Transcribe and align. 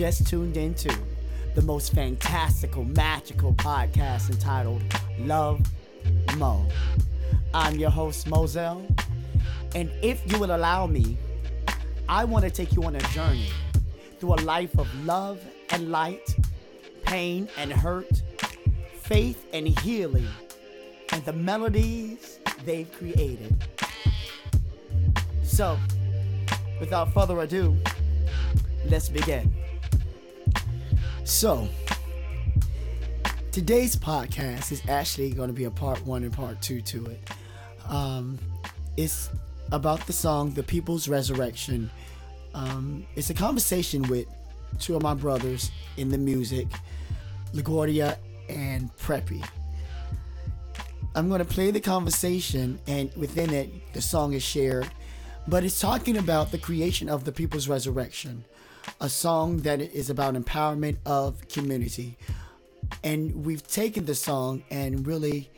just 0.00 0.26
tuned 0.26 0.56
into 0.56 0.90
the 1.54 1.60
most 1.60 1.92
fantastical, 1.92 2.84
magical 2.84 3.52
podcast 3.52 4.30
entitled 4.30 4.82
Love 5.18 5.60
Mo. 6.38 6.66
I'm 7.52 7.74
your 7.74 7.90
host, 7.90 8.26
Moselle, 8.26 8.82
and 9.74 9.90
if 10.00 10.22
you 10.32 10.38
will 10.38 10.56
allow 10.56 10.86
me, 10.86 11.18
I 12.08 12.24
want 12.24 12.46
to 12.46 12.50
take 12.50 12.72
you 12.74 12.82
on 12.84 12.96
a 12.96 13.00
journey 13.08 13.50
through 14.18 14.36
a 14.36 14.40
life 14.40 14.78
of 14.78 14.88
love 15.04 15.38
and 15.68 15.90
light, 15.90 16.34
pain 17.04 17.46
and 17.58 17.70
hurt, 17.70 18.22
faith 19.02 19.44
and 19.52 19.68
healing, 19.80 20.28
and 21.12 21.22
the 21.26 21.34
melodies 21.34 22.40
they've 22.64 22.90
created. 22.90 23.54
So, 25.42 25.78
without 26.80 27.12
further 27.12 27.38
ado, 27.40 27.76
let's 28.86 29.10
begin. 29.10 29.59
So, 31.30 31.68
today's 33.52 33.94
podcast 33.94 34.72
is 34.72 34.82
actually 34.88 35.30
going 35.30 35.46
to 35.46 35.54
be 35.54 35.64
a 35.64 35.70
part 35.70 36.04
one 36.04 36.24
and 36.24 36.32
part 36.32 36.60
two 36.60 36.80
to 36.80 37.06
it. 37.06 37.30
Um, 37.88 38.36
it's 38.96 39.30
about 39.70 40.04
the 40.08 40.12
song 40.12 40.50
The 40.50 40.64
People's 40.64 41.06
Resurrection. 41.06 41.88
Um, 42.52 43.06
it's 43.14 43.30
a 43.30 43.34
conversation 43.34 44.02
with 44.08 44.26
two 44.80 44.96
of 44.96 45.02
my 45.02 45.14
brothers 45.14 45.70
in 45.96 46.08
the 46.08 46.18
music, 46.18 46.66
LaGuardia 47.54 48.16
and 48.48 48.92
Preppy. 48.96 49.48
I'm 51.14 51.28
going 51.28 51.38
to 51.38 51.44
play 51.44 51.70
the 51.70 51.80
conversation, 51.80 52.80
and 52.88 53.08
within 53.14 53.54
it, 53.54 53.92
the 53.92 54.02
song 54.02 54.32
is 54.32 54.42
shared. 54.42 54.90
But 55.46 55.62
it's 55.62 55.80
talking 55.80 56.16
about 56.16 56.50
the 56.50 56.58
creation 56.58 57.08
of 57.08 57.24
the 57.24 57.30
people's 57.30 57.68
resurrection, 57.68 58.44
a 59.00 59.08
song 59.08 59.58
that 59.58 59.80
is 59.80 60.10
about 60.10 60.34
empowerment 60.34 60.98
of 61.06 61.48
community. 61.48 62.16
And 63.04 63.44
we've 63.44 63.66
taken 63.66 64.04
the 64.04 64.14
song 64.14 64.62
and 64.70 65.06
really 65.06 65.50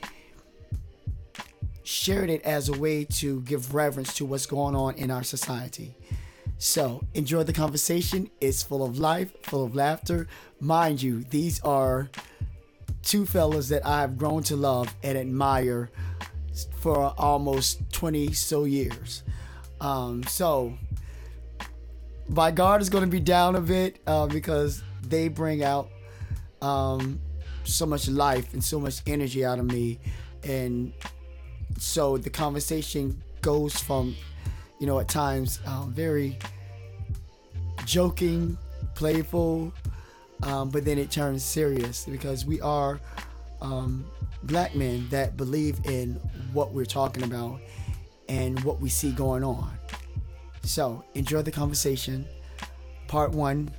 shared 1.83 2.31
it 2.31 2.43
as 2.43 2.69
a 2.69 2.79
way 2.79 3.05
to 3.05 3.41
give 3.43 3.75
reverence 3.75 4.15
to 4.15 4.25
what's 4.25 4.47
going 4.47 4.75
on 4.75 4.95
in 4.95 5.11
our 5.11 5.23
society. 5.23 5.95
So 6.59 7.05
enjoy 7.15 7.43
the 7.43 7.53
conversation. 7.53 8.31
It's 8.41 8.63
full 8.63 8.85
of 8.85 8.99
life, 8.99 9.33
full 9.43 9.65
of 9.65 9.75
laughter. 9.75 10.29
Mind 10.61 11.03
you, 11.03 11.25
these 11.25 11.61
are 11.63 12.09
two 13.03 13.27
fellas 13.27 13.69
that 13.71 13.85
I've 13.85 14.17
grown 14.17 14.45
to 14.45 14.57
love 14.57 14.95
and 15.03 15.19
admire 15.19 15.91
for 16.77 17.15
almost 17.19 17.93
20 17.93 18.33
so 18.33 18.65
years. 18.65 19.25
Um, 19.81 20.23
so 20.25 20.75
my 22.29 22.51
guard 22.51 22.83
is 22.83 22.89
going 22.89 23.05
to 23.05 23.11
be 23.11 23.21
down 23.21 23.57
a 23.57 23.61
bit 23.61 24.01
uh, 24.07 24.27
because 24.27 24.83
they 25.03 25.29
bring 25.29 25.63
out 25.63 25.89
um, 26.61 27.21
so 27.65 27.87
much 27.87 28.09
life 28.09 28.53
and 28.55 28.63
so 28.63 28.81
much 28.81 29.01
energy 29.07 29.45
out 29.45 29.59
of 29.59 29.67
me. 29.67 29.99
And 30.45 30.93
so 31.79 32.17
the 32.17 32.31
conversation 32.31 33.23
goes 33.41 33.75
from, 33.79 34.17
you 34.79 34.87
know, 34.87 34.99
at 35.01 35.09
times 35.09 35.61
um, 35.67 35.93
very 35.93 36.39
joking, 37.85 38.57
playful, 38.95 39.73
um, 40.43 40.71
but 40.71 40.85
then 40.85 40.99
it 40.99 41.11
turns 41.11 41.45
serious 41.45 42.05
because 42.05 42.45
we 42.45 42.61
are 42.61 43.01
um, 43.61 44.05
black 44.45 44.75
men 44.75 45.07
that 45.11 45.37
believe 45.37 45.79
in 45.85 46.15
what 46.53 46.73
we're 46.73 46.85
talking 46.85 47.23
about 47.23 47.61
and 48.29 48.63
what 48.65 48.81
we 48.81 48.89
see 48.89 49.13
going 49.13 49.45
on. 49.45 49.71
So 50.65 51.05
enjoy 51.15 51.43
the 51.43 51.51
conversation, 51.51 52.27
part 53.09 53.33
one 53.33 53.71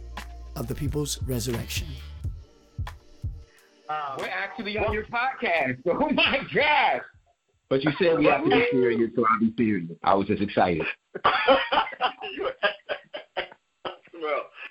of 0.55 0.67
the 0.67 0.75
People's 0.75 1.21
Resurrection. 1.23 1.87
Um, 3.89 4.17
We're 4.17 4.27
actually 4.27 4.77
on 4.77 4.93
your 4.93 5.05
podcast. 5.05 5.77
Oh 5.85 6.09
my 6.09 6.39
gosh! 6.53 7.01
But 7.69 7.83
you 7.83 7.91
said 7.99 8.19
we 8.19 8.25
have 8.25 8.43
to 8.43 8.49
be 8.49 8.65
serious, 8.71 9.11
so 9.15 9.25
I'll 9.27 9.39
be 9.39 9.53
serious. 9.57 9.89
I 10.03 10.13
was 10.13 10.27
just 10.27 10.41
excited. 10.41 10.83
well, 11.25 11.57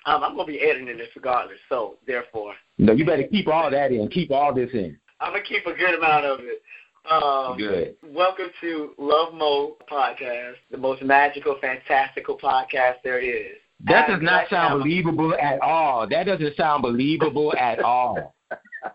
um, 0.05 0.23
I'm 0.23 0.35
gonna 0.35 0.45
be 0.45 0.61
editing 0.61 0.97
this 0.97 1.09
regardless, 1.15 1.57
so 1.69 1.97
therefore. 2.07 2.53
No, 2.77 2.93
you 2.93 3.05
better 3.05 3.27
keep 3.29 3.47
all 3.47 3.69
that 3.69 3.91
in. 3.91 4.07
Keep 4.09 4.31
all 4.31 4.53
this 4.53 4.69
in. 4.73 4.97
I'm 5.19 5.33
gonna 5.33 5.43
keep 5.43 5.65
a 5.65 5.73
good 5.73 5.95
amount 5.95 6.25
of 6.25 6.39
it. 6.41 6.61
Um, 7.09 7.57
good. 7.57 7.95
Welcome 8.01 8.49
to 8.61 8.93
Love 8.97 9.33
Mo 9.33 9.75
podcast, 9.91 10.55
the 10.71 10.77
most 10.77 11.01
magical, 11.01 11.57
fantastical 11.59 12.37
podcast 12.37 12.95
there 13.03 13.19
is. 13.19 13.57
That 13.83 14.07
does 14.07 14.21
not 14.21 14.49
sound 14.49 14.81
believable 14.81 15.33
at 15.35 15.59
all. 15.59 16.07
That 16.07 16.27
doesn't 16.27 16.55
sound 16.55 16.81
believable 16.81 17.53
at 17.59 17.79
all. 17.79 18.33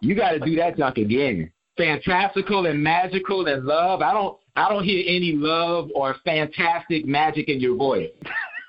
You 0.00 0.14
got 0.14 0.30
to 0.30 0.38
do 0.40 0.56
that 0.56 0.78
junk 0.78 0.96
again. 0.96 1.52
Fantastical 1.76 2.64
and 2.64 2.82
magical 2.82 3.46
and 3.46 3.64
love. 3.64 4.00
I 4.00 4.14
don't. 4.14 4.38
I 4.56 4.68
don't 4.70 4.84
hear 4.84 5.04
any 5.06 5.34
love 5.36 5.90
or 5.94 6.16
fantastic 6.24 7.06
magic 7.06 7.48
in 7.48 7.60
your 7.60 7.76
voice. 7.76 8.10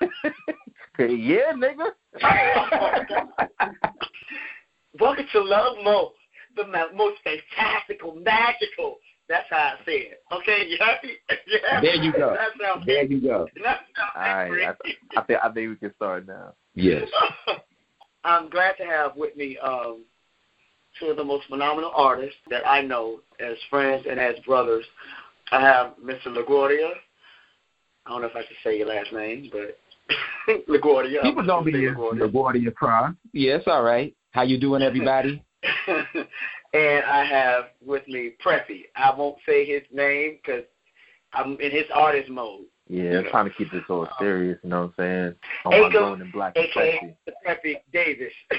yeah, 0.98 1.52
nigga. 1.56 1.90
Welcome 5.00 5.26
to 5.32 5.40
Love 5.40 5.78
Mo, 5.82 6.12
the 6.54 6.64
most 6.94 7.16
fantastical, 7.24 8.14
magical. 8.14 8.98
That's 9.30 9.46
how 9.48 9.56
I 9.56 9.84
say 9.86 9.92
it. 9.92 10.22
Okay, 10.32 10.66
you 10.68 10.76
happy? 10.80 11.12
Yeah. 11.46 11.80
There 11.80 11.94
you 11.94 12.12
go. 12.12 12.36
there 12.84 13.04
you 13.04 13.20
go. 13.20 13.46
All 14.16 14.22
right, 14.22 14.50
I, 14.50 14.74
th- 14.84 14.96
I 15.16 15.22
think 15.22 15.38
I 15.42 15.48
think 15.52 15.70
we 15.70 15.76
can 15.76 15.94
start 15.94 16.26
now. 16.26 16.52
Yes. 16.74 17.08
I'm 18.24 18.50
glad 18.50 18.72
to 18.78 18.84
have 18.84 19.16
with 19.16 19.36
me 19.36 19.56
um, 19.58 20.02
two 20.98 21.06
of 21.06 21.16
the 21.16 21.24
most 21.24 21.46
phenomenal 21.48 21.92
artists 21.94 22.36
that 22.50 22.66
I 22.66 22.82
know 22.82 23.20
as 23.38 23.56
friends 23.70 24.04
and 24.10 24.18
as 24.18 24.34
brothers. 24.44 24.84
I 25.52 25.60
have 25.60 25.94
Mr. 26.04 26.26
LaGuardia. 26.26 26.90
I 28.06 28.10
don't 28.10 28.22
know 28.22 28.28
if 28.28 28.36
I 28.36 28.40
should 28.40 28.56
say 28.62 28.78
your 28.78 28.88
last 28.88 29.12
name, 29.12 29.50
but 29.50 29.78
LaGuardia. 30.68 31.22
People 31.22 31.46
don't 31.46 31.64
be 31.64 31.72
LaGuardia. 31.72 32.30
LaGuardia 32.30 32.74
Prime. 32.74 33.16
Yes, 33.32 33.62
all 33.68 33.82
right. 33.84 34.14
How 34.32 34.42
you 34.42 34.58
doing, 34.58 34.82
everybody? 34.82 35.42
And 36.72 37.04
I 37.04 37.24
have 37.24 37.64
with 37.84 38.06
me 38.08 38.32
Preppy. 38.44 38.84
I 38.96 39.14
won't 39.14 39.36
say 39.46 39.64
his 39.64 39.82
name 39.92 40.38
because 40.42 40.64
I'm 41.32 41.58
in 41.60 41.70
his 41.70 41.84
artist 41.94 42.30
mode. 42.30 42.64
Yeah, 42.88 43.18
I'm 43.18 43.30
trying 43.30 43.44
to 43.44 43.54
keep 43.54 43.70
this 43.70 43.84
all 43.88 44.08
serious, 44.18 44.58
you 44.64 44.70
know 44.70 44.92
what 44.96 45.04
I'm 45.04 45.34
saying? 45.34 45.34
On 45.64 45.82
my 45.82 45.92
golden 45.92 46.22
and 46.22 46.32
black 46.32 46.56
AKA 46.56 47.16
Preppy 47.46 47.76
Davis. 47.92 48.32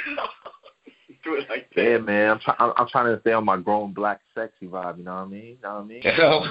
Do 1.23 1.35
it 1.35 1.47
like 1.49 1.69
that. 1.75 1.83
Yeah, 1.83 1.97
man. 1.97 2.31
I'm, 2.31 2.39
try- 2.39 2.55
I'm, 2.57 2.73
I'm 2.77 2.87
trying 2.87 3.13
to 3.13 3.21
stay 3.21 3.33
on 3.33 3.45
my 3.45 3.57
grown 3.57 3.93
black 3.93 4.21
sexy 4.33 4.65
vibe. 4.65 4.97
You 4.97 5.03
know 5.03 5.15
what 5.15 5.21
I 5.21 5.25
mean? 5.25 5.43
You 5.45 5.57
know 5.61 5.73
what 5.75 5.83
I 5.83 5.83
mean? 5.83 6.01
So 6.17 6.45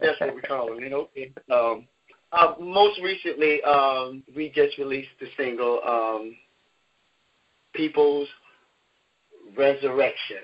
that's 0.00 0.20
what 0.20 0.34
we 0.34 0.42
call 0.42 0.76
it. 0.76 0.82
You 0.82 0.90
know. 0.90 1.08
Um, 1.56 1.86
uh, 2.32 2.54
most 2.60 3.00
recently, 3.00 3.62
um, 3.62 4.22
we 4.34 4.50
just 4.54 4.76
released 4.78 5.10
the 5.20 5.26
single 5.36 5.80
um, 5.86 6.34
"People's 7.74 8.28
Resurrection," 9.56 10.38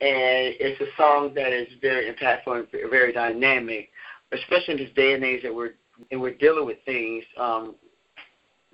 and 0.00 0.54
it's 0.58 0.80
a 0.80 0.86
song 0.96 1.32
that 1.34 1.52
is 1.52 1.68
very 1.80 2.12
impactful 2.12 2.58
and 2.58 2.90
very 2.90 3.12
dynamic, 3.12 3.90
especially 4.32 4.74
in 4.74 4.80
this 4.80 4.90
day 4.94 5.14
and 5.14 5.24
age 5.24 5.42
that 5.42 5.54
we're 5.54 5.74
and 6.10 6.20
we're 6.20 6.34
dealing 6.34 6.66
with 6.66 6.78
things, 6.84 7.24
um, 7.38 7.76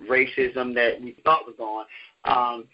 racism 0.08 0.74
that 0.74 1.00
we 1.00 1.16
thought 1.24 1.46
was 1.46 1.54
gone. 1.58 1.84
Um, 2.24 2.64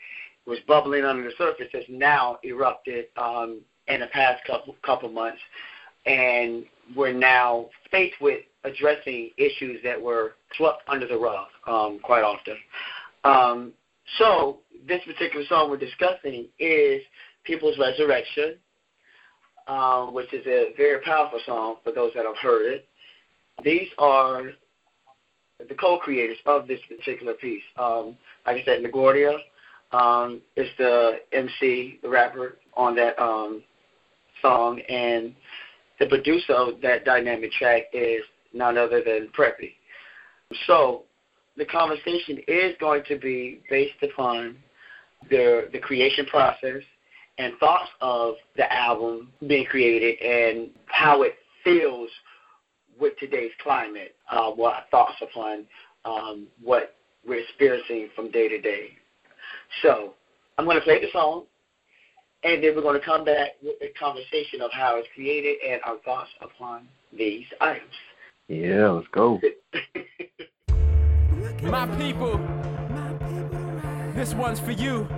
was 0.47 0.59
bubbling 0.69 1.05
under 1.05 1.25
the 1.25 1.33
surface 1.37 1.67
has 1.73 1.83
now 1.89 2.39
erupted 2.45 3.07
um, 3.17 3.61
in 3.89 4.01
the 4.01 4.07
past 4.09 4.45
couple 4.47 4.77
couple 4.85 5.09
months, 5.11 5.41
and 6.07 6.65
we're 6.95 7.13
now 7.13 7.69
faced 7.91 8.15
with 8.21 8.41
addressing 8.65 9.31
issues 9.37 9.81
that 9.83 10.01
were 10.01 10.35
swept 10.57 10.83
under 10.89 11.07
the 11.07 11.17
rug 11.17 11.47
um, 11.67 11.99
quite 12.03 12.23
often. 12.23 12.57
Um, 13.25 13.73
so 14.19 14.59
this 14.87 15.03
particular 15.05 15.45
song 15.47 15.71
we're 15.71 15.79
discussing 15.79 16.47
is 16.59 17.03
People's 17.47 17.79
Resurrection, 17.79 18.57
um, 19.69 20.13
which 20.13 20.33
is 20.33 20.47
a 20.47 20.75
very 20.77 21.01
powerful 21.03 21.41
song 21.47 21.77
for 21.85 21.93
those 21.93 22.13
that 22.15 22.27
have 22.27 22.37
heard 22.37 22.67
it. 22.67 22.89
These 23.65 23.89
are 23.99 24.51
the 25.59 25.75
co-creators 25.75 26.37
of 26.47 26.67
this 26.67 26.81
particular 26.89 27.35
piece. 27.35 27.63
Um, 27.77 28.17
like 28.47 28.59
I 28.59 28.65
said, 28.65 28.83
LaGuardia, 28.83 29.39
um, 29.93 30.41
is 30.57 30.69
the 30.79 31.21
MC, 31.33 31.99
the 32.03 32.09
rapper 32.09 32.59
on 32.75 32.95
that 32.97 33.19
um, 33.21 33.63
song, 34.43 34.81
and 34.89 35.35
the 35.99 36.07
producer 36.07 36.53
of 36.53 36.81
that 36.83 37.05
dynamic 37.05 37.53
track 37.53 37.85
is 37.93 38.23
none 38.53 38.77
other 38.77 39.03
than 39.03 39.29
Preppy. 39.37 39.73
So 40.67 41.05
the 41.57 41.65
conversation 41.65 42.39
is 42.47 42.75
going 42.79 43.03
to 43.09 43.17
be 43.17 43.61
based 43.71 44.03
upon 44.03 44.57
the 45.31 45.69
creation 45.83 46.27
process 46.27 46.83
and 47.39 47.53
thoughts 47.59 47.91
of 48.01 48.35
the 48.57 48.73
album 48.73 49.31
being 49.47 49.67
created 49.67 50.21
and 50.21 50.71
how 50.87 51.23
it 51.23 51.35
feels 51.63 52.09
with 52.99 53.13
today's 53.19 53.51
climate, 53.63 54.15
uh, 54.31 54.51
what 54.51 54.87
thoughts 54.91 55.21
upon 55.21 55.67
um, 56.05 56.47
what 56.63 56.95
we're 57.27 57.41
experiencing 57.41 58.09
from 58.15 58.31
day 58.31 58.49
to 58.49 58.61
day. 58.61 58.91
So 59.83 60.15
I'm 60.57 60.65
going 60.65 60.77
to 60.77 60.83
play 60.83 61.01
the 61.01 61.09
song, 61.13 61.45
and 62.45 62.63
then 62.63 62.75
we're 62.75 62.83
going 62.83 62.99
to 62.99 63.05
come 63.05 63.25
back 63.25 63.51
with 63.63 63.75
a 63.83 63.93
conversation 63.99 64.63
of 64.63 64.71
how 64.73 64.97
it's 64.99 65.09
created 65.15 65.57
and 65.69 65.81
our 65.85 65.99
thoughts 65.99 66.31
upon 66.41 66.89
these 67.17 67.45
items. 67.61 67.91
Yeah, 68.49 68.91
let's 68.91 69.09
go. 69.09 69.41
My 71.63 71.87
people, 71.99 72.39
this 74.15 74.35
one's 74.35 74.61
for 74.61 74.71
you. 74.71 75.09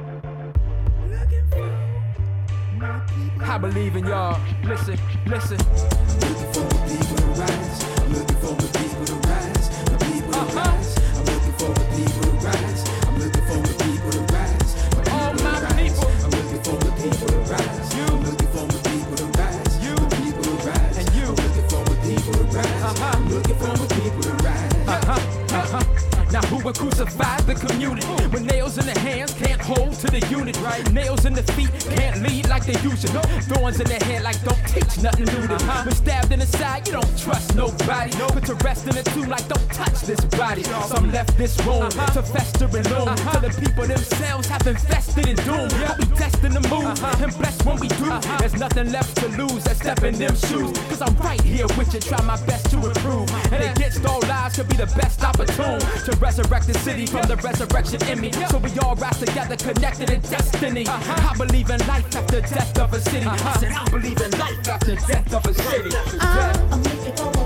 I 2.80 3.58
believe 3.60 3.96
in 3.96 4.06
y'all. 4.06 4.40
Listen, 4.62 4.96
listen. 5.26 5.58
Looking 5.58 6.52
for 6.52 6.62
the 6.62 6.78
people 6.86 7.16
to 7.16 7.26
rise. 7.40 7.82
I'm 7.98 8.12
looking 8.12 8.36
for 8.36 8.54
the 8.54 8.68
people 8.78 9.04
to 9.04 9.14
rise. 9.28 9.68
The 9.84 9.98
people 9.98 10.32
to 10.32 10.38
uh-huh. 10.38 10.62
rise. 10.62 10.94
I'm 11.18 11.24
looking 11.26 11.52
for 11.58 11.74
the 11.74 11.84
people 11.96 12.22
to 12.22 12.30
rise. 12.46 12.82
I'm 13.08 13.18
looking 13.18 13.46
for 13.50 13.58
the 13.66 13.74
people 13.82 14.10
to 14.12 14.22
rise. 14.32 14.70
My 14.94 15.02
All 15.10 15.34
my 15.34 15.58
rise. 15.58 15.90
people. 15.90 16.06
I'm 16.22 16.30
looking 16.30 16.62
for 16.62 16.76
the 16.78 16.92
people 17.02 17.26
to 17.26 17.38
rise. 17.50 17.94
You. 17.96 18.04
I'm 18.06 18.22
looking 18.22 18.50
for 18.54 18.66
the 18.70 18.78
people 18.88 19.16
to 19.16 19.26
rise. 19.42 19.72
You. 19.82 19.94
The 19.96 20.16
people 20.22 20.42
to 20.44 20.54
rise. 20.62 20.96
And 20.98 21.14
you. 21.18 21.26
I'm 21.26 21.34
looking 21.34 21.66
for 21.66 21.82
the 21.82 21.96
people 22.06 22.32
to 22.32 22.44
rise. 22.54 22.82
Uh-huh. 22.86 23.16
I'm 23.18 23.28
looking 23.28 23.56
for 23.58 23.74
the 23.74 23.97
Now 26.32 26.42
who 26.42 26.62
would 26.64 26.76
crucify 26.76 27.40
the 27.42 27.54
community? 27.54 28.06
When 28.28 28.44
nails 28.46 28.76
in 28.76 28.84
the 28.84 28.98
hands 29.00 29.32
can't 29.32 29.60
hold 29.60 29.94
to 30.00 30.08
the 30.08 30.20
unit, 30.28 30.60
right? 30.60 30.84
Nails 30.92 31.24
in 31.24 31.32
the 31.32 31.42
feet 31.54 31.72
can't 31.96 32.22
lead 32.22 32.48
like 32.48 32.66
they 32.66 32.78
used 32.82 33.06
to. 33.06 33.20
Thorns 33.48 33.80
in 33.80 33.88
the 33.88 34.04
head 34.04 34.22
like 34.22 34.42
don't 34.44 34.60
teach 34.68 35.02
nothing 35.02 35.24
new 35.24 35.46
to 35.48 35.54
uh-huh. 35.54 35.84
When 35.86 35.94
stabbed 35.94 36.32
in 36.32 36.40
the 36.40 36.46
side, 36.46 36.86
you 36.86 36.92
don't 36.94 37.18
trust 37.18 37.54
nobody. 37.54 38.16
No. 38.18 38.26
Put 38.28 38.44
to 38.46 38.54
rest 38.56 38.86
in 38.86 38.94
the 38.94 39.02
tomb 39.02 39.28
like 39.28 39.48
don't 39.48 39.70
touch 39.72 40.02
this 40.02 40.20
body. 40.36 40.64
Some 40.64 41.10
left 41.12 41.36
this 41.38 41.58
room 41.64 41.82
uh-huh. 41.82 42.12
to 42.12 42.22
fester 42.22 42.66
and 42.66 42.90
loom. 42.90 43.08
Uh-huh. 43.08 43.40
To 43.40 43.48
the 43.48 43.60
people 43.60 43.86
themselves 43.86 44.48
have 44.48 44.66
infested 44.66 45.28
in 45.28 45.36
doom. 45.48 45.68
Yeah. 45.80 45.96
But 45.96 45.98
we 45.98 46.16
destined 46.16 46.54
to 46.54 46.68
move 46.68 46.84
uh-huh. 46.84 47.24
and 47.24 47.32
blessed 47.38 47.64
when 47.64 47.80
we 47.80 47.88
do. 47.88 48.10
Uh-huh. 48.10 48.36
There's 48.38 48.58
nothing 48.60 48.92
left 48.92 49.16
to 49.16 49.28
lose. 49.28 49.66
I 49.66 49.72
step 49.72 50.02
in 50.02 50.14
them 50.18 50.36
shoes. 50.36 50.76
Cause 50.90 51.00
I'm 51.00 51.16
right 51.16 51.40
here 51.40 51.66
with 51.78 51.94
you, 51.94 52.00
try 52.00 52.20
my 52.22 52.36
best 52.44 52.70
to 52.72 52.76
improve. 52.76 53.28
And 53.52 53.64
against 53.64 54.04
all 54.04 54.20
lies 54.28 54.56
could 54.56 54.68
be 54.68 54.76
the 54.76 54.92
best 55.00 55.24
opportune 55.24 55.80
to 55.80 56.17
resurrect 56.18 56.66
the 56.66 56.74
city 56.74 57.06
from 57.06 57.26
the 57.28 57.36
resurrection 57.36 58.02
in 58.08 58.20
me. 58.20 58.32
So 58.32 58.58
we 58.58 58.70
all 58.80 58.94
rise 58.96 59.18
together, 59.18 59.56
connected 59.56 60.10
in 60.10 60.20
destiny. 60.20 60.86
I 60.86 61.34
believe 61.36 61.70
in 61.70 61.80
life 61.86 62.14
after 62.14 62.40
death 62.40 62.78
of 62.78 62.92
a 62.92 63.00
city. 63.00 63.26
I 63.26 63.88
believe 63.90 64.20
in 64.20 64.30
life 64.38 64.68
after 64.68 64.94
death 64.94 65.34
of 65.34 65.46
a 65.46 65.54
city. 65.54 65.96
I'm 66.20 66.82
looking 66.82 67.16
for 67.16 67.37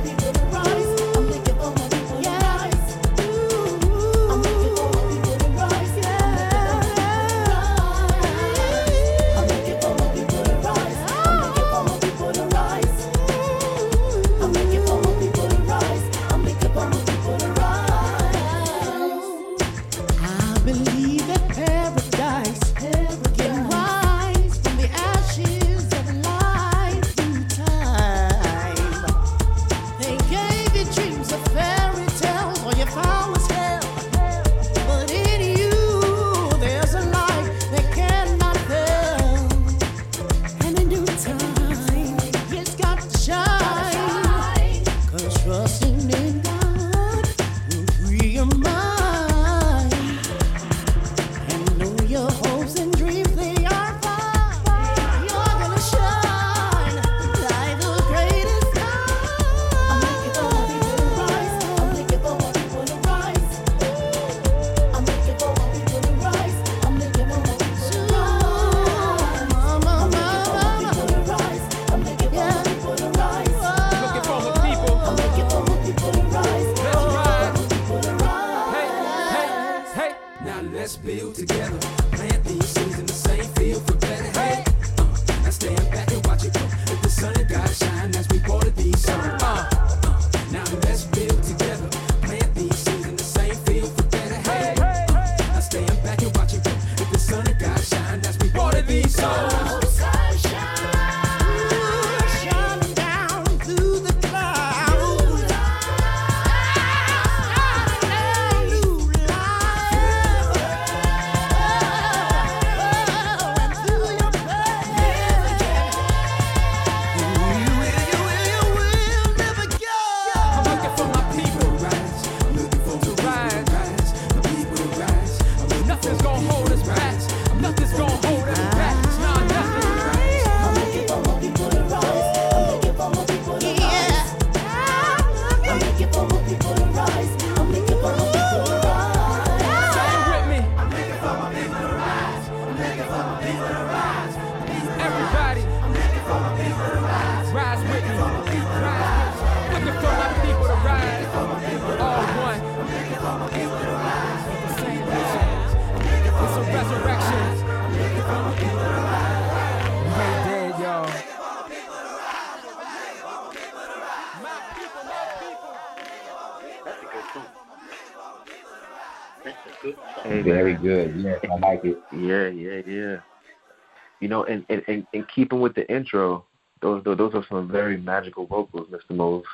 know, 174.32 174.44
and 174.44 174.64
and 174.68 174.82
and, 174.88 175.06
and 175.14 175.24
keeping 175.34 175.60
with 175.60 175.74
the 175.74 175.90
intro, 175.94 176.44
those 176.80 177.02
those 177.04 177.34
are 177.34 177.44
some 177.48 177.70
very 177.70 177.96
magical 177.96 178.46
vocals, 178.46 178.88
Mr. 178.90 179.16
Mose. 179.16 179.44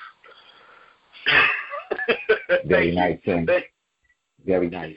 very 2.66 2.94
nice, 2.94 3.18
Tim. 3.25 3.47
Very 4.47 4.70
nice. 4.70 4.97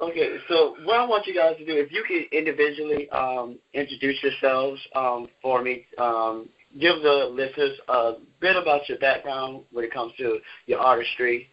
Okay, 0.00 0.36
so 0.48 0.76
what 0.84 1.00
I 1.00 1.04
want 1.04 1.26
you 1.26 1.34
guys 1.34 1.56
to 1.58 1.66
do, 1.66 1.72
if 1.72 1.90
you 1.90 2.04
could 2.06 2.36
individually 2.36 3.10
um, 3.10 3.58
introduce 3.74 4.22
yourselves 4.22 4.80
um, 4.94 5.26
for 5.42 5.60
me, 5.60 5.86
um, 5.98 6.48
give 6.78 7.02
the 7.02 7.28
listeners 7.32 7.76
a 7.88 8.12
bit 8.40 8.54
about 8.54 8.88
your 8.88 8.98
background 8.98 9.64
when 9.72 9.84
it 9.84 9.92
comes 9.92 10.12
to 10.18 10.38
your 10.66 10.78
artistry, 10.78 11.48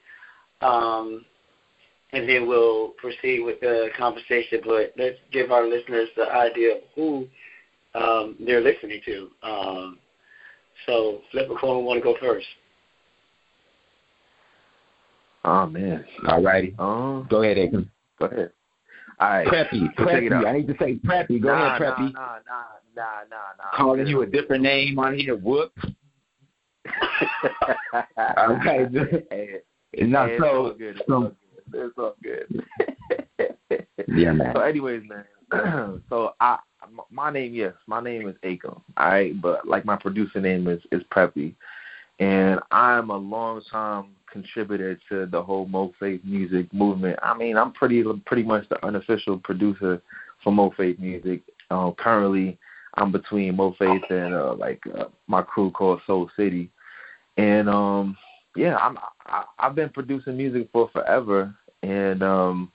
um, 0.62 1.25
and 2.15 2.27
then 2.29 2.48
we'll 2.48 2.89
proceed 2.98 3.41
with 3.43 3.60
the 3.60 3.89
conversation. 3.98 4.62
But 4.65 4.93
let's 4.98 5.17
give 5.31 5.51
our 5.51 5.67
listeners 5.67 6.07
the 6.15 6.31
idea 6.31 6.77
of 6.77 6.81
who 6.95 7.27
um, 7.93 8.38
they're 8.39 8.62
listening 8.62 9.01
to. 9.05 9.29
Um, 9.43 10.00
So, 10.86 11.22
Leprechaun 11.34 11.86
want 11.86 12.00
to 12.00 12.03
go 12.03 12.15
first. 12.19 12.45
Oh 15.43 15.65
man. 15.67 16.03
All 16.27 16.41
righty. 16.41 16.74
Um, 16.79 17.27
Go 17.29 17.43
ahead, 17.43 17.57
Akon. 17.57 17.88
go 18.19 18.25
ahead. 18.25 18.51
All 19.19 19.29
right. 19.29 19.48
Preppy. 19.48 19.88
So 19.98 20.05
check 20.05 20.24
it 20.24 20.34
out. 20.34 20.43
Preppy. 20.43 20.48
I 20.48 20.51
need 20.53 20.67
to 20.67 20.75
say 20.79 20.95
Preppy. 20.95 21.41
Go 21.41 21.50
nah, 21.50 21.67
ahead, 21.67 21.81
Preppy. 21.81 22.13
Nah, 22.13 22.19
nah, 22.19 22.39
nah, 22.48 22.63
nah, 22.95 23.03
nah, 23.29 23.38
nah. 23.57 23.77
Calling 23.77 24.07
you 24.07 24.22
a 24.24 24.25
different 24.25 24.63
name 24.63 24.98
on 25.00 25.17
here. 25.17 25.36
Whoop. 25.36 25.72
All 28.38 28.55
right. 28.55 28.88
hey, 29.29 29.62
No, 30.01 30.25
hey, 30.25 30.34
it's 30.34 30.43
all 30.43 30.69
so, 30.72 30.75
good. 30.77 30.98
It's 30.98 31.07
so 31.07 31.19
good. 31.22 31.36
It's 31.75 31.98
all 31.98 32.15
good. 32.24 32.63
yeah, 34.08 34.32
man. 34.32 34.53
So, 34.55 34.62
anyways, 34.62 35.03
man. 35.08 36.01
so, 36.10 36.34
I, 36.39 36.58
my 37.12 37.32
name, 37.32 37.53
yes, 37.53 37.74
my 37.88 38.01
name 38.01 38.27
is 38.27 38.36
Akon. 38.44 38.82
All 38.98 39.08
right, 39.08 39.39
but 39.39 39.67
like 39.67 39.86
my 39.86 39.96
producer 39.96 40.39
name 40.39 40.67
is 40.67 40.82
is 40.91 41.01
Preppy, 41.12 41.53
and 42.20 42.60
I'm 42.72 43.10
a 43.10 43.17
long 43.17 43.62
time 43.72 44.15
contributor 44.32 45.00
to 45.10 45.25
the 45.25 45.41
whole 45.41 45.65
Mo 45.65 45.94
Faith 46.00 46.22
music 46.24 46.72
movement. 46.74 47.17
I 47.24 47.36
mean, 47.38 47.58
I'm 47.58 47.72
pretty 47.72 48.03
pretty 48.25 48.44
much 48.44 48.67
the 48.70 48.84
unofficial 48.86 49.38
producer 49.39 50.01
for 50.44 50.51
Mo 50.51 50.74
Faith 50.75 51.00
music. 51.00 51.41
Um, 51.72 51.94
currently, 51.94 52.58
I'm 52.96 53.12
between 53.12 53.55
Mo 53.55 53.75
Faith 53.77 54.03
and 54.10 54.34
uh, 54.34 54.55
like 54.55 54.82
uh, 54.98 55.05
my 55.27 55.41
crew 55.41 55.72
called 55.72 56.01
Soul 56.05 56.29
City, 56.38 56.70
and 57.38 57.70
um, 57.70 58.17
yeah, 58.55 58.77
I'm 58.77 58.98
I, 59.25 59.44
I've 59.60 59.75
been 59.75 59.89
producing 59.89 60.38
music 60.38 60.70
for 60.72 60.89
forever, 60.94 61.55
and 61.85 62.23
um, 62.23 62.71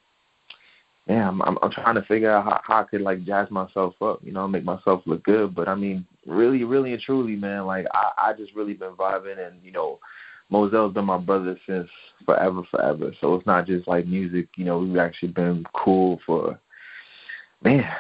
yeah, 1.09 1.29
I'm, 1.29 1.43
I'm 1.43 1.59
I'm 1.63 1.71
trying 1.71 1.97
to 1.97 2.03
figure 2.03 2.31
out 2.31 2.45
how, 2.45 2.61
how 2.63 2.81
I 2.83 2.85
could 2.85 3.01
like 3.01 3.25
jazz 3.25 3.51
myself 3.51 3.95
up, 4.01 4.21
you 4.23 4.33
know, 4.33 4.47
make 4.47 4.65
myself 4.65 5.03
look 5.07 5.25
good. 5.25 5.55
But 5.55 5.69
I 5.69 5.75
mean, 5.75 6.07
really, 6.27 6.65
really 6.65 6.93
and 6.93 7.03
truly, 7.03 7.35
man, 7.35 7.67
like 7.67 7.87
I 7.93 8.13
I 8.17 8.33
just 8.33 8.55
really 8.55 8.75
been 8.75 8.93
vibing, 8.93 9.45
and 9.45 9.63
you 9.65 9.73
know, 9.73 9.99
Moselle's 10.49 10.95
been 10.95 11.05
my 11.05 11.19
brother 11.19 11.59
since 11.67 11.89
forever, 12.25 12.63
forever. 12.71 13.13
So 13.21 13.35
it's 13.35 13.47
not 13.47 13.67
just 13.67 13.89
like 13.89 14.07
music, 14.07 14.49
you 14.57 14.65
know, 14.65 14.79
we've 14.79 14.97
actually 14.97 15.33
been 15.33 15.65
cool 15.75 16.21
for, 16.25 16.59
man. 17.63 17.91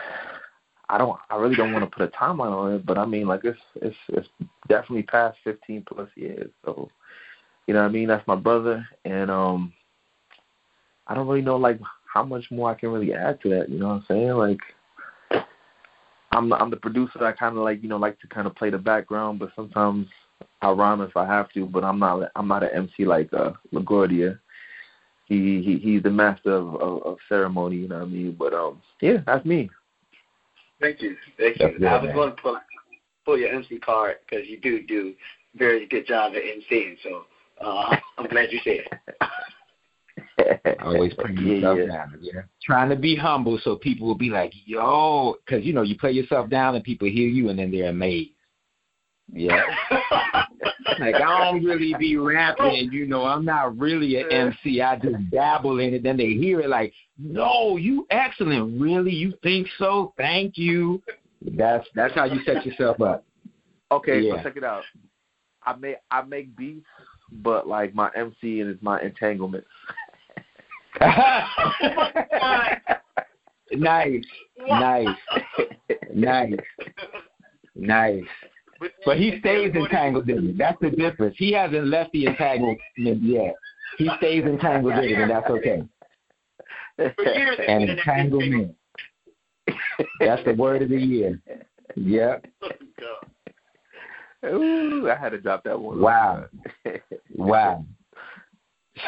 I 0.89 0.99
don't. 0.99 1.19
I 1.31 1.37
really 1.37 1.57
don't 1.57 1.73
want 1.73 1.85
to 1.85 1.97
put 1.97 2.03
a 2.03 2.17
timeline 2.17 2.53
on 2.53 2.75
it, 2.75 2.87
but 2.87 2.99
I 2.99 3.07
mean, 3.07 3.27
like 3.27 3.45
it's 3.45 3.59
it's 3.77 3.97
it's 4.09 4.29
definitely 4.69 5.05
past 5.05 5.39
15 5.45 5.85
plus 5.89 6.09
years. 6.17 6.51
So, 6.65 6.91
you 7.67 7.75
know, 7.75 7.81
what 7.81 7.89
I 7.89 7.93
mean, 7.93 8.09
that's 8.09 8.27
my 8.27 8.35
brother, 8.35 8.85
and 9.05 9.31
um, 9.31 9.73
I 11.11 11.15
don't 11.15 11.27
really 11.27 11.43
know 11.43 11.57
like 11.57 11.81
how 12.13 12.23
much 12.23 12.45
more 12.53 12.71
I 12.71 12.75
can 12.75 12.91
really 12.91 13.13
add 13.13 13.41
to 13.43 13.49
that. 13.51 13.69
You 13.69 13.81
know 13.81 13.89
what 13.89 13.95
I'm 13.95 14.05
saying? 14.09 14.31
Like, 14.31 14.61
I'm 16.31 16.53
I'm 16.53 16.71
the 16.71 16.77
producer. 16.77 17.27
I 17.27 17.33
kind 17.33 17.57
of 17.57 17.65
like 17.65 17.83
you 17.83 17.89
know 17.89 17.97
like 17.97 18.19
to 18.21 18.29
kind 18.29 18.47
of 18.47 18.55
play 18.55 18.71
the 18.71 18.79
background, 18.79 19.41
but 19.41 19.51
sometimes 19.57 20.07
I'll 20.63 20.77
rhyme 20.77 21.01
if 21.01 21.17
I 21.17 21.27
have 21.27 21.51
to. 21.53 21.67
But 21.67 21.83
I'm 21.83 21.99
not 21.99 22.31
I'm 22.37 22.47
not 22.47 22.63
an 22.63 22.71
MC 22.73 23.05
like 23.05 23.29
uh, 23.33 23.53
LaGuardia. 23.75 24.39
He 25.27 25.61
he 25.63 25.79
he's 25.83 26.03
the 26.05 26.11
master 26.11 26.53
of, 26.53 26.77
of 26.77 27.03
of 27.03 27.19
ceremony. 27.29 27.77
You 27.77 27.89
know 27.89 27.99
what 27.99 28.05
I 28.05 28.09
mean? 28.09 28.37
But 28.39 28.55
um, 28.55 28.81
yeah, 29.01 29.19
that's 29.27 29.45
me. 29.45 29.69
Thank 30.81 31.03
you. 31.03 31.17
Thank 31.37 31.59
That's 31.59 31.73
you. 31.73 31.79
good, 31.81 31.89
I 31.89 31.97
was 31.97 32.07
man. 32.07 32.15
going 32.15 32.37
to 32.37 32.43
pull, 32.43 32.59
pull 33.27 33.39
your 33.39 33.53
MC 33.53 33.79
card 33.81 34.17
because 34.25 34.47
you 34.49 34.59
do 34.61 34.83
do 34.87 35.13
very 35.57 35.87
good 35.87 36.07
job 36.07 36.33
at 36.35 36.43
MCing. 36.43 36.97
So 37.03 37.25
uh, 37.61 37.97
I'm 38.17 38.29
glad 38.29 38.51
you 38.53 38.61
said 38.65 38.77
it. 38.77 38.93
Always 40.83 41.15
putting 41.15 41.39
yourself 41.39 41.79
yeah. 41.79 41.87
down. 41.87 42.19
Yeah. 42.21 42.43
Trying 42.63 42.91
to 42.91 42.97
be 42.97 43.17
humble 43.17 43.59
so 43.63 43.77
people 43.77 44.07
will 44.07 44.15
be 44.15 44.31
like, 44.31 44.53
yo, 44.65 45.37
because, 45.45 45.65
you 45.65 45.73
know, 45.73 45.83
you 45.83 45.99
play 45.99 46.13
yourself 46.13 46.49
down 46.51 46.75
and 46.75 46.85
people 46.85 47.09
hear 47.09 47.29
you 47.29 47.49
and 47.49 47.59
then 47.59 47.71
they're 47.71 47.91
amazed. 47.91 48.31
Yeah. 49.33 49.63
like, 50.99 51.15
I 51.15 51.53
don't 51.53 51.65
really 51.65 51.95
be 51.99 52.17
rapping, 52.17 52.91
you 52.93 53.07
know, 53.07 53.25
I'm 53.25 53.45
not 53.45 53.79
really 53.79 54.21
an 54.21 54.31
MC. 54.31 54.81
I 54.81 54.97
just 54.97 55.31
dabble 55.31 55.79
in 55.79 55.95
it. 55.95 56.03
Then 56.03 56.17
they 56.17 56.33
hear 56.33 56.61
it 56.61 56.69
like, 56.69 56.93
no, 57.19 57.77
you 57.77 58.07
excellent. 58.11 58.81
Really? 58.81 59.13
You 59.13 59.35
think 59.43 59.69
so? 59.79 60.15
Thank 60.17 60.57
you. 60.57 61.03
That's 61.43 61.87
that's 61.95 62.15
how 62.15 62.25
you 62.25 62.41
set 62.45 62.67
yourself 62.67 63.01
up. 63.01 63.25
Okay, 63.93 64.21
Yeah. 64.21 64.37
so 64.37 64.43
check 64.43 64.57
it 64.57 64.65
out. 64.65 64.83
I 65.65 65.75
make 65.77 65.97
I 66.11 66.23
make 66.23 66.57
beats, 66.57 66.87
but 67.31 67.67
like 67.67 67.95
my 67.95 68.11
MC 68.15 68.61
is 68.61 68.77
my 68.81 69.01
entanglements. 69.01 69.69
Nice, 73.73 74.25
nice, 74.59 75.17
nice, 76.13 76.53
nice. 77.75 78.25
But 79.05 79.19
he 79.19 79.39
stays 79.41 79.75
entangled 79.75 80.29
in 80.31 80.51
it. 80.51 80.59
That's 80.59 80.79
the 80.81 80.91
difference. 80.91 81.37
He 81.39 81.53
hasn't 81.53 81.87
left 81.87 82.13
the 82.13 82.27
entanglement 82.27 82.81
yet. 83.23 83.55
He 83.99 84.11
stays 84.19 84.45
entangled 84.45 84.95
in 84.95 85.05
it, 85.05 85.19
and 85.19 85.31
that's 85.31 85.51
okay. 85.51 85.83
For 86.97 87.25
years, 87.25 87.57
it's 87.59 87.69
And 87.69 87.91
entanglement. 87.91 88.75
That's 90.19 90.45
the 90.45 90.55
word 90.55 90.83
of 90.83 90.89
the 90.89 91.01
year. 91.01 91.41
Yep. 91.97 92.47
Ooh, 94.47 95.11
I 95.11 95.15
had 95.17 95.31
to 95.31 95.41
drop 95.41 95.65
that 95.65 95.79
one. 95.79 96.01
Wow. 96.01 96.47
Wow. 97.35 97.85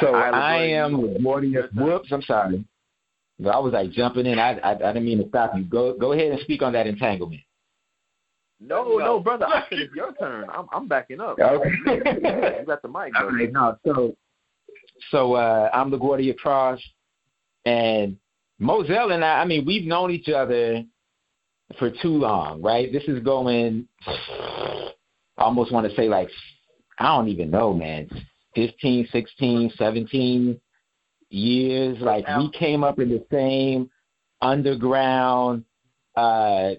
So 0.01 0.09
All 0.09 0.13
right, 0.15 0.35
I 0.35 0.63
am 0.71 0.93
you- 0.93 1.17
Warrior. 1.21 1.69
Whoops, 1.75 2.11
I'm 2.13 2.23
sorry. 2.23 2.65
I 3.41 3.59
was 3.59 3.73
like 3.73 3.91
jumping 3.91 4.27
in. 4.27 4.39
I, 4.39 4.53
I 4.59 4.71
I 4.73 4.75
didn't 4.93 5.05
mean 5.05 5.19
to 5.23 5.29
stop 5.29 5.53
you. 5.57 5.65
Go 5.65 5.95
go 5.99 6.13
ahead 6.13 6.31
and 6.33 6.41
speak 6.43 6.63
on 6.63 6.73
that 6.75 6.87
entanglement. 6.87 7.41
No, 8.61 8.97
no, 8.99 9.19
brother. 9.19 9.47
I 9.47 9.65
said 9.69 9.79
it's 9.81 9.95
your 9.97 10.13
turn. 10.15 10.49
I'm 10.53 10.67
I'm 10.73 10.87
backing 10.87 11.21
up. 11.21 11.39
Okay. 11.39 11.71
you 11.87 12.65
got 12.67 12.83
the 12.83 12.89
mic, 12.89 12.95
All 13.17 13.23
brother. 13.23 13.37
right, 13.37 13.53
no, 13.53 13.77
so 13.85 14.15
so 15.11 15.35
uh, 15.35 15.69
I'm 15.75 15.91
LaGuardia 15.91 16.37
Cross, 16.37 16.81
and 17.65 18.17
Moselle 18.61 19.11
and 19.11 19.25
I. 19.25 19.41
I 19.41 19.45
mean, 19.45 19.65
we've 19.67 19.87
known 19.87 20.13
each 20.13 20.29
other 20.29 20.85
for 21.79 21.91
too 21.91 22.09
long, 22.19 22.63
right? 22.63 22.93
This 22.93 23.05
is 23.09 23.21
going. 23.25 23.89
I 24.07 25.45
almost 25.45 25.73
want 25.73 25.89
to 25.89 25.97
say 25.97 26.09
like 26.09 26.29
I 27.01 27.09
don't 27.17 27.29
even 27.29 27.51
know, 27.51 27.73
man. 27.75 28.09
15, 28.54 29.09
16, 29.11 29.73
17 29.76 30.61
years. 31.30 31.99
Like 32.00 32.26
we 32.38 32.50
came 32.59 32.85
up 32.85 32.99
in 32.99 33.09
the 33.09 33.25
same 33.30 33.90
underground 34.40 35.64
uh 36.16 36.73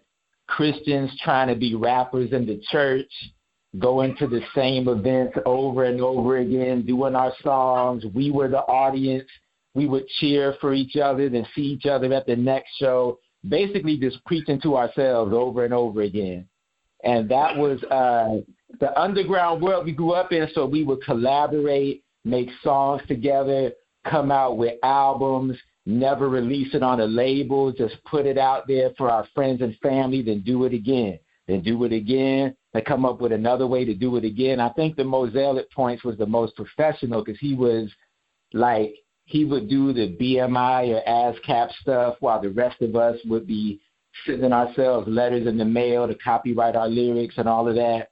Christians 0.48 1.10
trying 1.24 1.48
to 1.48 1.56
be 1.56 1.76
rappers 1.76 2.32
in 2.32 2.46
the 2.46 2.62
church, 2.70 3.10
going 3.80 4.16
to 4.18 4.28
the 4.28 4.42
same 4.54 4.88
events 4.88 5.38
over 5.46 5.86
and 5.86 6.02
over 6.02 6.38
again, 6.38 6.86
doing 6.86 7.16
our 7.16 7.34
songs. 7.42 8.04
We 8.14 8.30
were 8.30 8.50
the 8.50 8.60
audience. 8.60 9.28
We 9.74 9.88
would 9.88 10.08
cheer 10.20 10.56
for 10.62 10.74
each 10.74 10.96
other, 10.98 11.30
then 11.30 11.48
see 11.56 11.62
each 11.62 11.86
other 11.88 12.14
at 12.14 12.28
the 12.28 12.36
next 12.36 12.70
show. 12.78 13.20
Basically, 13.48 13.98
just 13.98 14.24
preaching 14.26 14.62
to 14.62 14.78
ourselves 14.78 15.34
over 15.34 15.66
and 15.66 15.74
over 15.74 16.02
again. 16.02 16.48
And 17.04 17.28
that 17.30 17.58
was 17.58 17.84
uh, 17.86 18.42
the 18.80 19.00
underground 19.00 19.62
world 19.62 19.86
we 19.86 19.92
grew 19.92 20.12
up 20.12 20.32
in. 20.32 20.48
So 20.54 20.66
we 20.66 20.84
would 20.84 21.04
collaborate, 21.04 22.04
make 22.26 22.50
songs 22.64 23.02
together, 23.08 23.72
come 24.10 24.32
out 24.32 24.58
with 24.58 24.78
albums, 24.84 25.58
never 25.86 26.30
release 26.30 26.74
it 26.74 26.84
on 26.84 27.02
a 27.02 27.06
label, 27.06 27.72
just 27.72 27.96
put 28.06 28.26
it 28.26 28.38
out 28.38 28.68
there 28.68 28.92
for 28.98 29.10
our 29.10 29.28
friends 29.34 29.62
and 29.62 29.78
family, 29.80 30.22
then 30.22 30.42
do 30.42 30.66
it 30.66 30.74
again, 30.74 31.20
then 31.48 31.62
do 31.62 31.84
it 31.84 31.94
again, 31.94 32.56
then 32.74 32.84
come 32.84 33.06
up 33.06 33.20
with 33.20 33.32
another 33.32 33.68
way 33.68 33.86
to 33.86 33.94
do 33.94 34.16
it 34.16 34.26
again. 34.26 34.60
I 34.60 34.70
think 34.70 34.96
the 34.96 35.04
Moselle 35.04 35.60
at 35.60 35.72
points 35.72 36.04
was 36.04 36.18
the 36.18 36.26
most 36.26 36.56
professional 36.56 37.24
because 37.24 37.40
he 37.40 37.54
was 37.54 37.90
like, 38.54 38.96
he 39.26 39.46
would 39.46 39.70
do 39.70 39.94
the 39.94 40.18
BMI 40.20 40.90
or 40.90 41.02
ASCAP 41.08 41.72
stuff 41.82 42.16
while 42.20 42.42
the 42.42 42.50
rest 42.50 42.82
of 42.82 42.96
us 42.96 43.18
would 43.26 43.48
be 43.48 43.80
sending 44.26 44.52
ourselves 44.52 45.08
letters 45.08 45.48
in 45.48 45.58
the 45.58 45.66
mail 45.66 46.08
to 46.08 46.16
copyright 46.16 46.76
our 46.76 46.90
lyrics 46.90 47.36
and 47.38 47.48
all 47.48 47.68
of 47.68 47.76
that. 47.76 48.10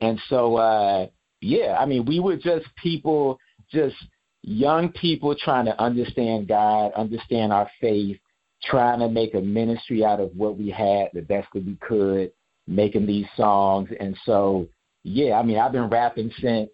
And 0.00 0.20
so, 0.28 0.56
uh, 0.56 1.06
yeah, 1.40 1.76
I 1.78 1.86
mean, 1.86 2.04
we 2.04 2.20
were 2.20 2.36
just 2.36 2.66
people, 2.82 3.38
just 3.70 3.96
young 4.42 4.90
people 4.92 5.34
trying 5.34 5.66
to 5.66 5.82
understand 5.82 6.48
God, 6.48 6.92
understand 6.94 7.52
our 7.52 7.70
faith, 7.80 8.18
trying 8.62 9.00
to 9.00 9.08
make 9.08 9.34
a 9.34 9.40
ministry 9.40 10.04
out 10.04 10.20
of 10.20 10.30
what 10.36 10.58
we 10.58 10.70
had 10.70 11.08
the 11.12 11.22
best 11.22 11.48
that 11.54 11.66
we 11.66 11.76
could, 11.76 12.32
making 12.66 13.06
these 13.06 13.26
songs. 13.36 13.88
And 13.98 14.16
so, 14.24 14.66
yeah, 15.02 15.38
I 15.38 15.42
mean, 15.42 15.58
I've 15.58 15.72
been 15.72 15.88
rapping 15.88 16.30
since, 16.40 16.70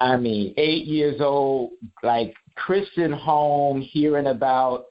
I 0.00 0.16
mean, 0.16 0.54
eight 0.58 0.84
years 0.84 1.20
old, 1.20 1.70
like 2.02 2.34
Christian 2.54 3.12
home, 3.12 3.80
hearing 3.80 4.26
about 4.26 4.86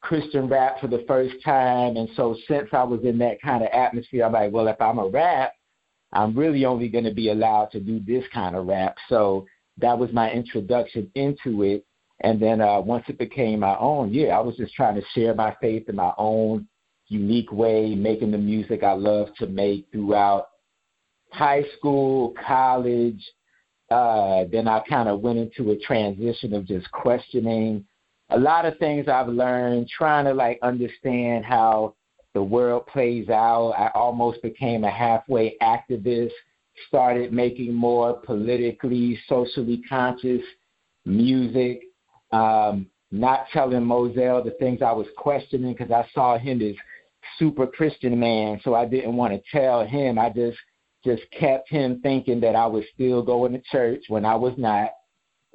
Christian 0.00 0.48
rap 0.48 0.80
for 0.80 0.86
the 0.86 1.04
first 1.06 1.34
time. 1.44 1.96
And 1.96 2.08
so, 2.16 2.36
since 2.48 2.68
I 2.72 2.82
was 2.82 3.00
in 3.04 3.18
that 3.18 3.40
kind 3.42 3.62
of 3.62 3.68
atmosphere, 3.72 4.24
I'm 4.24 4.32
like, 4.32 4.52
well, 4.52 4.68
if 4.68 4.80
I'm 4.80 4.98
a 4.98 5.08
rap, 5.08 5.52
I'm 6.12 6.36
really 6.36 6.64
only 6.64 6.88
going 6.88 7.04
to 7.04 7.14
be 7.14 7.30
allowed 7.30 7.70
to 7.72 7.80
do 7.80 8.00
this 8.00 8.24
kind 8.32 8.56
of 8.56 8.66
rap. 8.66 8.96
So, 9.08 9.46
that 9.78 9.98
was 9.98 10.12
my 10.12 10.30
introduction 10.30 11.10
into 11.14 11.62
it. 11.62 11.84
And 12.20 12.40
then 12.40 12.60
uh, 12.60 12.80
once 12.80 13.04
it 13.08 13.18
became 13.18 13.60
my 13.60 13.76
own, 13.78 14.12
yeah, 14.12 14.28
I 14.28 14.40
was 14.40 14.56
just 14.56 14.74
trying 14.74 14.94
to 14.94 15.02
share 15.14 15.34
my 15.34 15.54
faith 15.60 15.88
in 15.88 15.96
my 15.96 16.12
own 16.16 16.66
unique 17.08 17.52
way, 17.52 17.94
making 17.94 18.30
the 18.30 18.38
music 18.38 18.82
I 18.82 18.92
love 18.92 19.28
to 19.38 19.46
make 19.46 19.86
throughout 19.92 20.48
high 21.30 21.64
school, 21.76 22.34
college. 22.46 23.22
Uh, 23.90 24.44
then 24.50 24.66
I 24.66 24.80
kind 24.88 25.08
of 25.08 25.20
went 25.20 25.38
into 25.38 25.70
a 25.70 25.78
transition 25.78 26.54
of 26.54 26.66
just 26.66 26.90
questioning 26.90 27.84
a 28.30 28.38
lot 28.38 28.64
of 28.64 28.76
things 28.78 29.06
I've 29.06 29.28
learned, 29.28 29.88
trying 29.88 30.24
to 30.24 30.34
like 30.34 30.58
understand 30.62 31.44
how 31.44 31.94
the 32.36 32.42
world 32.42 32.86
plays 32.86 33.30
out. 33.30 33.70
I 33.78 33.90
almost 33.94 34.42
became 34.42 34.84
a 34.84 34.90
halfway 34.90 35.56
activist, 35.62 36.32
started 36.86 37.32
making 37.32 37.72
more 37.72 38.12
politically, 38.12 39.18
socially 39.26 39.82
conscious 39.88 40.42
music, 41.06 41.80
um, 42.32 42.90
not 43.10 43.46
telling 43.54 43.82
Moselle 43.82 44.44
the 44.44 44.50
things 44.58 44.82
I 44.82 44.92
was 44.92 45.06
questioning 45.16 45.72
because 45.72 45.90
I 45.90 46.06
saw 46.12 46.36
him 46.36 46.60
as 46.60 46.74
super 47.38 47.66
Christian 47.66 48.20
man, 48.20 48.60
so 48.62 48.74
I 48.74 48.84
didn't 48.84 49.16
want 49.16 49.32
to 49.32 49.40
tell 49.50 49.86
him. 49.86 50.18
I 50.18 50.28
just 50.28 50.58
just 51.06 51.22
kept 51.30 51.70
him 51.70 52.00
thinking 52.02 52.38
that 52.40 52.54
I 52.54 52.66
was 52.66 52.84
still 52.92 53.22
going 53.22 53.52
to 53.52 53.62
church 53.72 54.04
when 54.08 54.26
I 54.26 54.34
was 54.34 54.52
not. 54.58 54.90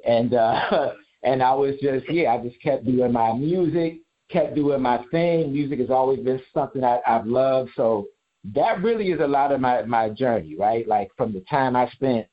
And 0.04 0.34
uh 0.34 0.94
and 1.22 1.44
I 1.44 1.54
was 1.54 1.76
just 1.80 2.10
yeah, 2.10 2.34
I 2.34 2.42
just 2.42 2.60
kept 2.60 2.84
doing 2.84 3.12
my 3.12 3.32
music, 3.34 4.00
kept 4.32 4.54
doing 4.54 4.80
my 4.80 5.04
thing. 5.10 5.52
Music 5.52 5.78
has 5.80 5.90
always 5.90 6.20
been 6.20 6.40
something 6.54 6.82
I, 6.82 7.00
I've 7.06 7.26
loved. 7.26 7.70
So 7.76 8.06
that 8.54 8.82
really 8.82 9.12
is 9.12 9.20
a 9.20 9.26
lot 9.26 9.52
of 9.52 9.60
my 9.60 9.82
my 9.82 10.08
journey, 10.08 10.56
right? 10.56 10.86
Like 10.86 11.10
from 11.16 11.32
the 11.32 11.40
time 11.42 11.76
I 11.76 11.88
spent 11.90 12.26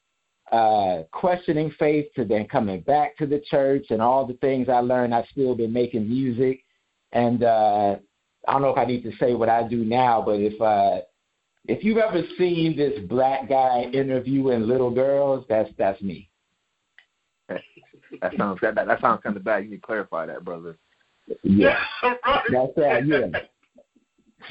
uh 0.51 1.03
questioning 1.11 1.71
faith 1.77 2.07
to 2.15 2.25
then 2.25 2.47
coming 2.47 2.81
back 2.81 3.15
to 3.17 3.27
the 3.27 3.41
church 3.51 3.87
and 3.91 4.01
all 4.01 4.25
the 4.25 4.33
things 4.35 4.69
I 4.69 4.79
learned, 4.79 5.13
I've 5.13 5.27
still 5.31 5.55
been 5.55 5.73
making 5.73 6.09
music. 6.09 6.63
And 7.11 7.43
uh 7.43 7.97
I 8.47 8.53
don't 8.53 8.61
know 8.61 8.69
if 8.69 8.77
I 8.77 8.85
need 8.85 9.03
to 9.03 9.12
say 9.17 9.35
what 9.35 9.49
I 9.49 9.67
do 9.67 9.83
now, 9.85 10.23
but 10.25 10.39
if 10.39 10.59
uh 10.62 11.01
if 11.65 11.83
you've 11.83 11.97
ever 11.97 12.23
seen 12.38 12.75
this 12.75 12.99
black 13.07 13.47
guy 13.47 13.83
interviewing 13.93 14.62
little 14.62 14.89
girls, 14.89 15.45
that's 15.47 15.69
that's 15.77 16.01
me. 16.01 16.29
That 18.21 18.33
sounds 18.38 18.59
that, 18.62 18.75
that 18.75 19.01
sounds 19.01 19.21
kind 19.21 19.38
of 19.38 19.43
bad. 19.43 19.65
You 19.65 19.71
need 19.71 19.75
to 19.77 19.81
clarify 19.81 20.25
that, 20.25 20.43
brother. 20.43 20.77
Yeah, 21.43 21.79
that's 22.51 22.77
right, 22.77 23.05
Yeah, 23.05 23.27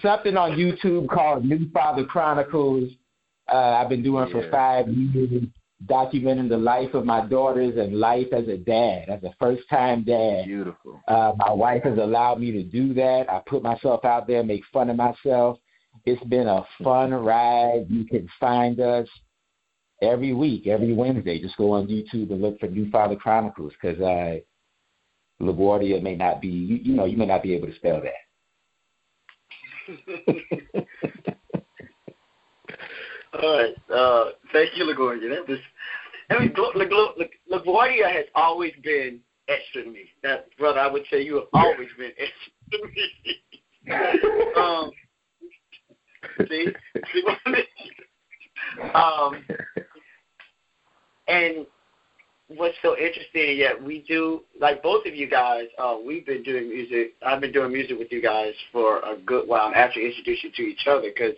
something 0.02 0.36
on 0.36 0.52
YouTube 0.52 1.08
called 1.08 1.44
New 1.44 1.70
Father 1.70 2.04
Chronicles. 2.04 2.90
Uh, 3.52 3.56
I've 3.56 3.88
been 3.88 4.02
doing 4.02 4.30
for 4.30 4.48
five 4.50 4.88
years, 4.88 5.44
documenting 5.86 6.48
the 6.48 6.58
life 6.58 6.92
of 6.94 7.04
my 7.04 7.26
daughters 7.26 7.76
and 7.78 7.98
life 7.98 8.26
as 8.32 8.46
a 8.48 8.56
dad, 8.58 9.08
as 9.08 9.22
a 9.22 9.32
first-time 9.38 10.04
dad. 10.04 10.44
Beautiful. 10.44 11.00
Uh, 11.08 11.32
my 11.36 11.52
wife 11.52 11.84
has 11.84 11.98
allowed 11.98 12.40
me 12.40 12.52
to 12.52 12.62
do 12.62 12.92
that. 12.94 13.26
I 13.30 13.40
put 13.46 13.62
myself 13.62 14.04
out 14.04 14.26
there, 14.26 14.42
make 14.42 14.62
fun 14.72 14.90
of 14.90 14.96
myself. 14.96 15.58
It's 16.04 16.22
been 16.24 16.46
a 16.46 16.64
fun 16.82 17.12
ride. 17.12 17.86
You 17.88 18.04
can 18.04 18.28
find 18.38 18.80
us 18.80 19.08
every 20.02 20.32
week, 20.32 20.66
every 20.66 20.92
Wednesday. 20.92 21.40
Just 21.40 21.56
go 21.56 21.72
on 21.72 21.86
YouTube 21.86 22.30
and 22.30 22.42
look 22.42 22.58
for 22.60 22.68
New 22.68 22.90
Father 22.90 23.16
Chronicles 23.16 23.72
because 23.80 24.00
uh, 24.00 24.38
LaGuardia 25.40 26.03
may 26.03 26.16
not 26.16 26.40
be, 26.40 26.48
you, 26.48 26.77
you 26.77 26.94
know, 26.94 27.05
you 27.05 27.16
may 27.16 27.27
not 27.27 27.42
be 27.42 27.55
able 27.55 27.68
to 27.68 27.74
spell 27.77 28.01
that. 28.01 28.12
All 33.40 33.57
right. 33.57 33.74
Uh, 33.92 34.31
thank 34.53 34.77
you, 34.77 34.85
LaGuardia. 34.85 35.31
That 35.31 35.48
was, 35.48 35.59
I 36.31 36.38
mean, 36.40 36.53
LaGuardia 37.53 38.12
has 38.12 38.27
always 38.35 38.72
been 38.83 39.20
extra 39.48 39.85
to 39.85 39.90
me. 39.90 40.11
That 40.22 40.48
brother, 40.59 40.81
I 40.81 40.90
would 40.90 41.05
say 41.11 41.22
you 41.22 41.37
have 41.37 41.48
always 41.53 41.88
been 41.96 42.12
extra 42.18 42.53
to 42.72 42.79
me. 42.87 43.14
um, 44.57 44.90
see, 46.48 46.66
see? 47.12 47.22
Um, 48.94 49.44
and 51.29 51.66
what's 52.48 52.76
so 52.82 52.96
interesting, 52.96 53.56
yeah, 53.56 53.72
we 53.80 54.04
do 54.08 54.42
like 54.61 54.82
both 54.82 55.06
of 55.06 55.14
you 55.14 55.28
guys. 55.28 55.66
Uh, 55.78 55.96
we've 56.04 56.26
been 56.26 56.42
doing 56.42 56.68
music. 56.68 57.14
I've 57.24 57.40
been 57.40 57.52
doing 57.52 57.72
music 57.72 57.98
with 57.98 58.11
you 58.11 58.22
guys 58.22 58.54
for 58.72 58.98
a 59.00 59.16
good 59.24 59.46
while. 59.46 59.72
I 59.74 59.78
actually 59.78 60.06
introduced 60.06 60.44
you 60.44 60.50
to 60.52 60.62
each 60.62 60.87
other 60.87 61.11
because 61.14 61.34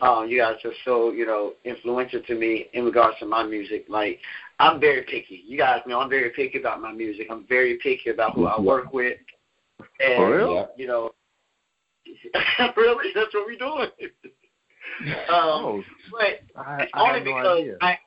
um, 0.00 0.28
you 0.28 0.38
guys 0.38 0.56
are 0.64 0.72
so 0.84 1.12
you 1.12 1.26
know 1.26 1.54
influential 1.64 2.20
to 2.26 2.34
me 2.34 2.66
in 2.74 2.84
regards 2.84 3.18
to 3.20 3.26
my 3.26 3.44
music. 3.44 3.86
Like 3.88 4.18
I'm 4.58 4.78
very 4.78 5.02
picky. 5.02 5.42
You 5.46 5.56
guys 5.58 5.80
know 5.86 6.00
I'm 6.00 6.10
very 6.10 6.30
picky 6.30 6.58
about 6.58 6.80
my 6.80 6.92
music. 6.92 7.28
I'm 7.30 7.46
very 7.48 7.78
picky 7.82 8.10
about 8.10 8.34
who 8.34 8.46
I 8.46 8.60
work 8.60 8.92
with. 8.92 9.18
And 10.00 10.16
For 10.16 10.36
real? 10.36 10.68
You 10.76 10.86
know, 10.86 11.10
really, 12.76 13.10
that's 13.14 13.32
what 13.32 13.46
we're 13.46 13.58
doing. 13.58 13.88
um, 15.28 15.28
oh, 15.30 15.82
but 16.10 16.60
I, 16.60 16.86
I 16.92 17.08
only 17.08 17.20
no 17.20 17.36
because 17.36 17.58
idea. 17.58 17.76
I. 17.80 17.98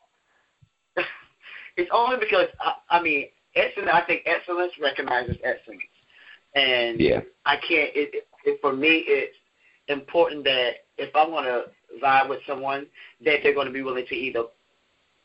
It's 1.78 1.90
only 1.94 2.18
because 2.18 2.48
I, 2.60 2.98
I 2.98 3.02
mean, 3.02 3.28
excellence. 3.56 3.92
I 3.94 4.02
think 4.02 4.24
excellence 4.26 4.74
recognizes 4.82 5.38
excellence, 5.44 5.82
and 6.56 7.00
Yeah. 7.00 7.22
I 7.46 7.56
can't. 7.58 7.92
It, 7.96 8.26
it, 8.46 8.62
for 8.62 8.74
me, 8.74 9.04
it's 9.08 9.36
important 9.88 10.44
that 10.46 10.86
if 10.98 11.16
I 11.16 11.28
want 11.28 11.46
to 11.46 11.66
vibe 12.04 12.30
with 12.30 12.40
someone, 12.48 12.88
that 13.24 13.40
they're 13.44 13.54
going 13.54 13.68
to 13.68 13.74
be 13.74 13.82
willing 13.82 14.06
to 14.08 14.16
either 14.16 14.44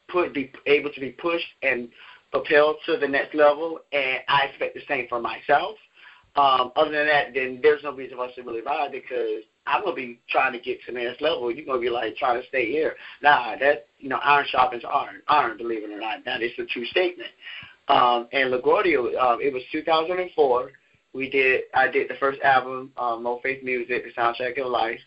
put 0.08 0.34
be 0.34 0.52
able 0.66 0.90
to 0.92 1.00
be 1.00 1.10
pushed 1.10 1.46
and 1.62 1.88
propelled 2.32 2.76
to 2.86 2.96
the 2.96 3.08
next 3.08 3.34
level, 3.34 3.80
and 3.92 4.20
I 4.28 4.46
expect 4.46 4.74
the 4.74 4.82
same 4.88 5.06
for 5.08 5.20
myself. 5.20 5.76
Um, 6.36 6.72
other 6.76 6.92
than 6.92 7.06
that, 7.06 7.34
then 7.34 7.58
there's 7.62 7.82
no 7.82 7.92
reason 7.92 8.16
for 8.16 8.26
us 8.26 8.34
to 8.36 8.42
really 8.42 8.60
vibe 8.60 8.92
because 8.92 9.42
I'm 9.66 9.84
gonna 9.84 9.94
be 9.94 10.18
trying 10.28 10.52
to 10.52 10.58
get 10.58 10.78
to 10.86 10.92
the 10.92 10.98
next 10.98 11.20
level. 11.20 11.50
You're 11.50 11.66
gonna 11.66 11.80
be 11.80 11.90
like 11.90 12.16
trying 12.16 12.40
to 12.40 12.48
stay 12.48 12.70
here. 12.70 12.96
Nah, 13.22 13.56
that 13.58 13.86
you 13.98 14.08
know, 14.08 14.18
iron 14.22 14.46
sharpens 14.48 14.84
iron. 14.84 15.22
Iron, 15.28 15.56
believe 15.58 15.84
it 15.84 15.90
or 15.90 16.00
not, 16.00 16.24
that 16.24 16.42
is 16.42 16.52
a 16.58 16.64
true 16.64 16.86
statement. 16.86 17.30
Um, 17.88 18.28
and 18.32 18.52
LaGuardia, 18.52 19.18
um, 19.18 19.40
it 19.40 19.52
was 19.52 19.62
2004. 19.72 20.70
We 21.12 21.28
did. 21.28 21.62
I 21.74 21.88
did 21.88 22.08
the 22.08 22.14
first 22.14 22.40
album, 22.42 22.92
um, 22.96 23.24
Mo 23.24 23.40
Faith 23.42 23.64
Music, 23.64 24.04
the 24.04 24.20
soundtrack 24.20 24.60
of 24.60 24.70
life. 24.70 25.00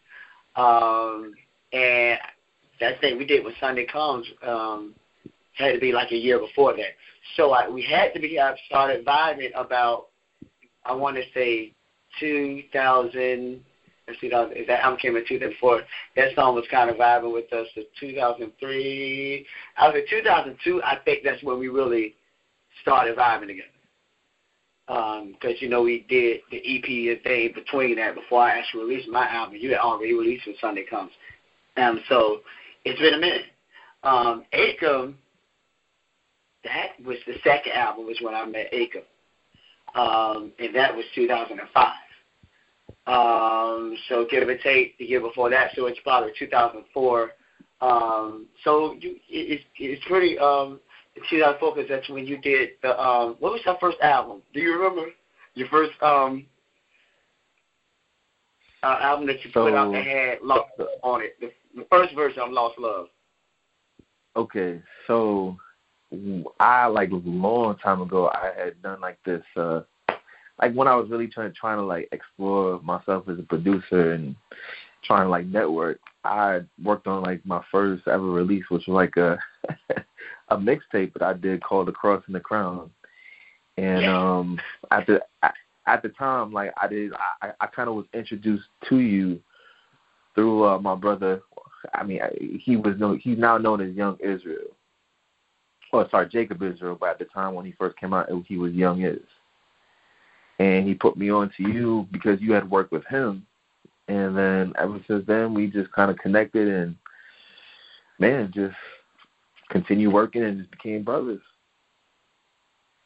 Um, 0.55 1.33
and 1.71 2.19
that 2.79 2.99
thing 2.99 3.17
we 3.17 3.25
did 3.25 3.43
when 3.43 3.53
Sunday 3.59 3.85
comes 3.85 4.27
um, 4.45 4.93
had 5.53 5.73
to 5.73 5.79
be 5.79 5.91
like 5.91 6.11
a 6.11 6.17
year 6.17 6.39
before 6.39 6.75
that. 6.75 6.91
So 7.37 7.51
I, 7.51 7.69
we 7.69 7.81
had 7.81 8.13
to 8.13 8.19
be. 8.19 8.39
I 8.39 8.55
started 8.67 9.05
vibing 9.05 9.51
about. 9.55 10.07
I 10.85 10.93
want 10.93 11.15
to 11.15 11.23
say 11.33 11.73
2000. 12.19 13.63
Let's 14.07 14.19
see, 14.19 14.29
that 14.29 14.83
album 14.83 14.99
came 14.99 15.15
in 15.15 15.25
2004. 15.25 15.81
That 16.17 16.35
song 16.35 16.55
was 16.55 16.65
kind 16.69 16.89
of 16.89 16.97
vibing 16.97 17.33
with 17.33 17.51
us. 17.53 17.67
To 17.75 17.83
2003. 17.99 19.45
I 19.77 19.87
was 19.87 19.95
in 19.95 20.03
2002. 20.09 20.81
I 20.83 20.97
think 21.05 21.23
that's 21.23 21.41
when 21.41 21.57
we 21.57 21.69
really 21.69 22.15
started 22.81 23.17
vibing 23.17 23.47
together. 23.47 23.69
Because 24.87 25.61
you 25.61 25.69
know 25.69 25.83
we 25.83 26.05
did 26.09 26.41
the 26.51 26.57
EP 26.57 27.15
and 27.15 27.23
thing 27.23 27.51
between 27.55 27.95
that 27.95 28.15
before 28.15 28.41
I 28.41 28.57
actually 28.57 28.83
released 28.83 29.07
my 29.07 29.27
album. 29.29 29.55
You 29.55 29.69
had 29.69 29.79
already 29.79 30.13
released 30.13 30.45
when 30.45 30.55
Sunday 30.59 30.83
Comes. 30.89 31.11
Um, 31.77 32.01
so 32.09 32.41
it's 32.83 32.99
been 32.99 33.13
a 33.13 33.19
minute. 33.19 33.45
Um, 34.03 34.43
Akon, 34.53 35.13
that 36.65 36.89
was 37.05 37.17
the 37.25 37.35
second 37.45 37.71
album 37.71 38.05
was 38.05 38.17
when 38.21 38.35
I 38.35 38.45
met 38.45 38.73
Akon. 38.73 39.03
Um, 39.95 40.51
and 40.59 40.75
that 40.75 40.93
was 40.93 41.05
2005. 41.15 41.93
Um, 43.05 43.97
so 44.07 44.25
give 44.29 44.47
or 44.47 44.57
take 44.57 44.97
the 44.97 45.05
year 45.05 45.19
before 45.19 45.49
that, 45.49 45.71
so 45.75 45.87
it's 45.87 45.99
probably 46.03 46.31
2004. 46.39 47.31
Um, 47.81 48.47
so 48.63 48.93
you, 48.93 49.17
it, 49.29 49.61
it's 49.77 50.03
pretty 50.07 50.39
um, 50.39 50.79
2004 51.29 51.75
because 51.75 51.89
that's 51.89 52.09
when 52.09 52.25
you 52.25 52.37
did 52.37 52.69
the 52.81 52.99
um, 52.99 53.35
what 53.39 53.51
was 53.51 53.61
that 53.65 53.79
first 53.81 53.97
album? 54.01 54.41
Do 54.53 54.61
you 54.61 54.73
remember 54.73 55.11
your 55.53 55.67
first 55.67 55.91
um, 56.01 56.45
uh, 58.83 58.97
album 59.01 59.27
that 59.27 59.43
you 59.43 59.51
put 59.51 59.73
out 59.73 59.91
that 59.91 60.05
had 60.05 60.41
Lost 60.41 60.69
Love 60.79 60.87
on 61.03 61.21
it? 61.23 61.35
The, 61.41 61.51
the 61.75 61.85
first 61.91 62.15
version 62.15 62.39
of 62.39 62.51
Lost 62.51 62.79
Love. 62.79 63.07
Okay, 64.37 64.81
so 65.07 65.57
I 66.59 66.87
like 66.87 67.11
a 67.11 67.15
long 67.15 67.77
time 67.77 68.01
ago 68.01 68.29
I 68.29 68.51
had 68.57 68.81
done 68.81 69.01
like 69.01 69.17
this 69.25 69.43
uh 69.55 69.81
like 70.63 70.73
when 70.75 70.87
I 70.87 70.95
was 70.95 71.09
really 71.09 71.27
trying 71.27 71.53
trying 71.53 71.77
to 71.77 71.83
like 71.83 72.07
explore 72.13 72.79
myself 72.81 73.27
as 73.27 73.37
a 73.37 73.43
producer 73.43 74.13
and 74.13 74.33
trying 75.03 75.25
to 75.25 75.29
like 75.29 75.45
network, 75.47 75.99
I 76.23 76.61
worked 76.81 77.05
on 77.05 77.21
like 77.21 77.45
my 77.45 77.61
first 77.69 78.07
ever 78.07 78.23
release 78.23 78.63
which 78.69 78.87
was 78.87 78.95
like 78.95 79.17
a 79.17 79.37
a 80.47 80.57
mixtape 80.57 81.11
that 81.13 81.21
I 81.21 81.33
did 81.33 81.61
called 81.61 81.87
The 81.89 81.91
Cross 81.91 82.23
and 82.27 82.35
the 82.35 82.39
Crown. 82.39 82.89
And 83.77 84.05
um 84.05 84.59
at 84.89 85.05
the 85.05 85.21
at, 85.41 86.01
the 86.01 86.09
time 86.09 86.53
like 86.53 86.71
I 86.81 86.87
did 86.87 87.11
I, 87.41 87.51
I 87.59 87.67
kinda 87.67 87.91
was 87.91 88.05
introduced 88.13 88.69
to 88.87 88.99
you 88.99 89.41
through 90.33 90.63
uh, 90.63 90.79
my 90.79 90.95
brother 90.95 91.41
I 91.93 92.03
mean, 92.03 92.21
he 92.63 92.77
was 92.77 92.95
no, 92.97 93.15
he's 93.15 93.37
now 93.37 93.57
known 93.57 93.81
as 93.81 93.93
Young 93.93 94.17
Israel. 94.21 94.77
Oh, 95.91 96.07
sorry, 96.09 96.29
Jacob 96.29 96.63
Israel. 96.63 96.97
But 96.97 97.09
at 97.09 97.19
the 97.19 97.25
time 97.25 97.53
when 97.53 97.65
he 97.65 97.73
first 97.73 97.97
came 97.97 98.13
out, 98.13 98.29
he 98.47 98.57
was 98.57 98.71
Young 98.71 99.01
Is, 99.03 99.19
and 100.59 100.87
he 100.87 100.93
put 100.93 101.17
me 101.17 101.29
on 101.29 101.51
to 101.57 101.63
you 101.63 102.07
because 102.11 102.41
you 102.41 102.53
had 102.53 102.69
worked 102.69 102.91
with 102.91 103.05
him, 103.05 103.45
and 104.07 104.37
then 104.37 104.73
ever 104.79 104.99
since 105.07 105.25
then 105.27 105.53
we 105.53 105.67
just 105.67 105.91
kind 105.91 106.11
of 106.11 106.17
connected, 106.17 106.67
and 106.67 106.95
man, 108.19 108.51
just 108.53 108.75
continue 109.69 110.11
working 110.11 110.43
and 110.43 110.59
just 110.59 110.71
became 110.71 111.03
brothers. 111.03 111.41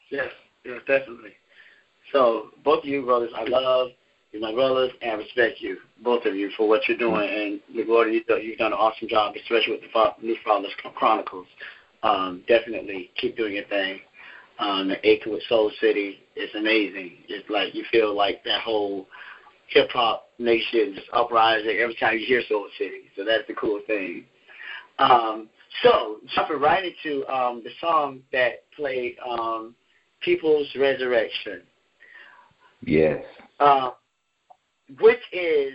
Yes, 0.09 0.29
yes, 0.65 0.79
definitely. 0.87 1.33
So 2.11 2.49
both 2.63 2.83
of 2.83 2.89
you 2.89 3.03
brothers, 3.03 3.31
I 3.35 3.43
love 3.43 3.89
you, 4.31 4.39
my 4.39 4.53
brothers, 4.53 4.91
and 5.01 5.11
I 5.11 5.15
respect 5.15 5.59
you, 5.59 5.77
both 6.03 6.25
of 6.25 6.35
you, 6.35 6.49
for 6.55 6.67
what 6.67 6.87
you're 6.87 6.97
doing. 6.97 7.29
And 7.29 7.59
LaGuardia, 7.75 8.21
you, 8.27 8.35
you've 8.37 8.57
done 8.57 8.73
an 8.73 8.79
awesome 8.79 9.07
job, 9.07 9.35
especially 9.35 9.73
with 9.73 9.81
the 9.81 10.25
New 10.25 10.35
Fathers 10.45 10.71
Chronicles. 10.95 11.47
Um, 12.03 12.43
definitely 12.47 13.11
keep 13.19 13.35
doing 13.35 13.55
your 13.55 13.65
thing. 13.65 13.99
Um, 14.59 14.87
the 14.87 15.07
Acre 15.07 15.29
with 15.31 15.43
Soul 15.47 15.71
City 15.79 16.19
is 16.35 16.49
amazing. 16.55 17.17
It's 17.27 17.47
like 17.49 17.75
you 17.75 17.83
feel 17.91 18.15
like 18.15 18.43
that 18.43 18.61
whole 18.61 19.07
hip 19.69 19.89
hop 19.91 20.29
nation 20.39 20.95
is 20.95 21.03
uprising 21.13 21.77
every 21.79 21.95
time 21.95 22.17
you 22.17 22.25
hear 22.25 22.41
Soul 22.49 22.67
City. 22.77 23.01
So 23.15 23.23
that's 23.23 23.47
the 23.47 23.53
cool 23.53 23.81
thing. 23.85 24.25
Um, 24.99 25.49
so 25.83 26.17
jumping 26.35 26.59
right 26.59 26.83
into 26.83 27.27
um, 27.31 27.61
the 27.63 27.69
song 27.79 28.21
that 28.31 28.63
played 28.75 29.17
um, 29.27 29.75
People's 30.21 30.67
Resurrection. 30.75 31.61
Yes. 32.81 33.23
Uh, 33.59 33.91
which 34.99 35.19
is 35.31 35.73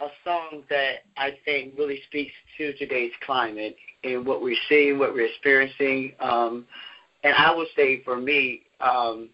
a 0.00 0.08
song 0.24 0.64
that 0.70 1.04
I 1.16 1.32
think 1.44 1.74
really 1.78 2.00
speaks 2.06 2.32
to 2.58 2.72
today's 2.74 3.12
climate 3.24 3.76
and 4.02 4.26
what 4.26 4.42
we're 4.42 4.56
seeing, 4.68 4.98
what 4.98 5.12
we're 5.12 5.26
experiencing. 5.26 6.12
Um, 6.20 6.66
and 7.22 7.34
I 7.34 7.54
would 7.54 7.68
say 7.76 8.02
for 8.02 8.16
me, 8.16 8.62
um, 8.80 9.30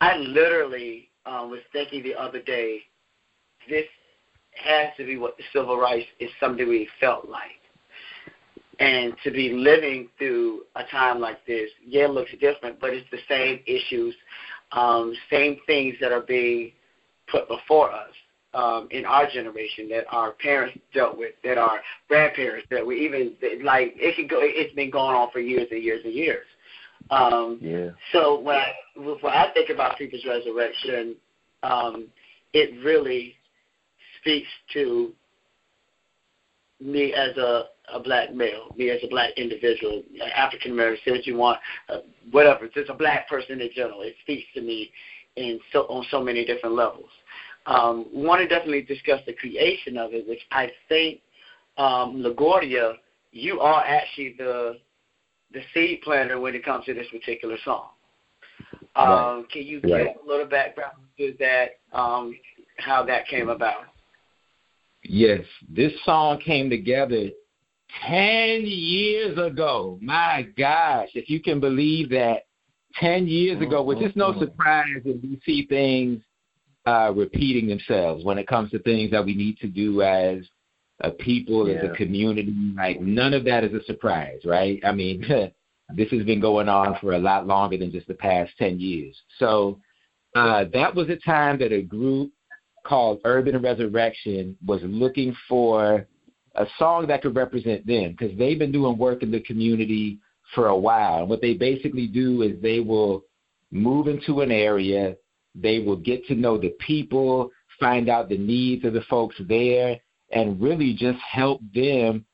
I 0.00 0.16
literally 0.16 1.08
uh, 1.26 1.46
was 1.48 1.60
thinking 1.72 2.02
the 2.02 2.14
other 2.14 2.40
day, 2.40 2.80
this 3.68 3.86
has 4.64 4.88
to 4.96 5.04
be 5.04 5.16
what 5.16 5.36
the 5.36 5.44
civil 5.52 5.78
rights 5.78 6.06
is 6.20 6.30
something 6.40 6.68
we 6.68 6.88
felt 7.00 7.28
like. 7.28 7.50
And 8.80 9.14
to 9.24 9.32
be 9.32 9.50
living 9.50 10.08
through 10.18 10.62
a 10.76 10.84
time 10.84 11.18
like 11.18 11.44
this, 11.46 11.68
yeah, 11.84 12.04
it 12.04 12.10
looks 12.10 12.30
different, 12.40 12.78
but 12.80 12.90
it's 12.90 13.08
the 13.10 13.18
same 13.28 13.60
issues, 13.66 14.14
um, 14.70 15.12
same 15.30 15.58
things 15.66 15.96
that 16.00 16.12
are 16.12 16.20
being 16.20 16.72
put 17.28 17.48
before 17.48 17.90
us 17.90 18.12
um, 18.54 18.88
in 18.90 19.04
our 19.04 19.28
generation 19.30 19.88
that 19.90 20.04
our 20.10 20.32
parents 20.32 20.78
dealt 20.94 21.18
with, 21.18 21.34
that 21.44 21.58
our 21.58 21.80
grandparents 22.08 22.66
that 22.70 22.86
we 22.86 23.00
even 23.00 23.34
like. 23.62 23.94
It 23.96 24.16
could 24.16 24.28
go. 24.28 24.38
It's 24.40 24.74
been 24.74 24.90
going 24.90 25.14
on 25.14 25.30
for 25.30 25.40
years 25.40 25.68
and 25.70 25.82
years 25.82 26.02
and 26.04 26.14
years. 26.14 26.46
Um, 27.10 27.58
yeah. 27.60 27.90
So 28.12 28.40
when 28.40 28.56
I, 28.56 28.72
when 28.96 29.32
I 29.32 29.50
think 29.54 29.70
about 29.70 29.98
people's 29.98 30.24
resurrection, 30.26 31.16
um, 31.62 32.08
it 32.52 32.82
really 32.84 33.34
speaks 34.20 34.48
to 34.74 35.12
me 36.80 37.12
as 37.12 37.36
a 37.36 37.64
a 37.92 38.00
black 38.00 38.34
male, 38.34 38.74
me 38.76 38.90
as 38.90 39.00
a 39.02 39.08
black 39.08 39.30
individual, 39.36 40.02
African 40.34 40.72
American, 40.72 41.00
say 41.04 41.10
what 41.12 41.26
you 41.26 41.36
want, 41.36 41.58
uh, 41.88 41.98
whatever, 42.30 42.68
just 42.68 42.90
a 42.90 42.94
black 42.94 43.28
person 43.28 43.60
in 43.60 43.70
general. 43.74 44.02
It 44.02 44.14
speaks 44.22 44.44
to 44.54 44.60
me 44.60 44.90
in 45.36 45.58
so 45.72 45.82
on 45.82 46.04
so 46.10 46.22
many 46.22 46.44
different 46.44 46.74
levels. 46.74 47.08
Um, 47.68 48.06
we 48.14 48.24
want 48.24 48.40
to 48.40 48.48
definitely 48.48 48.82
discuss 48.82 49.20
the 49.26 49.34
creation 49.34 49.98
of 49.98 50.14
it, 50.14 50.26
which 50.26 50.40
I 50.50 50.70
think 50.88 51.20
um, 51.76 52.24
LaGuardia, 52.24 52.94
you 53.30 53.60
are 53.60 53.84
actually 53.84 54.34
the 54.38 54.78
the 55.52 55.60
seed 55.72 56.00
planter 56.02 56.40
when 56.40 56.54
it 56.54 56.64
comes 56.64 56.86
to 56.86 56.94
this 56.94 57.06
particular 57.10 57.56
song. 57.64 57.88
Um, 58.96 59.06
right. 59.06 59.44
Can 59.50 59.62
you 59.62 59.80
give 59.80 59.90
right. 59.90 60.16
a 60.22 60.26
little 60.26 60.46
background 60.46 60.96
to 61.18 61.34
that, 61.38 61.78
um, 61.92 62.34
how 62.78 63.02
that 63.04 63.26
came 63.28 63.48
about? 63.48 63.84
Yes, 65.04 65.40
this 65.70 65.92
song 66.04 66.38
came 66.40 66.68
together 66.68 67.30
10 68.06 68.62
years 68.64 69.38
ago. 69.38 69.98
My 70.02 70.46
gosh, 70.56 71.08
if 71.14 71.30
you 71.30 71.40
can 71.40 71.60
believe 71.60 72.10
that 72.10 72.46
10 73.00 73.26
years 73.26 73.62
ago, 73.62 73.82
which 73.82 74.02
is 74.02 74.14
no 74.14 74.38
surprise 74.38 75.00
that 75.04 75.20
we 75.22 75.40
see 75.46 75.66
things 75.66 76.20
uh, 76.88 77.12
repeating 77.14 77.68
themselves 77.68 78.24
when 78.24 78.38
it 78.38 78.48
comes 78.48 78.70
to 78.70 78.78
things 78.78 79.10
that 79.10 79.24
we 79.24 79.34
need 79.34 79.58
to 79.58 79.66
do 79.66 80.00
as 80.00 80.38
a 81.00 81.10
people, 81.10 81.68
yeah. 81.68 81.74
as 81.74 81.90
a 81.90 81.94
community. 81.94 82.54
Like, 82.74 83.00
none 83.00 83.34
of 83.34 83.44
that 83.44 83.62
is 83.62 83.74
a 83.74 83.84
surprise, 83.84 84.40
right? 84.44 84.80
I 84.84 84.92
mean, 84.92 85.20
this 85.94 86.10
has 86.10 86.24
been 86.24 86.40
going 86.40 86.68
on 86.68 86.96
for 87.00 87.12
a 87.12 87.18
lot 87.18 87.46
longer 87.46 87.76
than 87.76 87.92
just 87.92 88.08
the 88.08 88.14
past 88.14 88.52
10 88.58 88.80
years. 88.80 89.14
So, 89.38 89.80
uh, 90.34 90.64
that 90.72 90.94
was 90.94 91.08
a 91.10 91.16
time 91.16 91.58
that 91.58 91.72
a 91.72 91.82
group 91.82 92.30
called 92.86 93.20
Urban 93.24 93.60
Resurrection 93.60 94.56
was 94.64 94.80
looking 94.82 95.36
for 95.46 96.06
a 96.54 96.66
song 96.78 97.06
that 97.08 97.22
could 97.22 97.36
represent 97.36 97.86
them 97.86 98.14
because 98.16 98.36
they've 98.38 98.58
been 98.58 98.72
doing 98.72 98.96
work 98.96 99.22
in 99.22 99.30
the 99.30 99.40
community 99.40 100.18
for 100.54 100.68
a 100.68 100.76
while. 100.76 101.20
And 101.20 101.28
what 101.28 101.42
they 101.42 101.54
basically 101.54 102.06
do 102.06 102.42
is 102.42 102.60
they 102.62 102.80
will 102.80 103.24
move 103.70 104.08
into 104.08 104.40
an 104.40 104.50
area, 104.50 105.16
they 105.54 105.78
will 105.78 105.96
get 105.96 106.24
to 106.26 106.34
know 106.34 106.58
the 106.58 106.74
people, 106.78 107.50
find 107.80 108.08
out 108.08 108.28
the 108.28 108.38
needs 108.38 108.84
of 108.84 108.92
the 108.92 109.02
folks 109.02 109.36
there, 109.48 109.98
and 110.32 110.60
really 110.60 110.94
just 110.94 111.18
help 111.18 111.60
them 111.74 112.24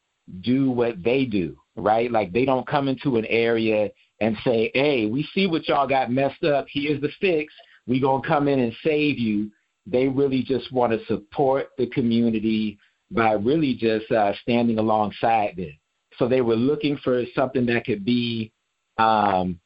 do 0.40 0.70
what 0.70 1.02
they 1.02 1.24
do, 1.24 1.56
right? 1.76 2.10
Like 2.10 2.32
they 2.32 2.44
don't 2.44 2.66
come 2.66 2.88
into 2.88 3.16
an 3.16 3.26
area 3.26 3.90
and 4.20 4.36
say, 4.44 4.70
hey, 4.74 5.06
we 5.06 5.28
see 5.34 5.46
what 5.46 5.68
y'all 5.68 5.86
got 5.86 6.10
messed 6.10 6.44
up. 6.44 6.66
Here's 6.68 7.00
the 7.00 7.10
fix. 7.20 7.52
We're 7.86 8.00
going 8.00 8.22
to 8.22 8.28
come 8.28 8.48
in 8.48 8.60
and 8.60 8.72
save 8.82 9.18
you. 9.18 9.50
They 9.86 10.08
really 10.08 10.42
just 10.42 10.72
want 10.72 10.92
to 10.92 11.04
support 11.06 11.68
the 11.76 11.86
community 11.88 12.78
by 13.10 13.32
really 13.32 13.74
just 13.74 14.10
uh, 14.10 14.32
standing 14.40 14.78
alongside 14.78 15.56
them. 15.56 15.76
So 16.18 16.26
they 16.28 16.40
were 16.40 16.56
looking 16.56 16.96
for 17.04 17.24
something 17.34 17.66
that 17.66 17.84
could 17.84 18.04
be 18.04 18.52
um, 18.98 19.58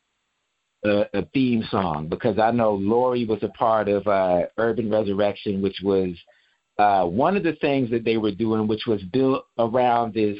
a, 0.84 1.04
a 1.14 1.24
theme 1.34 1.64
song 1.70 2.08
because 2.08 2.38
I 2.38 2.50
know 2.50 2.74
Lori 2.74 3.24
was 3.24 3.42
a 3.42 3.48
part 3.48 3.88
of 3.88 4.06
uh, 4.06 4.42
Urban 4.58 4.90
Resurrection, 4.90 5.60
which 5.60 5.80
was 5.82 6.10
uh, 6.78 7.04
one 7.04 7.36
of 7.36 7.42
the 7.42 7.54
things 7.54 7.90
that 7.90 8.04
they 8.04 8.16
were 8.16 8.30
doing, 8.30 8.68
which 8.68 8.86
was 8.86 9.02
built 9.12 9.46
around 9.58 10.14
this 10.14 10.38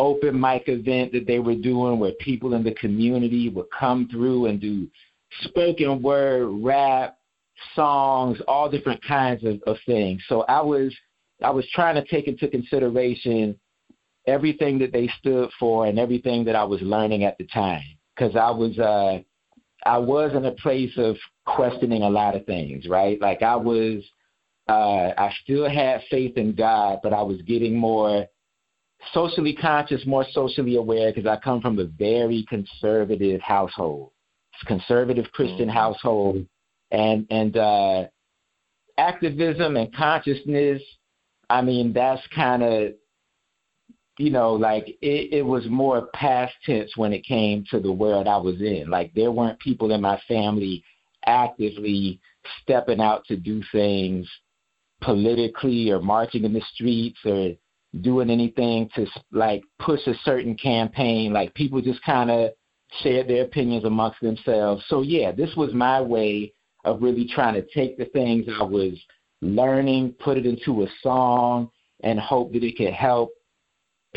open 0.00 0.38
mic 0.38 0.64
event 0.66 1.12
that 1.12 1.26
they 1.26 1.38
were 1.38 1.54
doing 1.54 1.98
where 1.98 2.12
people 2.20 2.54
in 2.54 2.62
the 2.62 2.74
community 2.74 3.48
would 3.48 3.66
come 3.76 4.08
through 4.10 4.46
and 4.46 4.60
do 4.60 4.88
spoken 5.42 6.02
word, 6.02 6.48
rap, 6.62 7.18
songs, 7.74 8.38
all 8.46 8.70
different 8.70 9.02
kinds 9.04 9.44
of, 9.44 9.60
of 9.66 9.76
things. 9.86 10.22
So 10.28 10.42
I 10.42 10.60
was 10.60 10.94
I 11.42 11.50
was 11.50 11.66
trying 11.72 11.94
to 11.94 12.04
take 12.04 12.26
into 12.26 12.48
consideration 12.48 13.58
everything 14.26 14.78
that 14.78 14.92
they 14.92 15.08
stood 15.20 15.50
for 15.58 15.86
and 15.86 15.98
everything 15.98 16.44
that 16.44 16.56
I 16.56 16.64
was 16.64 16.80
learning 16.82 17.24
at 17.24 17.38
the 17.38 17.46
time 17.46 17.82
because 18.14 18.36
I 18.36 18.50
was 18.50 18.78
uh 18.78 19.20
I 19.88 19.96
was 19.96 20.32
in 20.34 20.44
a 20.44 20.52
place 20.52 20.92
of 20.98 21.16
questioning 21.46 22.02
a 22.02 22.10
lot 22.10 22.36
of 22.36 22.44
things, 22.44 22.86
right? 22.86 23.18
Like 23.20 23.42
I 23.42 23.56
was 23.56 24.04
uh 24.68 25.12
I 25.16 25.32
still 25.42 25.68
had 25.68 26.02
faith 26.10 26.36
in 26.36 26.54
God, 26.54 26.98
but 27.02 27.14
I 27.14 27.22
was 27.22 27.40
getting 27.42 27.74
more 27.76 28.26
socially 29.14 29.54
conscious, 29.54 30.04
more 30.04 30.26
socially 30.32 30.76
aware 30.76 31.10
because 31.10 31.26
I 31.26 31.36
come 31.42 31.62
from 31.62 31.78
a 31.78 31.86
very 31.86 32.44
conservative 32.48 33.40
household. 33.40 34.10
Conservative 34.66 35.26
Christian 35.32 35.68
mm-hmm. 35.68 35.78
household 35.82 36.46
and 36.90 37.26
and 37.30 37.56
uh 37.56 38.04
activism 38.98 39.76
and 39.76 39.94
consciousness 39.94 40.82
I 41.48 41.62
mean 41.62 41.92
that's 41.94 42.22
kind 42.34 42.62
of 42.62 42.92
you 44.18 44.30
know, 44.30 44.52
like 44.52 44.88
it, 45.00 45.32
it 45.32 45.46
was 45.46 45.64
more 45.68 46.08
past 46.12 46.52
tense 46.66 46.96
when 46.96 47.12
it 47.12 47.24
came 47.24 47.64
to 47.70 47.80
the 47.80 47.92
world 47.92 48.26
I 48.26 48.36
was 48.36 48.60
in. 48.60 48.90
Like 48.90 49.14
there 49.14 49.30
weren't 49.30 49.60
people 49.60 49.92
in 49.92 50.00
my 50.00 50.20
family 50.26 50.82
actively 51.24 52.20
stepping 52.62 53.00
out 53.00 53.24
to 53.26 53.36
do 53.36 53.62
things 53.70 54.28
politically 55.00 55.90
or 55.90 56.00
marching 56.00 56.44
in 56.44 56.52
the 56.52 56.62
streets 56.74 57.18
or 57.24 57.52
doing 58.00 58.28
anything 58.28 58.90
to 58.96 59.06
like 59.30 59.62
push 59.78 60.00
a 60.06 60.14
certain 60.24 60.56
campaign. 60.56 61.32
Like 61.32 61.54
people 61.54 61.80
just 61.80 62.02
kind 62.02 62.30
of 62.30 62.50
shared 63.02 63.28
their 63.28 63.44
opinions 63.44 63.84
amongst 63.84 64.20
themselves. 64.20 64.82
So 64.88 65.02
yeah, 65.02 65.30
this 65.30 65.54
was 65.56 65.72
my 65.72 66.00
way 66.00 66.52
of 66.84 67.02
really 67.02 67.28
trying 67.32 67.54
to 67.54 67.66
take 67.72 67.96
the 67.98 68.06
things 68.06 68.46
I 68.60 68.64
was 68.64 68.94
learning, 69.42 70.14
put 70.18 70.38
it 70.38 70.46
into 70.46 70.82
a 70.82 70.88
song, 71.02 71.70
and 72.02 72.18
hope 72.18 72.52
that 72.52 72.64
it 72.64 72.76
could 72.76 72.92
help 72.92 73.30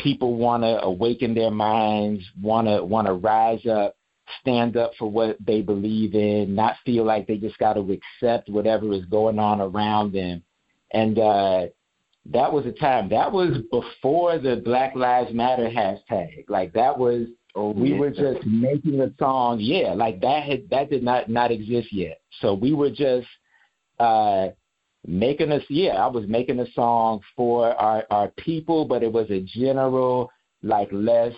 people 0.02 0.34
want 0.34 0.62
to 0.62 0.82
awaken 0.82 1.34
their 1.34 1.50
minds, 1.50 2.24
want 2.40 2.66
to 2.66 2.84
want 2.84 3.06
to 3.06 3.14
rise 3.14 3.64
up, 3.66 3.96
stand 4.40 4.76
up 4.76 4.92
for 4.98 5.10
what 5.10 5.36
they 5.44 5.62
believe 5.62 6.14
in, 6.14 6.54
not 6.54 6.76
feel 6.84 7.04
like 7.04 7.26
they 7.26 7.36
just 7.36 7.58
got 7.58 7.74
to 7.74 7.98
accept 8.20 8.48
whatever 8.48 8.92
is 8.92 9.04
going 9.06 9.38
on 9.38 9.60
around 9.60 10.12
them. 10.12 10.42
And 10.92 11.18
uh, 11.18 11.66
that 12.26 12.52
was 12.52 12.66
a 12.66 12.72
time. 12.72 13.08
That 13.08 13.32
was 13.32 13.58
before 13.70 14.38
the 14.38 14.62
Black 14.64 14.94
Lives 14.94 15.32
Matter 15.32 15.68
hashtag. 15.68 16.44
Like 16.48 16.72
that 16.74 16.98
was. 16.98 17.26
Oh, 17.54 17.72
we 17.72 17.92
yeah. 17.92 17.98
were 17.98 18.10
just 18.10 18.46
making 18.46 18.98
a 19.02 19.10
song. 19.18 19.58
Yeah, 19.60 19.92
like 19.92 20.22
that 20.22 20.44
had 20.44 20.70
that 20.70 20.88
did 20.88 21.02
not 21.02 21.28
not 21.28 21.50
exist 21.50 21.92
yet. 21.92 22.22
So 22.40 22.54
we 22.54 22.72
were 22.72 22.88
just 22.88 23.26
uh, 24.00 24.48
making 25.06 25.50
us 25.50 25.62
yeah 25.68 25.94
i 25.94 26.06
was 26.06 26.24
making 26.28 26.60
a 26.60 26.72
song 26.72 27.20
for 27.36 27.74
our 27.74 28.04
our 28.10 28.28
people 28.38 28.84
but 28.84 29.02
it 29.02 29.12
was 29.12 29.28
a 29.30 29.40
general 29.40 30.30
like 30.62 30.88
let's 30.92 31.36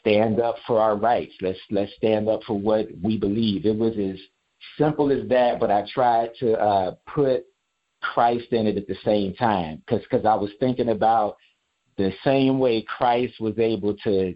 stand 0.00 0.40
up 0.40 0.54
for 0.64 0.80
our 0.80 0.96
rights. 0.96 1.34
Let's 1.40 1.58
let's 1.70 1.92
stand 1.96 2.28
up 2.28 2.42
for 2.44 2.56
what 2.56 2.86
we 3.02 3.18
believe. 3.18 3.66
It 3.66 3.76
was 3.76 3.94
as 3.98 4.16
simple 4.78 5.10
as 5.10 5.28
that 5.28 5.58
but 5.60 5.70
i 5.70 5.84
tried 5.92 6.30
to 6.38 6.52
uh 6.54 6.94
put 7.06 7.44
christ 8.00 8.46
in 8.52 8.66
it 8.66 8.76
at 8.76 8.86
the 8.86 8.96
same 9.04 9.34
time 9.34 9.82
because 9.84 10.02
because 10.02 10.24
i 10.24 10.34
was 10.34 10.50
thinking 10.60 10.90
about 10.90 11.36
the 11.98 12.12
same 12.24 12.58
way 12.58 12.82
christ 12.82 13.34
was 13.40 13.58
able 13.58 13.94
to 13.96 14.34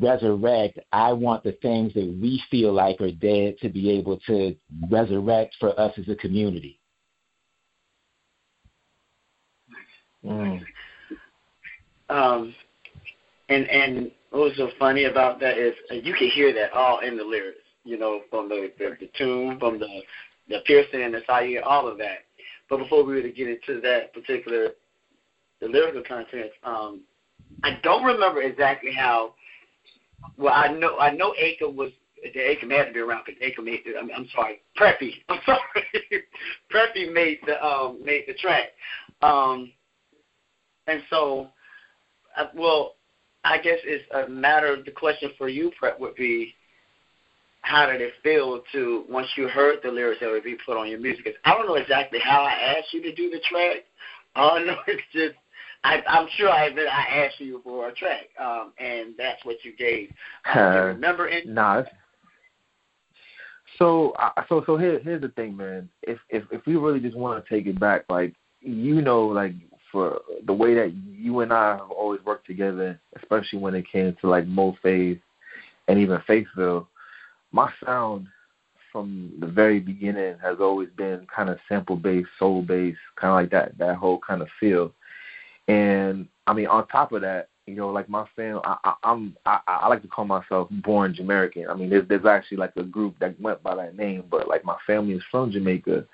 resurrect 0.00 0.78
i 0.92 1.12
want 1.12 1.42
the 1.44 1.52
things 1.62 1.92
that 1.94 2.18
we 2.20 2.42
feel 2.50 2.72
like 2.72 3.00
are 3.00 3.12
dead 3.12 3.54
to 3.60 3.68
be 3.68 3.90
able 3.90 4.18
to 4.26 4.54
resurrect 4.90 5.54
for 5.58 5.78
us 5.78 5.92
as 5.98 6.08
a 6.08 6.16
community 6.16 6.78
Mm. 10.24 10.62
Um, 12.08 12.54
and 13.48 13.68
and 13.68 14.10
what 14.30 14.42
was 14.42 14.56
so 14.56 14.70
funny 14.78 15.04
about 15.04 15.40
that 15.40 15.58
is 15.58 15.74
uh, 15.90 15.94
you 15.94 16.14
can 16.14 16.28
hear 16.28 16.52
that 16.54 16.72
all 16.72 17.00
in 17.00 17.16
the 17.16 17.24
lyrics. 17.24 17.58
You 17.84 17.98
know, 17.98 18.22
from 18.30 18.48
the 18.48 18.72
the, 18.78 18.96
the 18.98 19.10
tune, 19.16 19.58
from 19.58 19.78
the 19.78 20.02
the 20.48 20.60
piercing 20.66 21.02
and 21.02 21.14
the 21.14 21.20
side, 21.26 21.56
all 21.64 21.88
of 21.88 21.98
that. 21.98 22.24
But 22.68 22.78
before 22.78 23.04
we 23.04 23.14
were 23.14 23.22
to 23.22 23.30
get 23.30 23.48
into 23.48 23.80
that 23.82 24.12
particular 24.14 24.70
the 25.60 25.68
lyrical 25.68 26.02
content, 26.02 26.50
um, 26.62 27.02
I 27.62 27.78
don't 27.82 28.04
remember 28.04 28.42
exactly 28.42 28.92
how. 28.92 29.34
Well, 30.38 30.54
I 30.54 30.68
know 30.68 30.98
I 30.98 31.10
know 31.10 31.34
Akon 31.40 31.74
was 31.74 31.90
the 32.22 32.40
Akon 32.40 32.70
had 32.70 32.86
to 32.86 32.92
be 32.92 33.00
around 33.00 33.24
because 33.26 33.40
Akon 33.42 33.64
made. 33.64 33.82
I'm, 33.98 34.10
I'm 34.16 34.26
sorry, 34.34 34.62
Preppy. 34.78 35.12
I'm 35.28 35.40
sorry, 35.44 36.24
Preppy 36.72 37.12
made 37.12 37.40
the 37.46 37.62
um 37.64 38.02
made 38.02 38.24
the 38.26 38.34
track. 38.34 38.68
Um, 39.20 39.70
and 40.86 41.02
so, 41.10 41.48
uh, 42.36 42.46
well, 42.54 42.94
I 43.44 43.58
guess 43.58 43.78
it's 43.84 44.04
a 44.14 44.28
matter 44.28 44.72
of 44.72 44.84
the 44.84 44.90
question 44.90 45.30
for 45.36 45.48
you, 45.48 45.70
Prep, 45.78 46.00
would 46.00 46.14
be 46.14 46.54
how 47.62 47.86
did 47.86 48.00
it 48.00 48.12
feel 48.22 48.62
to 48.72 49.04
once 49.08 49.28
you 49.36 49.48
heard 49.48 49.78
the 49.82 49.90
lyrics 49.90 50.20
that 50.20 50.30
would 50.30 50.44
be 50.44 50.56
put 50.66 50.76
on 50.76 50.88
your 50.88 51.00
music? 51.00 51.24
Cause 51.24 51.34
I 51.44 51.54
don't 51.54 51.66
know 51.66 51.76
exactly 51.76 52.18
how 52.22 52.42
I 52.42 52.52
asked 52.76 52.92
you 52.92 53.02
to 53.02 53.14
do 53.14 53.30
the 53.30 53.40
track. 53.48 53.76
I 54.36 54.64
know 54.64 54.76
it's 54.86 55.02
just 55.12 55.34
I, 55.84 56.02
I'm 56.08 56.26
sure 56.36 56.48
I 56.48 56.64
admit 56.66 56.86
I 56.90 57.24
asked 57.24 57.38
you 57.40 57.60
for 57.62 57.88
a 57.88 57.94
track, 57.94 58.30
um, 58.40 58.72
and 58.78 59.14
that's 59.18 59.44
what 59.44 59.56
you 59.64 59.76
gave. 59.76 60.10
Uh, 60.46 60.72
do 60.72 60.78
you 60.78 60.84
remember? 60.86 61.28
Any- 61.28 61.46
Nah. 61.46 61.82
So, 63.78 64.14
so 64.48 64.62
so 64.66 64.76
here 64.76 65.00
here's 65.00 65.20
the 65.20 65.28
thing, 65.30 65.56
man. 65.56 65.88
If 66.02 66.18
if 66.30 66.44
if 66.50 66.64
we 66.64 66.76
really 66.76 67.00
just 67.00 67.16
want 67.16 67.44
to 67.44 67.54
take 67.54 67.66
it 67.66 67.78
back, 67.78 68.04
like 68.08 68.34
you 68.60 69.02
know, 69.02 69.26
like 69.26 69.52
for 69.94 70.20
the 70.44 70.52
way 70.52 70.74
that 70.74 70.92
you 70.92 71.38
and 71.38 71.52
I 71.52 71.76
have 71.76 71.90
always 71.92 72.20
worked 72.24 72.48
together, 72.48 73.00
especially 73.14 73.60
when 73.60 73.76
it 73.76 73.88
came 73.90 74.16
to 74.20 74.28
like 74.28 74.44
Mo 74.44 74.76
Faith 74.82 75.20
and 75.86 76.00
even 76.00 76.20
Faithville, 76.26 76.88
my 77.52 77.72
sound 77.86 78.26
from 78.90 79.32
the 79.38 79.46
very 79.46 79.78
beginning 79.78 80.36
has 80.42 80.56
always 80.58 80.88
been 80.96 81.26
kind 81.34 81.48
of 81.48 81.58
sample 81.68 81.94
based, 81.94 82.28
soul 82.40 82.60
based, 82.60 82.98
kind 83.14 83.30
of 83.30 83.36
like 83.36 83.50
that 83.52 83.78
that 83.78 83.94
whole 83.94 84.18
kind 84.18 84.42
of 84.42 84.48
feel. 84.58 84.92
And 85.68 86.26
I 86.48 86.52
mean, 86.54 86.66
on 86.66 86.88
top 86.88 87.12
of 87.12 87.22
that, 87.22 87.50
you 87.66 87.76
know, 87.76 87.90
like 87.90 88.08
my 88.08 88.26
family, 88.34 88.62
I, 88.64 88.76
I, 88.82 88.94
I'm 89.04 89.36
I, 89.46 89.60
I 89.68 89.88
like 89.88 90.02
to 90.02 90.08
call 90.08 90.24
myself 90.24 90.68
born 90.70 91.14
Jamaican. 91.14 91.68
I 91.70 91.74
mean, 91.74 91.88
there's 91.88 92.08
there's 92.08 92.26
actually 92.26 92.56
like 92.56 92.72
a 92.76 92.82
group 92.82 93.16
that 93.20 93.40
went 93.40 93.62
by 93.62 93.76
that 93.76 93.96
name, 93.96 94.24
but 94.28 94.48
like 94.48 94.64
my 94.64 94.76
family 94.88 95.14
is 95.14 95.22
from 95.30 95.52
Jamaica, 95.52 96.04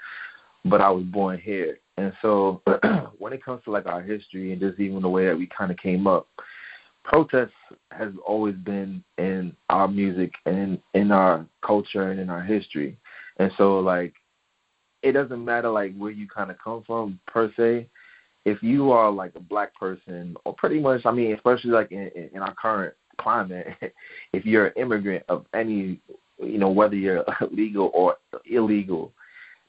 but 0.67 0.83
I 0.83 0.91
was 0.91 1.05
born 1.05 1.39
here. 1.39 1.79
And 2.01 2.15
so 2.23 2.63
when 3.19 3.35
it 3.35 3.45
comes 3.45 3.63
to 3.65 3.71
like 3.71 3.85
our 3.85 4.01
history 4.01 4.53
and 4.53 4.61
just 4.61 4.81
even 4.81 5.03
the 5.03 5.09
way 5.09 5.27
that 5.27 5.37
we 5.37 5.47
kind 5.47 5.71
of 5.71 5.77
came 5.77 6.07
up, 6.07 6.29
protest 7.05 7.53
has 7.91 8.11
always 8.27 8.55
been 8.55 9.05
in 9.19 9.55
our 9.69 9.87
music 9.87 10.33
and 10.47 10.81
in, 10.95 11.13
our 11.13 11.45
culture 11.63 12.11
and 12.11 12.19
in 12.19 12.31
our 12.31 12.41
history. 12.41 12.97
And 13.39 13.53
so 13.59 13.81
like 13.81 14.15
it 15.03 15.13
doesn't 15.13 15.45
matter 15.45 15.69
like 15.69 15.95
where 15.99 16.11
you 16.11 16.27
kind 16.27 16.51
of 16.51 16.57
come 16.59 16.83
from 16.87 17.21
per 17.27 17.53
se. 17.55 17.87
If 18.47 18.63
you 18.63 18.93
are 18.93 19.11
like 19.11 19.33
a 19.37 19.41
black 19.41 19.75
person, 19.75 20.35
or 20.47 20.55
pretty 20.55 20.81
much, 20.81 21.05
I 21.05 21.11
mean, 21.11 21.35
especially 21.35 21.73
like 21.73 21.93
in, 21.93 22.11
in 22.33 22.41
our 22.41 22.55
current 22.55 22.95
climate, 23.19 23.67
if 24.33 24.47
you're 24.47 24.69
an 24.69 24.73
immigrant 24.77 25.25
of 25.29 25.45
any, 25.53 26.01
you 26.39 26.57
know, 26.57 26.71
whether 26.71 26.97
you're 26.97 27.27
legal 27.53 27.91
or 27.93 28.17
illegal, 28.47 29.13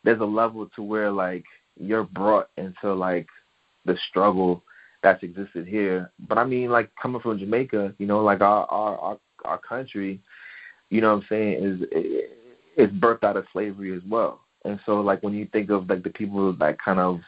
there's 0.05 0.21
a 0.21 0.25
level 0.25 0.69
to 0.75 0.81
where 0.81 1.11
like 1.11 1.43
you're 1.81 2.03
brought 2.03 2.49
into 2.57 2.93
like 2.93 3.27
the 3.85 3.97
struggle 4.09 4.63
that's 5.03 5.23
existed 5.23 5.67
here. 5.67 6.11
But 6.27 6.37
I 6.37 6.45
mean, 6.45 6.69
like 6.69 6.89
coming 7.01 7.21
from 7.21 7.39
Jamaica, 7.39 7.95
you 7.97 8.05
know, 8.05 8.21
like 8.21 8.41
our 8.41 8.65
our 8.71 8.97
our, 8.97 9.19
our 9.45 9.57
country, 9.57 10.19
you 10.89 11.01
know, 11.01 11.15
what 11.15 11.23
I'm 11.23 11.27
saying 11.29 11.63
is 11.63 11.87
it's 12.77 12.93
birthed 12.93 13.23
out 13.23 13.37
of 13.37 13.45
slavery 13.51 13.95
as 13.95 14.03
well. 14.07 14.41
And 14.65 14.79
so, 14.85 15.01
like 15.01 15.23
when 15.23 15.33
you 15.33 15.47
think 15.51 15.69
of 15.71 15.89
like 15.89 16.03
the 16.03 16.09
people 16.09 16.53
that 16.53 16.79
kind 16.79 16.99
of 16.99 17.19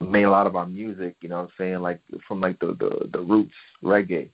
made 0.00 0.24
a 0.24 0.30
lot 0.30 0.46
of 0.46 0.56
our 0.56 0.66
music, 0.66 1.16
you 1.20 1.28
know, 1.28 1.36
what 1.36 1.44
I'm 1.44 1.52
saying 1.58 1.80
like 1.80 2.00
from 2.26 2.40
like 2.40 2.58
the 2.58 2.76
the 2.78 3.08
the 3.12 3.20
roots 3.20 3.54
reggae, 3.82 4.28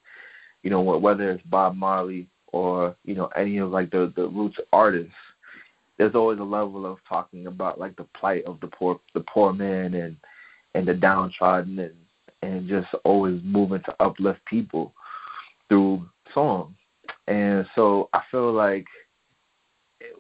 you 0.63 0.71
know, 0.71 0.81
whether 0.81 1.31
it's 1.31 1.43
Bob 1.47 1.77
Marley 1.77 2.27
or 2.53 2.97
you 3.05 3.15
know 3.15 3.27
any 3.37 3.59
of 3.59 3.71
like 3.71 3.91
the 3.91 4.13
the 4.17 4.27
roots 4.27 4.59
artists 4.73 5.13
there's 6.01 6.15
always 6.15 6.39
a 6.39 6.43
level 6.43 6.87
of 6.87 6.97
talking 7.07 7.47
about 7.47 7.79
like 7.79 7.95
the 7.97 8.07
plight 8.19 8.43
of 8.47 8.59
the 8.61 8.69
poor 8.69 8.99
the 9.13 9.21
poor 9.21 9.53
man 9.53 9.93
and 9.93 10.17
and 10.75 10.89
the 10.89 10.95
downtrodden 10.95 11.79
and 11.79 11.95
and 12.41 12.67
just 12.67 12.89
always 13.05 13.39
moving 13.45 13.83
to 13.83 13.95
uplift 14.01 14.43
people 14.47 14.95
through 15.69 16.09
song. 16.33 16.75
And 17.29 17.67
so 17.75 18.09
I 18.15 18.23
feel 18.31 18.51
like 18.51 18.87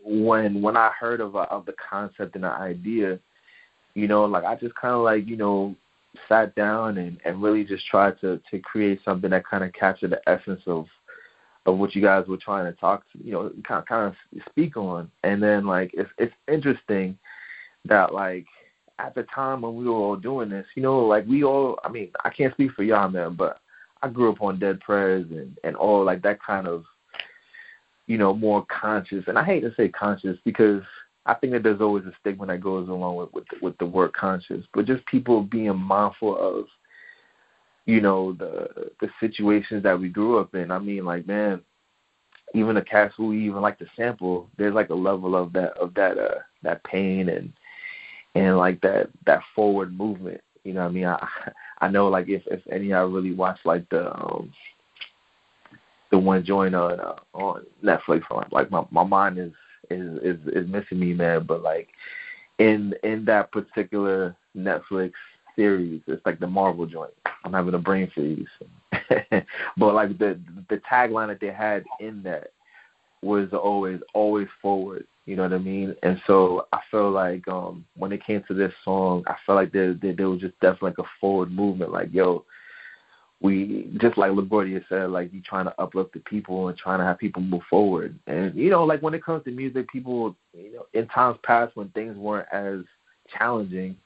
when 0.05 0.61
when 0.61 0.77
I 0.77 0.91
heard 1.01 1.23
of 1.23 1.35
of 1.35 1.65
the 1.65 1.75
concept 1.91 2.35
and 2.35 2.45
the 2.45 2.49
idea, 2.49 3.19
you 3.95 4.07
know, 4.07 4.27
like 4.27 4.45
I 4.45 4.57
just 4.57 4.75
kind 4.75 4.95
of 4.95 5.01
like 5.01 5.27
you 5.27 5.39
know 5.39 5.75
sat 6.29 6.55
down 6.57 6.99
and 6.99 7.19
and 7.25 7.43
really 7.43 7.65
just 7.65 7.87
tried 7.87 8.21
to 8.21 8.39
to 8.51 8.59
create 8.59 9.01
something 9.03 9.31
that 9.31 9.47
kind 9.47 9.65
of 9.65 9.73
captured 9.73 10.11
the 10.11 10.21
essence 10.29 10.61
of 10.67 10.85
of 11.67 11.79
what 11.79 11.95
you 11.95 12.03
guys 12.03 12.27
were 12.27 12.37
trying 12.37 12.73
to 12.73 12.79
talk 12.79 13.05
to, 13.13 13.25
you 13.25 13.33
know, 13.33 13.51
kind 13.67 13.81
of, 13.81 13.87
kind 13.87 14.07
of 14.07 14.43
speak 14.51 14.77
on. 14.77 15.11
And 15.25 15.43
then 15.43 15.67
like 15.67 15.91
it's 15.95 16.11
it's 16.19 16.35
interesting 16.49 17.19
that 17.87 18.15
like 18.15 18.47
at 18.99 19.15
the 19.15 19.25
time 19.35 19.63
when 19.63 19.75
we 19.77 19.85
were 19.85 19.93
all 19.93 20.17
doing 20.17 20.49
this, 20.49 20.67
you 20.75 20.83
know, 20.83 21.01
like 21.01 21.27
we 21.27 21.45
all 21.45 21.79
I 21.85 21.89
mean, 21.89 22.11
I 22.25 22.31
can't 22.31 22.53
speak 22.55 22.73
for 22.73 22.83
y'all 22.83 23.09
man, 23.09 23.35
but 23.35 23.61
I 24.03 24.09
grew 24.09 24.33
up 24.33 24.41
on 24.41 24.59
Dead 24.59 24.81
Prez 24.81 25.27
and 25.31 25.59
and 25.65 25.77
all 25.77 26.05
like 26.05 26.23
that 26.23 26.43
kind 26.43 26.67
of 26.67 26.85
you 28.07 28.19
know, 28.19 28.35
more 28.35 28.67
conscious 28.67 29.25
and 29.29 29.39
I 29.39 29.45
hate 29.45 29.61
to 29.61 29.75
say 29.77 29.89
conscious 29.89 30.39
because 30.45 30.83
I 31.27 31.35
think 31.35 31.53
that 31.53 31.63
there's 31.63 31.81
always 31.81 32.05
a 32.07 32.13
stigma 32.21 32.47
that 32.47 32.61
goes 32.61 32.89
along 32.89 33.17
with 33.17 33.33
with 33.33 33.45
with 33.61 33.79
the 33.79 33.87
word 33.87 34.15
conscious, 34.15 34.65
but 34.73 34.87
just 34.87 35.05
people 35.07 35.43
being 35.43 35.77
mindful 35.77 36.37
of 36.37 36.67
you 37.87 38.01
know 38.01 38.33
the 38.33 38.91
the 39.01 39.09
situations 39.21 39.83
that 39.83 39.99
we 39.99 40.09
grew 40.09 40.39
up 40.39 40.55
in. 40.55 40.71
I 40.71 40.79
mean, 40.79 41.05
like 41.05 41.27
man, 41.27 41.61
even 42.55 42.75
the 42.75 42.83
cats 42.83 43.15
who 43.17 43.33
even 43.33 43.61
like 43.61 43.79
to 43.79 43.87
sample, 43.97 44.49
there's 44.57 44.75
like 44.75 44.91
a 44.91 44.95
level 44.95 45.37
of 45.37 45.53
that 45.55 45.73
of 45.79 45.95
that 45.95 46.19
uh 46.19 46.39
that 46.63 46.83
pain 46.85 47.29
and 47.29 47.53
and 48.35 48.57
like 48.57 48.81
that 48.83 49.09
that 49.27 49.43
forward 49.55 49.97
movement. 49.97 50.41
You 50.65 50.75
know 50.75 50.83
what 50.83 50.89
I 50.91 50.93
mean? 50.93 51.07
I 51.07 51.29
I 51.81 51.89
know 51.89 52.09
like 52.09 52.29
if 52.29 52.43
if 52.47 52.61
any 52.71 52.93
I 52.93 53.01
really 53.03 53.33
watch 53.33 53.59
like 53.65 53.89
the 53.91 54.15
um 54.15 54.53
the 56.11 56.19
one 56.19 56.45
joint 56.45 56.75
on 56.75 57.01
uh, 57.01 57.15
on 57.35 57.65
Netflix 57.85 58.23
on 58.31 58.47
like 58.53 58.71
my 58.71 58.85
my 58.91 59.05
mind 59.05 59.39
is 59.39 59.53
is 59.91 60.19
is 60.23 60.47
is 60.49 60.69
missing 60.69 60.99
me 60.99 61.15
man 61.15 61.45
but 61.45 61.63
like 61.63 61.89
in 62.59 62.95
in 63.03 63.25
that 63.25 63.51
particular 63.53 64.37
Netflix 64.57 65.13
series 65.61 66.01
it's 66.07 66.25
like 66.25 66.39
the 66.41 66.47
Marvel 66.47 66.87
joint 66.87 67.13
I'm 67.45 67.53
having 67.53 67.75
a 67.75 67.79
brain 67.79 68.11
freeze. 68.15 68.47
but 69.77 69.95
like 69.95 70.19
the 70.19 70.39
the 70.69 70.81
tagline 70.91 71.29
that 71.29 71.41
they 71.41 71.53
had 71.53 71.85
in 72.01 72.23
that 72.25 72.53
was 73.23 73.49
always 73.53 74.01
always 74.15 74.49
forward. 74.61 75.07
You 75.27 75.37
know 75.37 75.43
what 75.43 75.53
I 75.53 75.59
mean? 75.59 75.95
And 76.03 76.21
so 76.27 76.67
I 76.73 76.81
feel 76.91 77.11
like 77.11 77.47
um 77.49 77.85
when 77.97 78.13
it 78.13 78.25
came 78.25 78.43
to 78.49 78.55
this 78.55 78.73
song, 78.85 79.25
I 79.27 79.37
felt 79.47 79.57
like 79.57 79.73
there 79.73 79.95
there, 79.95 80.15
there 80.15 80.29
was 80.29 80.41
just 80.41 80.59
definitely 80.61 80.91
like 80.91 80.99
a 80.99 81.11
forward 81.21 81.51
movement. 81.51 81.93
Like 81.93 82.13
yo, 82.13 82.45
we 83.41 83.91
just 84.01 84.19
like 84.19 84.33
LaGuardia 84.33 84.85
said, 84.89 85.11
like 85.11 85.33
you 85.33 85.41
trying 85.41 85.65
to 85.65 85.81
uplift 85.81 86.13
the 86.13 86.21
people 86.21 86.69
and 86.69 86.77
trying 86.77 86.99
to 86.99 87.05
have 87.05 87.19
people 87.19 87.43
move 87.43 87.63
forward. 87.71 88.19
And 88.27 88.55
you 88.55 88.71
know, 88.71 88.85
like 88.85 89.03
when 89.03 89.15
it 89.15 89.25
comes 89.25 89.45
to 89.45 89.51
music, 89.51 89.89
people 89.89 90.37
you 90.53 90.75
know 90.75 90.87
in 90.93 91.07
times 91.09 91.39
past 91.43 91.77
when 91.77 91.89
things 91.91 92.17
weren't 92.17 92.49
as 92.53 92.81
challenging 93.39 93.97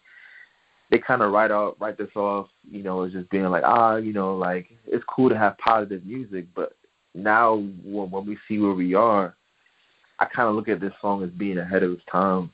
they 0.95 1.01
kind 1.01 1.23
of 1.23 1.33
write 1.33 1.51
off, 1.51 1.75
write 1.81 1.99
this 1.99 2.15
off, 2.15 2.47
you 2.71 2.85
know, 2.85 3.03
as 3.03 3.13
just 3.13 3.29
being 3.29 3.47
like, 3.47 3.65
ah, 3.67 3.97
you 3.97 4.13
know, 4.13 4.37
like 4.37 4.69
it's 4.87 5.03
cool 5.09 5.29
to 5.29 5.37
have 5.37 5.59
positive 5.59 6.07
music, 6.07 6.47
but 6.55 6.77
now 7.17 7.57
when, 7.83 8.13
when 8.13 8.25
we 8.25 8.39
see 8.47 8.61
where 8.61 8.75
we 8.75 8.95
are, 8.95 9.35
I 10.21 10.27
kind 10.27 10.49
of 10.49 10.55
look 10.55 10.69
at 10.69 10.81
this 10.81 10.93
song 11.01 11.25
as 11.25 11.31
being 11.31 11.59
ahead 11.59 11.83
of 11.83 11.91
its 11.91 12.03
time, 12.09 12.49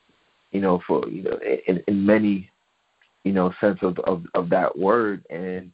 you 0.53 0.63
know, 0.63 0.81
for 0.87 1.07
you 1.07 1.23
know, 1.23 1.39
in, 1.67 1.83
in 1.87 2.07
many, 2.07 2.49
you 3.25 3.33
know, 3.35 3.53
sense 3.61 3.81
of, 3.83 3.99
of 3.99 4.25
of 4.33 4.49
that 4.49 4.79
word 4.79 5.23
and 5.29 5.71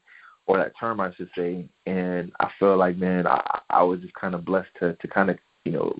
or 0.48 0.56
that 0.56 0.72
term, 0.76 0.98
I 1.00 1.14
should 1.14 1.30
say. 1.36 1.68
And 1.86 2.32
I 2.40 2.50
feel 2.58 2.76
like, 2.76 2.96
man, 2.96 3.28
I 3.28 3.60
I 3.70 3.84
was 3.84 4.00
just 4.00 4.14
kind 4.14 4.34
of 4.34 4.44
blessed 4.44 4.70
to 4.80 4.94
to 4.94 5.06
kind 5.06 5.30
of 5.30 5.38
you 5.64 5.70
know 5.70 5.94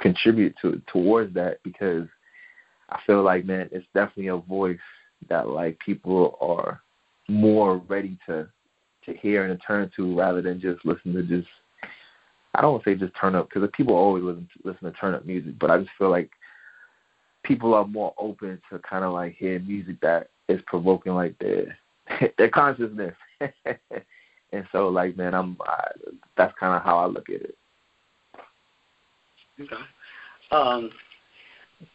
contribute 0.00 0.54
to 0.62 0.80
towards 0.90 1.34
that 1.34 1.58
because 1.62 2.08
I 2.88 3.00
feel 3.06 3.22
like, 3.22 3.44
man, 3.44 3.68
it's 3.70 3.86
definitely 3.92 4.28
a 4.28 4.38
voice 4.38 4.78
that 5.28 5.48
like 5.48 5.78
people 5.80 6.38
are 6.40 6.80
more 7.28 7.78
ready 7.88 8.16
to 8.26 8.48
to 9.04 9.14
hear 9.14 9.44
and 9.44 9.58
to 9.58 9.66
turn 9.66 9.90
to 9.96 10.16
rather 10.16 10.42
than 10.42 10.60
just 10.60 10.84
listen 10.84 11.12
to 11.14 11.22
just 11.22 11.48
I 12.54 12.62
don't 12.62 12.72
want 12.72 12.84
to 12.84 12.90
say 12.90 12.94
just 12.96 13.14
turn 13.14 13.34
up 13.34 13.48
because 13.48 13.68
people 13.74 13.94
always 13.94 14.24
listen 14.24 14.48
to, 14.52 14.68
listen 14.68 14.90
to 14.90 14.98
turn 14.98 15.14
up 15.14 15.26
music, 15.26 15.58
but 15.58 15.70
I 15.70 15.78
just 15.78 15.90
feel 15.98 16.10
like 16.10 16.30
people 17.44 17.74
are 17.74 17.86
more 17.86 18.14
open 18.18 18.60
to 18.70 18.78
kind 18.78 19.04
of 19.04 19.12
like 19.12 19.36
hear 19.36 19.58
music 19.60 20.00
that 20.00 20.30
is 20.48 20.60
provoking 20.66 21.14
like 21.14 21.38
their 21.38 21.76
their 22.38 22.48
consciousness. 22.48 23.14
and 23.40 24.66
so 24.72 24.88
like 24.88 25.16
man, 25.16 25.34
I'm 25.34 25.56
I, 25.66 25.88
that's 26.36 26.54
kind 26.58 26.74
of 26.74 26.82
how 26.82 26.98
I 26.98 27.06
look 27.06 27.28
at 27.28 27.42
it. 27.42 27.56
Okay. 29.60 29.76
Um, 30.50 30.90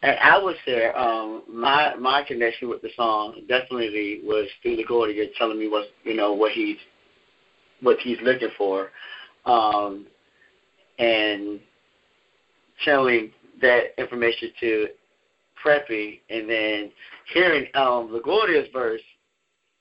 I 0.02 0.38
would 0.42 0.56
say 0.66 0.86
um, 0.88 1.42
my 1.48 1.94
my 1.96 2.22
connection 2.22 2.68
with 2.68 2.82
the 2.82 2.90
song 2.96 3.40
definitely 3.48 4.20
was 4.24 4.48
through 4.60 4.76
LaGuardia 4.76 5.28
telling 5.38 5.58
me 5.58 5.68
what 5.68 5.86
you 6.04 6.14
know 6.14 6.32
what 6.32 6.52
he's 6.52 6.76
what 7.80 7.98
he's 7.98 8.18
looking 8.22 8.50
for, 8.56 8.90
um, 9.44 10.06
and 10.98 11.60
channeling 12.84 13.32
that 13.60 13.98
information 13.98 14.50
to 14.60 14.88
Preppy, 15.64 16.20
and 16.30 16.48
then 16.48 16.90
hearing 17.32 17.66
um, 17.74 18.08
LaGuardia's 18.08 18.68
verse. 18.72 19.00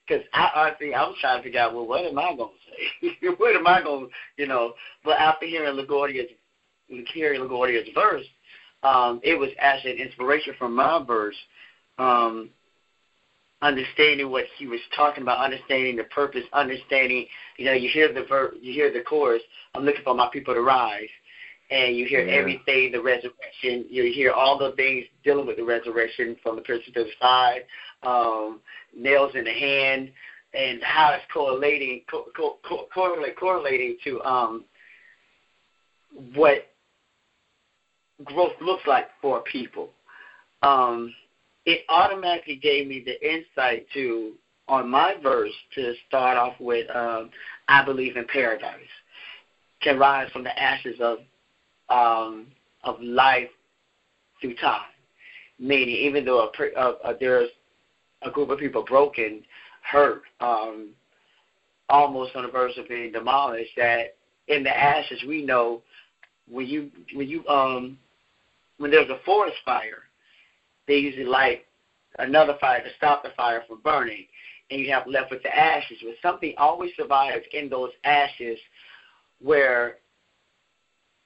Because 0.08 0.24
I 0.34 0.50
honestly, 0.56 0.94
I 0.94 1.04
was 1.04 1.16
trying 1.22 1.40
to 1.40 1.44
figure 1.44 1.60
out, 1.62 1.74
well, 1.74 1.88
what 1.88 2.04
am 2.04 2.20
I 2.20 2.36
to 2.36 2.48
say? 3.02 3.16
what 3.38 3.56
am 3.56 3.66
I 3.66 3.82
to, 3.82 4.08
you 4.38 4.48
know? 4.48 4.74
But 5.06 5.20
after 5.20 5.46
hearing 5.46 5.76
LaGuardia's, 5.76 6.30
hearing 7.14 7.42
LaGuardia's 7.42 7.88
verse, 7.96 8.26
um, 8.84 9.20
it 9.24 9.38
was 9.38 9.50
actually 9.60 9.92
an 9.92 9.98
inspiration 9.98 10.54
from 10.58 10.76
my 10.76 11.04
verse. 11.04 11.36
Um, 11.98 12.50
understanding 13.62 14.30
what 14.32 14.46
he 14.58 14.66
was 14.68 14.80
talking 14.96 15.22
about, 15.22 15.44
understanding 15.44 15.96
the 15.96 16.04
purpose, 16.06 16.44
understanding. 16.54 17.26
You 17.58 17.66
know, 17.66 17.74
you 17.74 17.90
hear 17.90 18.12
the 18.12 18.24
ver- 18.28 18.54
you 18.60 18.74
hear 18.74 18.92
the 18.92 19.02
chorus. 19.02 19.42
I'm 19.76 19.84
looking 19.84 20.04
for 20.04 20.16
my 20.16 20.30
people 20.34 20.54
to 20.54 20.62
rise, 20.62 21.10
and 21.70 21.96
you 21.96 22.06
hear 22.06 22.26
yeah. 22.26 22.34
everything, 22.34 22.92
the 22.92 23.02
resurrection. 23.02 23.86
You 23.90 24.12
hear 24.12 24.32
all 24.32 24.58
the 24.58 24.72
things 24.76 25.06
dealing 25.24 25.46
with 25.46 25.58
the 25.58 25.64
resurrection, 25.64 26.36
from 26.42 26.56
the 26.56 26.62
person 26.62 26.94
to 26.94 27.04
the 27.04 27.10
side, 27.20 27.62
um, 28.04 28.60
nails 28.98 29.32
in 29.36 29.44
the 29.44 29.54
hand, 29.54 30.12
and 30.54 30.82
how 30.84 31.12
it's 31.14 31.24
correlating 31.32 32.02
co- 32.10 32.28
co- 32.36 32.58
co- 32.68 32.88
correlating 32.94 33.98
to 34.04 34.22
um, 34.24 34.66
what 36.34 36.71
growth 38.26 38.54
looks 38.62 38.84
like 38.88 39.08
for 39.22 39.42
people. 39.42 39.90
Um, 40.62 41.14
it 41.66 41.82
automatically 41.90 42.56
gave 42.56 42.88
me 42.88 43.04
the 43.06 43.20
insight 43.28 43.88
to 43.94 44.34
on 44.68 44.90
my 44.90 45.16
verse 45.22 45.52
to 45.76 45.94
start 46.08 46.38
off 46.38 46.54
with 46.60 46.90
um, 46.96 47.30
I 47.68 47.84
believe 47.84 48.16
in 48.16 48.26
paradise 48.26 48.80
can 49.82 49.98
rise 49.98 50.32
from 50.32 50.44
the 50.44 50.62
ashes 50.62 50.96
of 51.02 51.20
um, 51.90 52.48
of 52.84 53.02
life 53.02 53.50
through 54.40 54.56
time. 54.56 54.82
Meaning, 55.60 55.96
even 55.96 56.26
though 56.26 56.50
a, 56.50 56.80
a, 56.80 57.12
a, 57.12 57.18
there's 57.20 57.50
a 58.24 58.32
group 58.32 58.50
of 58.50 58.58
people 58.58 58.84
broken, 58.84 59.44
hurt, 59.84 60.24
um, 60.40 60.90
almost 61.90 62.36
on 62.36 62.44
the 62.44 62.52
verge 62.52 62.78
of 62.78 62.88
being 62.88 63.12
demolished, 63.12 63.72
that 63.78 64.16
in 64.48 64.64
the 64.64 64.76
ashes 64.76 65.22
we 65.28 65.44
know 65.44 65.82
when 66.50 66.66
you 66.66 66.90
when 67.14 67.28
you 67.28 67.48
um 67.48 67.98
when 68.82 68.90
there's 68.92 69.10
a 69.10 69.20
forest 69.26 69.58
fire, 69.64 70.04
they 70.88 70.96
usually 70.96 71.26
light 71.26 71.66
another 72.20 72.58
fire 72.60 72.84
to 72.84 72.90
stop 72.98 73.24
the 73.24 73.30
fire 73.38 73.64
from 73.68 73.80
burning, 73.82 74.26
and 74.72 74.82
you 74.82 74.92
have 74.92 75.06
left 75.08 75.32
with 75.32 75.44
the 75.44 75.56
ashes. 75.56 75.98
But 76.04 76.16
something 76.22 76.54
always 76.58 76.92
survives 76.98 77.46
in 77.54 77.70
those 77.70 77.92
ashes 78.04 78.58
where 79.40 79.98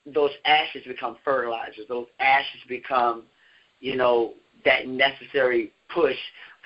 those 0.05 0.31
ashes 0.43 0.83
become 0.85 1.17
fertilizers. 1.23 1.85
Those 1.87 2.07
ashes 2.19 2.61
become, 2.67 3.23
you 3.79 3.95
know, 3.95 4.33
that 4.65 4.87
necessary 4.87 5.71
push 5.93 6.17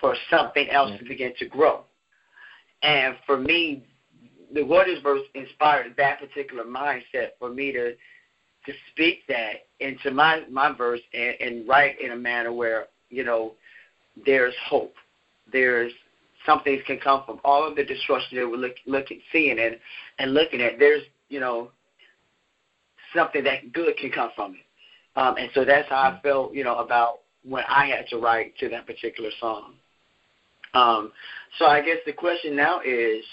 for 0.02 0.16
something 0.30 0.70
else 0.70 0.92
yeah. 0.92 0.98
to 0.98 1.06
begin 1.06 1.34
to 1.38 1.46
grow. 1.46 1.84
And 2.82 3.16
for 3.26 3.38
me, 3.38 3.86
the 4.54 4.64
Waters 4.64 5.02
verse 5.04 5.22
inspired 5.36 5.94
that 5.98 6.20
particular 6.20 6.64
mindset 6.64 7.32
for 7.38 7.50
me 7.50 7.72
to 7.74 7.94
to 8.66 8.74
speak 8.92 9.20
that 9.28 9.69
into 9.80 10.12
my 10.12 10.44
my 10.50 10.72
verse 10.72 11.02
and, 11.14 11.36
and 11.40 11.68
write 11.68 12.00
in 12.02 12.12
a 12.12 12.16
manner 12.16 12.52
where 12.52 12.88
you 13.10 13.24
know 13.24 13.54
there's 14.26 14.54
hope, 14.66 14.94
there's 15.52 15.92
something 16.46 16.82
can 16.86 17.00
come 17.00 17.24
from 17.26 17.40
all 17.44 17.68
of 17.68 17.76
the 17.76 17.84
destruction 17.84 18.38
that 18.38 18.48
we're 18.48 18.58
look, 18.58 18.76
looking, 18.86 19.22
seeing 19.32 19.60
and 19.60 19.78
and 20.18 20.34
looking 20.34 20.62
at. 20.62 20.80
There's 20.80 21.04
you 21.30 21.40
know 21.40 21.72
something 23.16 23.44
that 23.44 23.74
good 23.74 23.98
can 23.98 24.12
come 24.12 24.32
from 24.36 24.56
it, 24.56 25.20
um, 25.20 25.38
and 25.38 25.50
so 25.54 25.66
that's 25.66 25.90
how 25.90 25.98
I 25.98 26.20
felt 26.22 26.54
you 26.54 26.64
know 26.64 26.78
about 26.78 27.20
when 27.44 27.64
I 27.68 27.88
had 27.88 28.08
to 28.10 28.18
write 28.18 28.58
to 28.60 28.70
that 28.70 28.86
particular 28.86 29.30
song. 29.40 29.74
Um, 30.74 31.12
so 31.58 31.66
I 31.66 31.82
guess 31.82 31.98
the 32.06 32.14
question 32.14 32.56
now 32.56 32.82
is, 32.86 33.24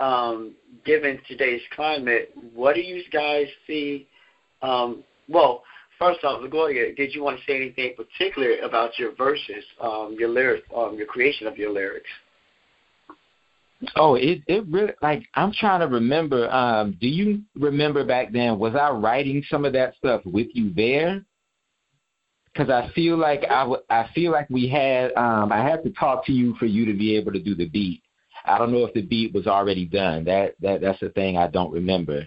um, 0.00 0.54
given 0.84 1.20
today's 1.28 1.60
climate, 1.74 2.32
what 2.54 2.74
do 2.74 2.80
you 2.80 3.02
guys 3.12 3.46
see 3.66 4.08
um, 4.62 5.04
well, 5.28 5.62
first 5.98 6.24
off, 6.24 6.42
LaGuardia, 6.42 6.96
did 6.96 7.14
you 7.14 7.22
want 7.22 7.38
to 7.38 7.44
say 7.44 7.56
anything 7.56 7.94
particular 7.96 8.58
about 8.64 8.98
your 8.98 9.14
verses, 9.14 9.64
um, 9.80 10.16
your 10.18 10.28
lyrics, 10.28 10.66
um, 10.76 10.96
your 10.96 11.06
creation 11.06 11.46
of 11.46 11.56
your 11.56 11.72
lyrics? 11.72 12.08
Oh, 13.94 14.14
it 14.14 14.40
it 14.46 14.66
really 14.68 14.94
like 15.02 15.24
I'm 15.34 15.52
trying 15.52 15.80
to 15.80 15.86
remember. 15.86 16.50
Um, 16.50 16.96
do 16.98 17.08
you 17.08 17.42
remember 17.54 18.04
back 18.04 18.32
then? 18.32 18.58
Was 18.58 18.74
I 18.74 18.90
writing 18.90 19.42
some 19.50 19.64
of 19.66 19.74
that 19.74 19.94
stuff 19.96 20.22
with 20.24 20.48
you 20.54 20.72
there? 20.72 21.22
Because 22.52 22.70
I 22.70 22.90
feel 22.94 23.18
like 23.18 23.44
I, 23.44 23.60
w- 23.60 23.82
I 23.90 24.08
feel 24.14 24.32
like 24.32 24.48
we 24.48 24.66
had 24.66 25.12
um, 25.14 25.52
I 25.52 25.58
had 25.58 25.84
to 25.84 25.90
talk 25.90 26.24
to 26.26 26.32
you 26.32 26.54
for 26.54 26.64
you 26.64 26.86
to 26.86 26.94
be 26.94 27.14
able 27.16 27.32
to 27.32 27.42
do 27.42 27.54
the 27.54 27.68
beat. 27.68 28.02
I 28.46 28.56
don't 28.56 28.72
know 28.72 28.86
if 28.86 28.94
the 28.94 29.02
beat 29.02 29.34
was 29.34 29.46
already 29.46 29.84
done. 29.84 30.24
That 30.24 30.54
that 30.60 30.80
that's 30.80 31.00
the 31.00 31.10
thing 31.10 31.36
I 31.36 31.48
don't 31.48 31.72
remember. 31.72 32.26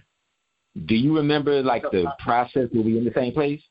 Do 0.85 0.95
you 0.95 1.15
remember 1.15 1.61
like 1.61 1.83
the 1.83 2.11
process? 2.19 2.69
Were 2.73 2.81
we 2.81 2.97
in 2.97 3.05
the 3.05 3.13
same 3.15 3.33
place? 3.33 3.61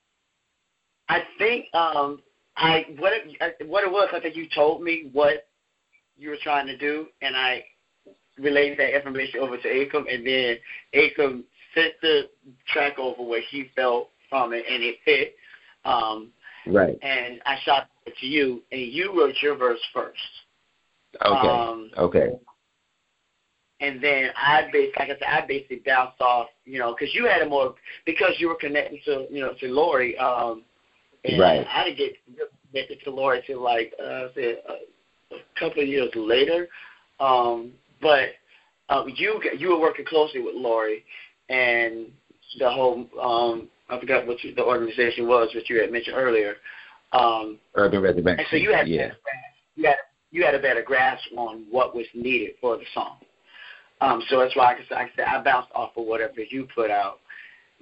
I 1.08 1.20
think 1.38 1.66
um 1.74 2.20
I 2.56 2.86
what 2.98 3.12
it, 3.14 3.68
what 3.68 3.84
it 3.84 3.90
was. 3.90 4.08
I 4.12 4.20
think 4.20 4.36
you 4.36 4.46
told 4.54 4.82
me 4.82 5.10
what 5.12 5.48
you 6.16 6.30
were 6.30 6.38
trying 6.42 6.66
to 6.66 6.76
do, 6.76 7.06
and 7.22 7.36
I 7.36 7.64
relayed 8.38 8.78
that 8.78 8.96
information 8.96 9.40
over 9.40 9.56
to 9.56 9.68
Akon, 9.68 10.12
and 10.12 10.26
then 10.26 10.56
Akon 10.94 11.44
sent 11.74 11.94
the 12.02 12.22
track 12.72 12.98
over 12.98 13.22
what 13.22 13.42
he 13.50 13.70
felt 13.76 14.10
from 14.28 14.52
it, 14.52 14.64
and 14.68 14.82
it 14.82 14.96
fit. 15.04 15.36
Um, 15.84 16.32
right. 16.66 16.98
And 17.02 17.40
I 17.46 17.56
shot 17.64 17.88
it 18.06 18.14
to 18.20 18.26
you, 18.26 18.62
and 18.72 18.80
you 18.80 19.16
wrote 19.16 19.36
your 19.40 19.56
verse 19.56 19.80
first. 19.92 20.18
Okay. 21.24 21.48
Um, 21.48 21.90
okay 21.96 22.30
and 23.80 24.02
then 24.02 24.30
I 24.36 24.68
basically, 24.72 24.92
like 24.98 25.16
I 25.16 25.18
said, 25.18 25.28
I 25.28 25.46
basically 25.46 25.82
bounced 25.84 26.20
off, 26.20 26.48
you 26.64 26.78
know, 26.78 26.94
because 26.94 27.14
you 27.14 27.26
had 27.26 27.42
a 27.42 27.48
more 27.48 27.74
because 28.04 28.32
you 28.38 28.48
were 28.48 28.56
connected 28.56 29.00
to, 29.04 29.26
you 29.30 29.40
know, 29.40 29.52
to 29.60 29.68
Lori. 29.68 30.16
Um, 30.18 30.62
and 31.24 31.40
right. 31.40 31.66
I 31.72 31.84
didn't 31.84 31.98
get 31.98 32.12
connected 32.70 32.98
to 33.04 33.10
Lori 33.10 33.42
till 33.46 33.62
like 33.62 33.92
uh, 34.02 34.28
say 34.34 34.56
a, 34.68 35.34
a 35.34 35.38
couple 35.58 35.82
of 35.82 35.88
years 35.88 36.10
later. 36.16 36.68
Um, 37.20 37.72
but 38.02 38.30
um, 38.88 39.12
you 39.14 39.40
you 39.56 39.68
were 39.68 39.80
working 39.80 40.04
closely 40.04 40.40
with 40.40 40.54
Lori, 40.56 41.04
and 41.48 42.06
the 42.58 42.70
whole 42.70 43.06
um, 43.20 43.68
I 43.88 44.00
forgot 44.00 44.26
what 44.26 44.42
you, 44.42 44.54
the 44.54 44.64
organization 44.64 45.28
was, 45.28 45.50
which 45.54 45.70
you 45.70 45.80
had 45.80 45.92
mentioned 45.92 46.16
earlier. 46.16 46.56
Um, 47.12 47.58
Urban 47.74 48.02
Resurrection. 48.02 48.40
And 48.40 48.46
so 48.50 48.56
you 48.56 48.72
had 48.72 48.88
yeah. 48.88 49.12
you 49.76 49.86
had 49.86 49.96
you 50.30 50.44
had 50.44 50.54
a 50.54 50.58
better 50.58 50.82
grasp 50.82 51.24
on 51.36 51.64
what 51.70 51.94
was 51.94 52.06
needed 52.12 52.54
for 52.60 52.76
the 52.76 52.84
song. 52.92 53.18
Um, 54.00 54.22
so 54.28 54.38
that's 54.38 54.54
why 54.56 54.74
I, 54.74 54.78
said, 54.88 54.98
I 54.98 55.10
said 55.16 55.24
I 55.26 55.42
bounced 55.42 55.70
off 55.74 55.90
of 55.96 56.06
whatever 56.06 56.40
you 56.48 56.68
put 56.74 56.90
out, 56.90 57.18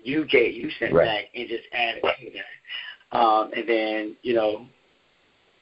you 0.03 0.25
gave, 0.27 0.55
you 0.55 0.71
sent 0.79 0.95
right. 0.95 1.07
back, 1.07 1.25
and 1.35 1.49
just 1.49 1.65
added 1.73 2.03
to 2.03 2.31
that. 2.33 3.19
Um, 3.19 3.51
and 3.55 3.69
then 3.69 4.17
you 4.23 4.35
know, 4.35 4.67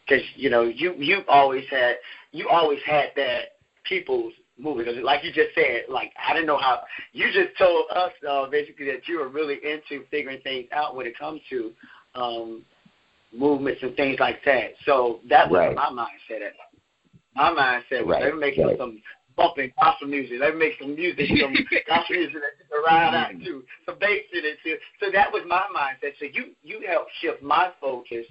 because 0.06 0.24
you 0.36 0.50
know 0.50 0.62
you 0.62 0.94
you 0.94 1.22
always 1.28 1.64
had 1.70 1.96
you 2.32 2.48
always 2.48 2.80
had 2.86 3.10
that 3.16 3.56
people's 3.84 4.32
movie. 4.58 4.84
Cause 4.84 4.94
like 5.02 5.24
you 5.24 5.32
just 5.32 5.54
said, 5.54 5.84
like 5.88 6.12
I 6.26 6.32
didn't 6.32 6.46
know 6.46 6.58
how 6.58 6.82
you 7.12 7.26
just 7.32 7.56
told 7.58 7.86
us 7.94 8.12
uh, 8.28 8.46
basically 8.48 8.86
that 8.86 9.06
you 9.06 9.18
were 9.18 9.28
really 9.28 9.56
into 9.64 10.04
figuring 10.10 10.40
things 10.42 10.66
out 10.72 10.96
when 10.96 11.06
it 11.06 11.18
comes 11.18 11.40
to 11.50 11.72
um, 12.14 12.64
movements 13.36 13.80
and 13.82 13.96
things 13.96 14.18
like 14.20 14.44
that. 14.44 14.72
So 14.84 15.20
that 15.28 15.50
was 15.50 15.58
Right. 15.58 15.74
my 15.74 15.86
mindset. 15.86 16.42
At 16.42 16.52
all. 16.58 17.54
my 17.54 17.60
mindset 17.60 18.06
was 18.06 18.12
Right, 18.14 18.22
let 18.24 18.34
me 18.34 18.40
make 18.40 18.58
right. 18.58 18.78
some 18.78 19.02
bumping 19.36 19.72
gospel 19.80 20.08
music. 20.08 20.36
Let 20.40 20.54
me 20.54 20.60
make 20.60 20.74
some 20.80 20.94
music, 20.94 21.28
some 21.40 21.54
gospel 21.88 22.16
music 22.16 22.34
that 22.34 22.54
you 22.58 22.64
can 22.70 22.82
ride 22.84 23.14
out 23.14 23.30
to, 23.44 23.64
some 23.86 23.98
bass 23.98 24.22
in 24.32 24.44
it 24.44 24.58
too. 24.62 24.76
So 25.00 25.10
that 25.12 25.32
was 25.32 25.42
my 25.46 25.64
mindset. 25.76 26.12
So 26.18 26.26
you 26.32 26.54
you 26.62 26.84
helped 26.86 27.10
shift 27.20 27.42
my 27.42 27.70
focus 27.80 28.26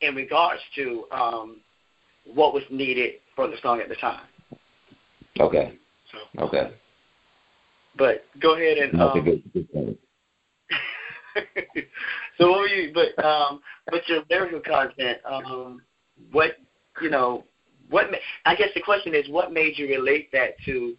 in 0.00 0.14
regards 0.14 0.60
to 0.76 1.04
um, 1.10 1.56
what 2.24 2.54
was 2.54 2.62
needed 2.70 3.14
for 3.34 3.48
the 3.48 3.56
song 3.62 3.80
at 3.80 3.88
the 3.88 3.96
time. 3.96 4.26
Okay. 5.40 5.78
So, 6.10 6.42
Okay. 6.42 6.72
but 7.96 8.24
go 8.40 8.54
ahead 8.54 8.78
and 8.78 8.92
That's 8.98 9.14
a 9.14 9.18
um, 9.18 9.24
good, 9.24 9.52
good 9.52 9.72
point. 9.72 9.98
so 12.38 12.50
what 12.50 12.60
were 12.60 12.66
you? 12.66 12.92
But 12.92 13.24
um, 13.24 13.60
but 13.90 14.08
your 14.08 14.22
lyrical 14.30 14.60
content. 14.60 15.18
Um, 15.24 15.82
what 16.32 16.52
you 17.00 17.10
know? 17.10 17.44
What 17.90 18.10
ma- 18.10 18.18
I 18.44 18.54
guess 18.54 18.68
the 18.74 18.80
question 18.80 19.14
is, 19.14 19.28
what 19.28 19.52
made 19.52 19.78
you 19.78 19.88
relate 19.88 20.30
that 20.32 20.54
to 20.66 20.96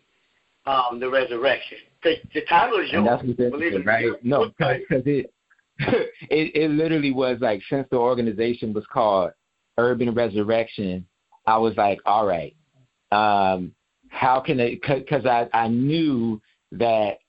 um, 0.66 1.00
the 1.00 1.10
resurrection? 1.10 1.78
Because 2.02 2.20
the 2.34 2.42
title 2.50 2.80
is 2.80 2.90
And 2.94 3.06
yours. 3.06 3.20
that's 3.22 3.28
what's 3.28 3.40
interesting, 3.40 3.60
Believe 3.60 3.74
it 3.82 3.86
right? 3.86 4.26
No, 4.26 4.46
because 4.46 5.04
it, 5.06 5.32
it 5.80 6.56
it 6.56 6.72
literally 6.72 7.12
was 7.12 7.38
like 7.42 7.62
since 7.70 7.88
the 7.90 7.98
organization 7.98 8.74
was 8.74 8.86
called 8.92 9.32
Urban 9.78 10.14
Resurrection, 10.14 11.06
I 11.46 11.58
was 11.58 11.76
like, 11.78 12.00
all 12.06 12.26
right, 12.26 12.56
um, 13.12 13.74
how 14.10 14.40
can 14.40 14.60
it? 14.60 14.82
Because 14.82 15.26
I 15.26 15.48
I 15.54 15.68
knew 15.68 16.42
that 16.74 17.20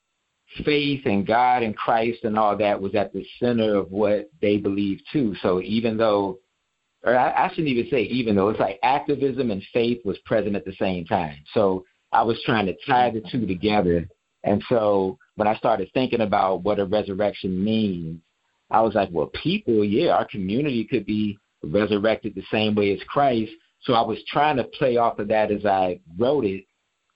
faith 0.65 1.03
and 1.05 1.27
God 1.27 1.63
and 1.63 1.77
Christ 1.77 2.25
and 2.25 2.39
all 2.39 2.57
that 2.57 2.81
was 2.81 2.95
at 2.95 3.13
the 3.13 3.25
center 3.39 3.77
of 3.77 3.91
what 3.91 4.31
they 4.41 4.57
believed 4.57 5.03
too. 5.13 5.35
So 5.43 5.61
even 5.61 5.97
though, 5.97 6.39
or 7.05 7.17
I, 7.17 7.47
I 7.47 7.49
shouldn't 7.51 7.69
even 7.69 7.91
say 7.91 8.03
even 8.03 8.37
though, 8.37 8.49
it's 8.49 8.61
like 8.61 8.79
activism 8.83 9.51
and 9.51 9.63
faith 9.73 10.01
was 10.05 10.19
present 10.27 10.57
at 10.57 10.65
the 10.65 10.75
same 10.79 11.05
time. 11.05 11.37
So 11.55 11.85
I 12.13 12.23
was 12.23 12.41
trying 12.45 12.67
to 12.67 12.77
tie 12.87 13.11
the 13.11 13.23
two 13.31 13.47
together. 13.47 14.09
And 14.45 14.63
so 14.69 15.19
when 15.37 15.49
I 15.49 15.57
started 15.57 15.91
thinking 15.93 16.23
about 16.23 16.63
what 16.63 16.79
a 16.79 16.85
resurrection 16.85 17.63
means, 17.63 18.21
I 18.71 18.81
was 18.83 18.95
like, 18.95 19.09
well, 19.13 19.31
people, 19.43 19.85
yeah, 19.85 20.11
our 20.13 20.25
community 20.25 20.85
could 20.85 21.07
be 21.07 21.39
resurrected 21.63 22.35
the 22.35 22.45
same 22.51 22.75
way 22.75 22.93
as 22.93 23.01
Christ. 23.09 23.53
So 23.83 23.95
I 23.95 24.03
was 24.03 24.19
trying 24.29 24.57
to 24.57 24.65
play 24.65 24.97
off 24.97 25.19
of 25.19 25.29
that 25.29 25.51
as 25.51 25.65
I 25.65 26.01
wrote 26.19 26.45
it 26.45 26.65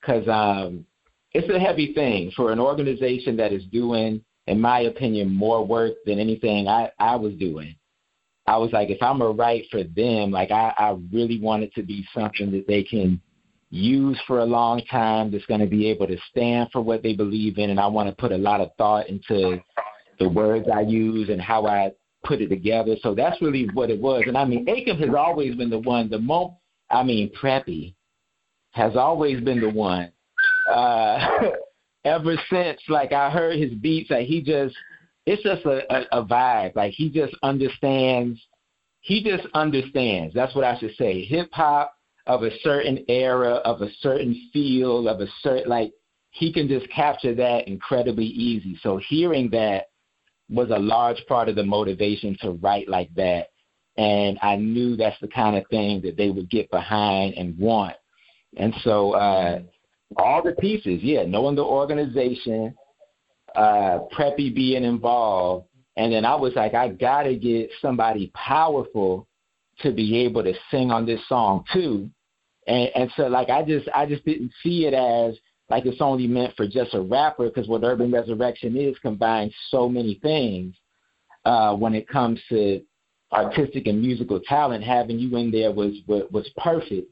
because 0.01 0.27
um, 0.29 0.85
it's 1.33 1.49
a 1.49 1.59
heavy 1.59 1.93
thing 1.93 2.31
for 2.37 2.53
an 2.53 2.61
organization 2.61 3.37
that 3.37 3.53
is 3.53 3.65
doing, 3.67 4.23
in 4.47 4.61
my 4.61 4.81
opinion, 4.81 5.35
more 5.35 5.65
work 5.65 5.95
than 6.07 6.19
anything 6.19 6.69
I, 6.69 6.91
I 6.99 7.17
was 7.17 7.35
doing. 7.35 7.75
I 8.47 8.57
was 8.59 8.73
like, 8.73 8.91
if 8.91 9.03
I'm 9.03 9.23
a 9.23 9.31
write 9.31 9.65
for 9.71 9.83
them, 9.83 10.31
like 10.31 10.51
I, 10.51 10.73
I 10.77 10.97
really 11.13 11.41
want 11.41 11.63
it 11.63 11.75
to 11.75 11.83
be 11.83 12.07
something 12.15 12.51
that 12.53 12.67
they 12.67 12.83
can 12.83 13.21
use 13.71 14.21
for 14.27 14.41
a 14.41 14.45
long 14.45 14.83
time 14.91 15.31
that's 15.31 15.47
going 15.47 15.61
to 15.61 15.67
be 15.67 15.89
able 15.89 16.07
to 16.07 16.17
stand 16.31 16.69
for 16.71 16.81
what 16.81 17.03
they 17.03 17.15
believe 17.15 17.59
in. 17.59 17.71
And 17.71 17.81
I 17.81 17.87
want 17.87 18.09
to 18.09 18.15
put 18.15 18.33
a 18.33 18.37
lot 18.37 18.61
of 18.61 18.71
thought 18.77 19.09
into 19.09 19.61
the 20.19 20.29
words 20.29 20.69
I 20.73 20.81
use 20.83 21.31
and 21.31 21.41
how 21.41 21.67
I 21.67 21.93
put 22.25 22.41
it 22.41 22.49
together. 22.49 22.97
So 23.03 23.15
that's 23.15 23.41
really 23.41 23.69
what 23.75 23.91
it 23.91 24.01
was. 24.01 24.25
And 24.27 24.37
I 24.37 24.45
mean, 24.45 24.67
Akon 24.67 24.99
has 25.01 25.15
always 25.17 25.55
been 25.55 25.71
the 25.71 25.79
one, 25.79 26.11
the 26.11 26.19
moment, 26.19 26.59
I 26.91 27.03
mean, 27.03 27.31
Preppy 27.41 27.95
has 28.73 28.97
always 28.97 29.41
been 29.43 29.61
the 29.61 29.71
one. 29.71 30.13
Uh, 30.71 31.27
ever 32.05 32.37
since, 32.51 32.81
like, 32.89 33.13
I 33.13 33.31
heard 33.31 33.59
his 33.59 33.73
beats, 33.75 34.11
like, 34.11 34.27
he 34.27 34.43
just, 34.43 34.75
it's 35.27 35.43
just 35.43 35.65
a, 35.65 35.93
a, 35.95 36.21
a 36.21 36.25
vibe. 36.25 36.77
Like, 36.77 36.93
he 36.93 37.11
just 37.11 37.35
understands, 37.43 38.41
he 39.01 39.23
just 39.23 39.47
understands. 39.55 40.35
That's 40.35 40.55
what 40.55 40.65
I 40.65 40.79
should 40.79 40.95
say. 40.97 41.25
Hip 41.25 41.49
hop 41.53 41.95
of 42.27 42.43
a 42.43 42.51
certain 42.63 43.05
era, 43.09 43.55
of 43.65 43.83
a 43.83 43.89
certain 44.01 44.51
feel, 44.53 45.09
of 45.09 45.21
a 45.21 45.27
certain, 45.43 45.69
like, 45.69 45.93
he 46.31 46.53
can 46.53 46.67
just 46.69 46.89
capture 46.91 47.35
that 47.35 47.69
incredibly 47.69 48.27
easy. 48.27 48.79
So 48.83 49.01
hearing 49.09 49.51
that 49.51 49.87
was 50.51 50.71
a 50.71 50.79
large 50.79 51.25
part 51.29 51.49
of 51.49 51.55
the 51.55 51.63
motivation 51.63 52.37
to 52.41 52.53
write 52.53 52.89
like 52.89 53.15
that. 53.15 53.49
And 53.97 54.39
I 54.43 54.57
knew 54.57 54.97
that's 54.97 55.21
the 55.21 55.29
kind 55.29 55.57
of 55.57 55.65
thing 55.69 56.03
that 56.03 56.17
they 56.17 56.31
would 56.31 56.51
get 56.51 56.69
behind 56.71 57.35
and 57.35 57.57
want. 57.57 57.95
And 58.57 58.75
so 58.83 59.13
uh, 59.13 59.61
all 60.17 60.43
the 60.43 60.53
pieces, 60.53 61.01
yeah, 61.03 61.23
knowing 61.25 61.55
the 61.55 61.65
organization, 61.65 62.75
uh, 63.55 64.01
Preppy 64.17 64.55
being 64.55 64.85
involved, 64.85 65.67
and 65.97 66.13
then 66.13 66.25
I 66.25 66.35
was 66.35 66.53
like, 66.55 66.75
I 66.75 66.89
gotta 66.89 67.35
get 67.35 67.71
somebody 67.81 68.31
powerful 68.35 69.27
to 69.81 69.93
be 69.93 70.19
able 70.19 70.43
to 70.43 70.55
sing 70.71 70.91
on 70.91 71.07
this 71.07 71.21
song 71.29 71.65
too. 71.73 72.11
And, 72.67 72.91
and 72.95 73.13
so 73.17 73.27
like 73.27 73.51
I 73.51 73.63
just 73.63 73.89
I 73.95 74.07
just 74.07 74.25
didn't 74.25 74.53
see 74.63 74.87
it 74.87 74.95
as 74.95 75.37
like 75.71 75.87
it's 75.87 76.01
only 76.01 76.27
meant 76.27 76.55
for 76.57 76.67
just 76.67 76.95
a 76.95 77.01
rapper 77.01 77.49
because 77.49 77.69
what 77.69 77.85
Urban 77.85 78.13
Resurrection 78.13 78.77
is 78.77 78.97
combines 79.01 79.55
so 79.71 79.89
many 79.89 80.19
things 80.23 80.75
uh, 81.45 81.75
when 81.75 81.95
it 81.95 82.09
comes 82.09 82.41
to 82.51 82.81
artistic 83.33 83.87
and 83.87 84.01
musical 84.01 84.41
talent. 84.41 84.85
Having 84.85 85.19
you 85.19 85.37
in 85.37 85.51
there 85.51 85.73
was 85.73 85.95
was, 86.07 86.25
was 86.31 86.49
perfect 86.57 87.11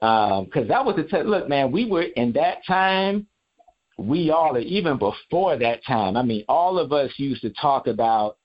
because 0.00 0.68
that 0.68 0.84
was 0.84 0.96
the 0.96 1.04
t- 1.04 1.22
look, 1.22 1.48
man. 1.48 1.70
We 1.70 1.86
were 1.86 2.02
in 2.02 2.32
that 2.32 2.64
time. 2.66 3.26
We 4.00 4.30
all, 4.30 4.56
even 4.58 4.96
before 4.96 5.58
that 5.58 5.84
time. 5.84 6.16
I 6.16 6.22
mean, 6.22 6.42
all 6.48 6.78
of 6.78 6.90
us 6.90 7.10
used 7.18 7.42
to 7.42 7.50
talk 7.50 7.86
about 7.86 8.38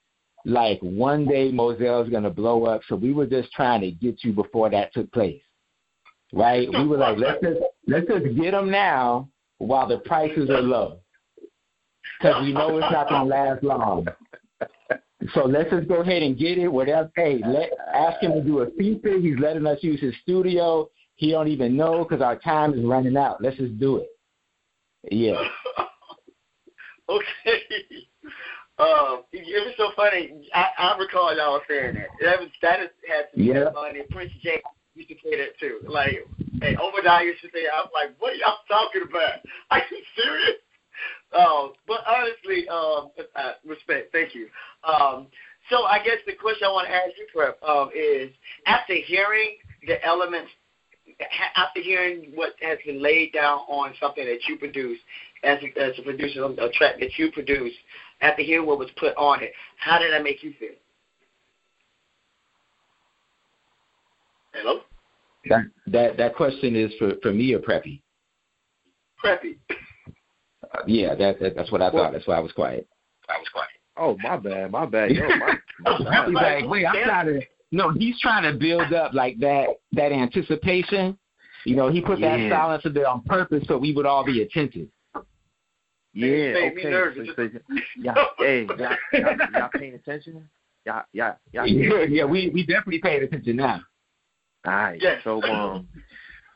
like 0.44 0.80
one 0.82 1.26
day 1.26 1.50
Moselle's 1.50 2.10
gonna 2.10 2.30
blow 2.30 2.66
up. 2.66 2.82
So 2.90 2.96
we 2.98 3.14
were 3.14 3.26
just 3.26 3.54
trying 3.54 3.80
to 3.82 3.92
get 3.92 4.22
you 4.26 4.34
before 4.34 4.70
that 4.70 4.94
took 4.94 5.10
place, 5.14 5.42
right? 6.34 6.68
We 6.70 6.86
were 6.86 6.98
like, 6.98 7.18
let's 7.18 7.42
just 7.42 7.60
let's 7.88 8.06
just 8.06 8.36
get 8.36 8.52
them 8.52 8.70
now 8.70 9.30
while 9.60 9.88
the 9.88 10.00
prices 10.00 10.50
are 10.50 10.62
low, 10.62 11.00
because 12.20 12.44
we 12.44 12.52
know 12.52 12.78
it's 12.78 12.92
not 12.92 13.08
gonna 13.08 13.30
last 13.30 13.64
long. 13.64 14.08
So 15.34 15.46
let's 15.46 15.70
just 15.70 15.88
go 15.88 16.02
ahead 16.02 16.22
and 16.22 16.38
get 16.38 16.58
it. 16.58 16.68
Whatever. 16.68 17.10
Hey, 17.16 17.42
let 17.46 17.70
ask 17.94 18.22
him 18.22 18.34
to 18.34 18.42
do 18.42 18.60
a 18.60 18.70
feature. 18.72 19.18
He's 19.18 19.40
letting 19.40 19.66
us 19.66 19.80
use 19.82 20.02
his 20.02 20.14
studio. 20.22 20.90
He 21.16 21.32
don't 21.32 21.48
even 21.48 21.78
know 21.78 22.04
because 22.04 22.22
our 22.22 22.36
time 22.36 22.74
is 22.74 22.84
running 22.84 23.16
out. 23.16 23.42
Let's 23.42 23.56
just 23.56 23.80
do 23.80 23.98
it. 23.98 24.10
Yeah. 25.12 25.42
okay. 27.10 27.62
Um, 28.78 29.24
it 29.32 29.66
was 29.66 29.74
so 29.78 29.92
funny. 29.96 30.50
I, 30.54 30.68
I 30.78 30.98
recall 30.98 31.36
y'all 31.36 31.62
saying 31.70 31.96
that. 31.96 32.10
That 32.22 32.40
was 32.40 32.50
that 32.62 32.82
is, 32.82 32.90
had 33.08 33.32
to 33.32 33.38
be 33.38 33.46
Yeah. 33.46 33.72
funny. 33.74 34.02
Prince 34.12 34.34
James 34.44 34.62
used 34.96 35.10
to 35.10 35.16
say 35.24 35.38
that 35.38 35.58
too. 35.60 35.80
Like, 35.88 36.28
hey, 36.62 36.76
Obadiah 36.76 37.24
used 37.24 37.42
to 37.42 37.50
say, 37.54 37.68
I 37.72 37.82
was 37.82 37.92
like, 37.94 38.16
what 38.20 38.34
are 38.34 38.36
y'all 38.36 38.60
talking 38.68 39.04
about? 39.08 39.40
Are 39.72 39.80
you 39.92 40.02
serious? 40.16 40.60
Um, 41.38 41.74
but 41.88 42.02
honestly, 42.08 42.68
um, 42.70 43.12
uh, 43.36 43.54
respect. 43.66 44.12
Thank 44.12 44.36
you. 44.36 44.48
Um, 44.84 45.28
so 45.70 45.84
I 45.84 46.00
guess 46.00 46.18
the 46.28 46.34
question 46.34 46.68
I 46.68 46.72
want 46.72 46.88
to 46.88 46.94
ask 46.94 47.12
you, 47.18 47.28
Prep, 47.34 47.62
um, 47.64 47.90
is 47.96 48.32
after 48.68 48.94
hearing 48.94 49.58
the 49.88 50.04
elements, 50.06 50.52
after 51.56 51.82
hearing 51.82 52.32
what 52.34 52.54
has 52.62 52.78
been 52.86 53.02
laid 53.02 53.34
down 53.34 53.60
on 53.70 53.94
something 54.00 54.26
that 54.26 54.40
you 54.48 54.58
produce, 54.58 55.00
as 55.44 55.60
a, 55.62 55.82
as 55.82 55.94
a 55.98 56.02
producer 56.02 56.44
of 56.44 56.58
a 56.58 56.70
track 56.72 57.00
that 57.00 57.18
you 57.18 57.32
produce, 57.32 57.74
after 58.22 58.42
hearing 58.42 58.66
what 58.66 58.80
was 58.80 58.90
put 58.98 59.16
on 59.18 59.44
it, 59.44 59.52
how 59.78 60.00
did 60.00 60.12
that 60.12 60.24
make 60.24 60.44
you 60.44 60.54
feel? 60.60 60.70
Hello, 64.54 64.82
That 65.50 65.66
that 65.88 66.18
that 66.18 66.36
question 66.36 66.76
is 66.76 66.94
for 66.98 67.12
for 67.22 67.34
me 67.34 67.54
or 67.54 67.60
Preppy. 67.60 68.02
Preppy. 69.24 69.58
Uh, 69.70 70.80
yeah, 70.88 71.14
that, 71.14 71.40
that 71.42 71.56
that's 71.56 71.72
what 71.72 71.82
I 71.82 71.92
thought. 71.92 72.14
That's 72.14 72.26
why 72.26 72.38
I 72.38 72.40
was 72.40 72.54
quiet. 72.54 72.88
I 73.28 73.38
was 73.38 73.48
quiet. 73.52 73.70
Oh, 73.98 74.18
my 74.22 74.38
bad, 74.38 74.72
my 74.72 74.86
bad. 74.86 75.12
Yo, 75.12 75.28
my, 75.28 75.54
my 75.80 75.98
bad. 76.04 76.28
He's 76.28 76.36
like, 76.36 76.70
wait, 76.70 76.86
I'm 76.86 77.04
trying 77.04 77.26
to. 77.28 77.42
No, 77.72 77.92
he's 77.92 78.20
trying 78.20 78.44
to 78.44 78.58
build 78.58 78.94
up 78.94 79.14
like 79.14 79.40
that 79.40 79.68
that 79.94 80.12
anticipation. 80.12 81.18
You 81.66 81.76
know, 81.76 81.90
he 81.90 82.00
put 82.02 82.20
that 82.22 82.50
silence 82.50 82.86
in 82.86 82.94
there 82.94 83.08
on 83.08 83.22
purpose 83.24 83.64
so 83.68 83.78
we 83.78 83.92
would 83.94 84.06
all 84.06 84.24
be 84.24 84.42
attentive. 84.44 84.88
Yeah, 86.14 86.54
made 86.54 86.74
okay. 86.78 86.90
nervous. 86.90 87.28
So, 87.36 87.50
so, 87.50 87.60
y'all, 87.98 88.16
hey, 88.38 88.66
y'all, 88.66 88.78
y'all, 89.12 89.38
y'all 89.54 89.70
paying 89.74 89.96
attention? 89.96 90.48
Y'all, 90.86 91.04
y'all, 91.12 91.36
y'all. 91.52 91.68
Yeah, 91.68 92.06
yeah, 92.08 92.24
we 92.24 92.50
we 92.54 92.66
definitely 92.66 93.00
paying 93.00 93.24
attention 93.24 93.58
now. 93.58 93.82
All 94.66 94.74
right. 94.74 95.02
Yes. 95.02 95.22
So, 95.24 95.42
um, 95.44 95.88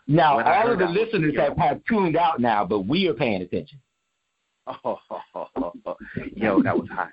Now, 0.08 0.38
When 0.38 0.48
all 0.48 0.72
of 0.72 0.80
the 0.80 0.86
that, 0.86 0.92
listeners 0.94 1.36
like, 1.38 1.50
have, 1.50 1.58
have 1.58 1.86
tuned 1.86 2.18
out 2.18 2.40
now, 2.40 2.66
but 2.66 2.82
we 2.82 3.08
are 3.08 3.14
paying 3.14 3.42
attention. 3.42 3.80
oh, 4.68 5.00
yo, 6.36 6.62
that 6.64 6.78
was 6.78 6.88
hot. 6.90 7.10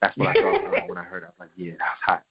That's 0.00 0.16
what 0.16 0.28
I 0.28 0.34
thought 0.34 0.88
when 0.88 0.98
I 0.98 1.02
heard. 1.02 1.22
it. 1.22 1.26
I 1.26 1.28
was 1.28 1.34
like, 1.38 1.50
yeah, 1.56 1.72
that 1.72 1.78
was 1.78 1.98
hot. 2.02 2.24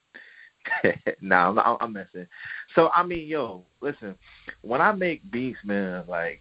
nah, 1.20 1.48
I'm, 1.48 1.58
I'm, 1.58 1.76
I'm 1.80 1.92
messing. 1.92 2.26
So 2.74 2.90
I 2.94 3.02
mean, 3.02 3.26
yo, 3.26 3.64
listen, 3.80 4.16
when 4.62 4.80
I 4.80 4.92
make 4.92 5.28
beats, 5.30 5.58
man, 5.64 6.04
like 6.08 6.40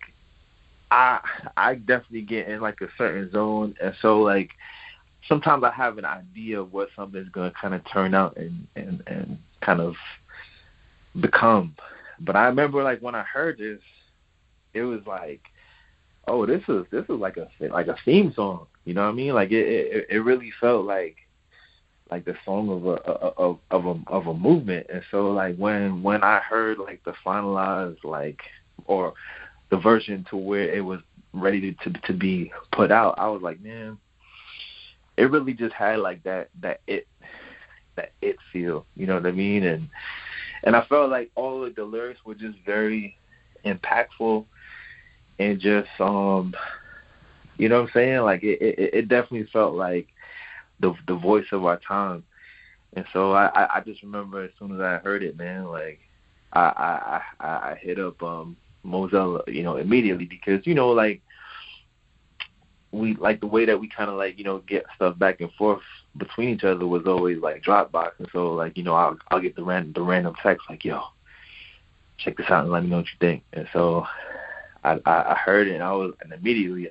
I 0.91 1.19
I 1.57 1.75
definitely 1.75 2.23
get 2.23 2.47
in 2.47 2.61
like 2.61 2.81
a 2.81 2.87
certain 2.97 3.31
zone, 3.31 3.75
and 3.81 3.95
so 4.01 4.19
like 4.21 4.51
sometimes 5.27 5.63
I 5.63 5.71
have 5.71 5.97
an 5.97 6.05
idea 6.05 6.59
of 6.61 6.73
what 6.73 6.89
something's 6.95 7.29
gonna 7.29 7.51
kind 7.59 7.73
of 7.73 7.81
turn 7.91 8.13
out 8.13 8.37
and 8.37 8.67
and 8.75 9.03
and 9.07 9.37
kind 9.61 9.79
of 9.79 9.95
become. 11.19 11.75
But 12.19 12.35
I 12.35 12.45
remember 12.45 12.83
like 12.83 13.01
when 13.01 13.15
I 13.15 13.23
heard 13.23 13.57
this, 13.57 13.79
it 14.73 14.83
was 14.83 15.01
like, 15.05 15.41
oh, 16.27 16.45
this 16.45 16.63
is 16.67 16.85
this 16.91 17.03
is 17.03 17.19
like 17.19 17.37
a 17.37 17.47
like 17.59 17.87
a 17.87 17.97
theme 18.05 18.33
song. 18.35 18.67
You 18.85 18.93
know 18.93 19.03
what 19.03 19.11
I 19.11 19.13
mean? 19.13 19.33
Like 19.33 19.51
it 19.51 19.67
it, 19.67 20.07
it 20.09 20.19
really 20.19 20.51
felt 20.59 20.85
like 20.85 21.17
like 22.11 22.25
the 22.25 22.35
song 22.43 22.69
of 22.69 22.85
a 22.85 23.01
of 23.01 23.59
of 23.71 23.85
a 23.85 23.99
of 24.07 24.27
a 24.27 24.33
movement. 24.33 24.87
And 24.91 25.01
so 25.09 25.31
like 25.31 25.55
when 25.55 26.03
when 26.03 26.23
I 26.23 26.39
heard 26.39 26.77
like 26.77 27.01
the 27.05 27.13
finalized 27.25 28.03
like 28.03 28.41
or 28.85 29.13
the 29.69 29.77
version 29.77 30.25
to 30.29 30.35
where 30.35 30.69
it 30.69 30.83
was 30.83 30.99
ready 31.33 31.73
to 31.73 31.89
to, 31.89 32.01
to 32.01 32.13
be 32.13 32.51
put 32.73 32.91
out, 32.91 33.15
I 33.17 33.29
was 33.29 33.41
like, 33.41 33.61
man, 33.61 33.97
it 35.15 35.31
really 35.31 35.53
just 35.53 35.73
had 35.73 35.99
like 35.99 36.21
that 36.23 36.49
that 36.59 36.81
it 36.85 37.07
that 37.95 38.11
it 38.21 38.35
feel. 38.51 38.85
You 38.95 39.07
know 39.07 39.15
what 39.15 39.25
I 39.25 39.31
mean? 39.31 39.63
And 39.63 39.87
and 40.63 40.75
I 40.75 40.85
felt 40.85 41.09
like 41.09 41.31
all 41.35 41.63
of 41.63 41.75
the 41.75 41.85
lyrics 41.85 42.19
were 42.25 42.35
just 42.35 42.57
very 42.65 43.17
impactful 43.65 44.45
and 45.39 45.59
just 45.59 45.89
um 45.99 46.53
you 47.57 47.69
know 47.69 47.81
what 47.81 47.89
I'm 47.89 47.93
saying? 47.93 48.19
Like 48.21 48.43
it 48.43 48.61
it, 48.61 48.93
it 48.93 49.07
definitely 49.07 49.47
felt 49.53 49.75
like 49.75 50.07
the 50.81 50.93
the 51.07 51.15
voice 51.15 51.45
of 51.51 51.65
our 51.65 51.77
time. 51.77 52.23
And 52.93 53.05
so 53.13 53.31
I, 53.31 53.77
I 53.77 53.81
just 53.81 54.03
remember 54.03 54.43
as 54.43 54.51
soon 54.59 54.75
as 54.75 54.81
I 54.81 54.97
heard 54.97 55.23
it, 55.23 55.37
man, 55.37 55.65
like 55.65 55.99
I 56.51 56.59
I 56.59 57.21
I, 57.39 57.47
I 57.71 57.79
hit 57.81 57.99
up 57.99 58.21
um 58.21 58.57
Moselle, 58.83 59.43
you 59.47 59.63
know, 59.63 59.77
immediately 59.77 60.25
because, 60.25 60.65
you 60.65 60.73
know, 60.73 60.89
like 60.89 61.21
we 62.91 63.15
like 63.15 63.39
the 63.39 63.47
way 63.47 63.65
that 63.65 63.79
we 63.79 63.87
kind 63.87 64.09
of 64.09 64.17
like 64.17 64.37
you 64.37 64.43
know 64.43 64.59
get 64.59 64.85
stuff 64.95 65.17
back 65.17 65.39
and 65.39 65.51
forth 65.53 65.81
between 66.17 66.49
each 66.49 66.63
other 66.63 66.85
was 66.85 67.03
always 67.05 67.37
like 67.39 67.63
Dropbox, 67.63 68.11
and 68.19 68.27
so 68.33 68.53
like 68.53 68.77
you 68.77 68.83
know 68.83 68.93
I'll 68.93 69.17
I'll 69.29 69.39
get 69.39 69.55
the 69.55 69.63
random 69.63 69.93
the 69.93 70.01
random 70.01 70.35
text 70.43 70.65
like 70.69 70.83
yo, 70.83 71.01
check 72.17 72.37
this 72.37 72.49
out 72.49 72.63
and 72.63 72.71
let 72.71 72.83
me 72.83 72.89
know 72.89 72.97
what 72.97 73.05
you 73.05 73.17
think, 73.19 73.43
and 73.53 73.67
so 73.71 74.05
I 74.83 74.99
I, 75.05 75.31
I 75.31 75.35
heard 75.35 75.67
it 75.67 75.75
and 75.75 75.83
I 75.83 75.93
was 75.93 76.13
and 76.21 76.33
immediately 76.33 76.89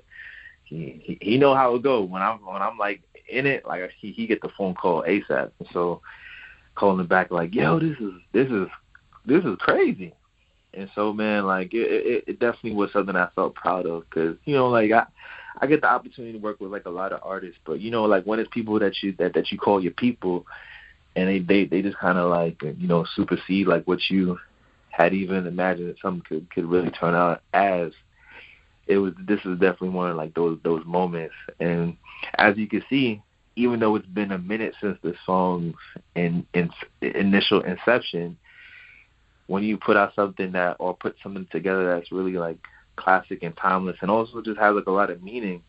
he, 0.77 1.19
he 1.21 1.39
know 1.39 1.55
how 1.55 1.75
it 1.75 1.83
go 1.83 2.03
when 2.03 2.23
I'm 2.23 2.45
when 2.45 2.63
I'm 2.63 2.79
like 2.79 3.03
in 3.29 3.47
it 3.47 3.67
like 3.67 3.91
he 4.01 4.13
he 4.13 4.27
get 4.27 4.41
the 4.41 4.51
phone 4.57 4.75
call 4.75 5.03
ASAP, 5.03 5.51
and 5.59 5.69
so 5.73 6.01
calling 6.75 7.01
him 7.01 7.07
back 7.07 7.31
like 7.31 7.55
yo 7.55 7.79
this 7.79 7.99
is 7.99 8.13
this 8.33 8.49
is 8.49 8.69
this 9.27 9.45
is 9.45 9.57
crazy. 9.59 10.15
And 10.73 10.89
so, 10.95 11.13
man, 11.13 11.47
like 11.47 11.75
it, 11.75 11.89
it, 11.89 12.25
it 12.27 12.41
definitely 12.41 12.75
was 12.75 12.93
something 12.93 13.17
I 13.17 13.29
felt 13.35 13.55
proud 13.55 13.87
of 13.87 14.09
because 14.09 14.37
you 14.45 14.55
know, 14.55 14.69
like 14.69 14.93
I, 14.93 15.07
I 15.61 15.67
get 15.67 15.81
the 15.81 15.89
opportunity 15.89 16.33
to 16.33 16.39
work 16.39 16.61
with 16.61 16.71
like 16.71 16.87
a 16.87 16.91
lot 16.91 17.13
of 17.13 17.21
artists, 17.23 17.59
but 17.65 17.81
you 17.81 17.91
know, 17.91 18.05
like 18.05 18.25
when 18.25 18.39
it's 18.39 18.51
people 18.53 18.79
that 18.79 19.03
you 19.03 19.15
that 19.19 19.35
that 19.35 19.51
you 19.51 19.59
call 19.59 19.83
your 19.83 19.93
people, 19.93 20.47
and 21.17 21.29
they 21.29 21.41
they 21.41 21.65
they 21.65 21.83
just 21.83 21.99
kind 21.99 22.19
of 22.19 22.31
like 22.31 22.63
you 22.63 22.87
know 22.87 23.05
supersede 23.17 23.67
like 23.67 23.85
what 23.87 23.99
you 24.11 24.39
had 24.91 25.13
even 25.13 25.47
imagined 25.47 25.89
that 25.89 26.01
something 26.01 26.25
could 26.29 26.51
could 26.51 26.67
really 26.67 26.91
turn 26.91 27.15
out 27.15 27.43
as. 27.53 27.93
It 28.91 28.99
was. 28.99 29.15
This 29.25 29.39
is 29.45 29.59
definitely 29.61 29.91
one 29.91 30.11
of 30.11 30.17
like 30.17 30.35
those 30.35 30.59
those 30.65 30.85
moments, 30.85 31.35
and 31.61 31.97
as 32.35 32.57
you 32.57 32.67
can 32.67 32.83
see, 32.91 33.23
even 33.55 33.79
though 33.79 33.95
it's 33.95 34.07
been 34.07 34.33
a 34.33 34.39
minute 34.39 34.75
since 34.81 34.99
the 35.03 35.15
song's 35.25 35.77
in, 36.17 36.45
in 36.55 36.71
initial 37.01 37.61
inception, 37.61 38.37
when 39.47 39.63
you 39.63 39.77
put 39.77 39.97
out 39.97 40.15
something 40.17 40.53
that 40.53 40.77
or 40.81 40.97
put 40.97 41.15
something 41.23 41.47
together 41.53 41.87
that's 41.87 42.11
really 42.11 42.33
like 42.33 42.59
classic 42.97 43.43
and 43.43 43.57
timeless 43.57 43.97
and 44.01 44.11
also 44.11 44.43
just 44.43 44.59
has 44.59 44.75
like 44.75 44.87
a 44.87 44.91
lot 44.91 45.11
of 45.11 45.23
meaning, 45.23 45.63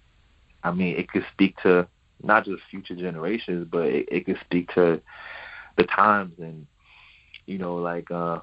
I 0.63 0.71
mean, 0.71 0.95
it 0.97 1.09
could 1.09 1.25
speak 1.31 1.57
to 1.63 1.87
not 2.23 2.45
just 2.45 2.63
future 2.71 2.95
generations, 2.95 3.67
but 3.71 3.85
it, 3.85 4.07
it 4.11 4.25
could 4.25 4.39
speak 4.45 4.73
to 4.73 5.01
the 5.77 5.83
times 5.83 6.33
and 6.39 6.65
you 7.45 7.59
know, 7.59 7.75
like 7.75 8.09
uh 8.09 8.39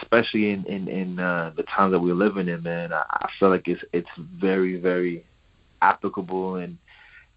especially 0.00 0.50
in 0.50 0.64
in 0.66 0.88
in 0.88 1.18
uh, 1.18 1.52
the 1.56 1.62
times 1.64 1.92
that 1.92 2.00
we're 2.00 2.14
living 2.14 2.48
in, 2.48 2.62
man. 2.62 2.92
I, 2.92 3.04
I 3.08 3.28
feel 3.38 3.50
like 3.50 3.68
it's 3.68 3.82
it's 3.92 4.08
very 4.18 4.78
very 4.78 5.24
applicable 5.80 6.56
and 6.56 6.78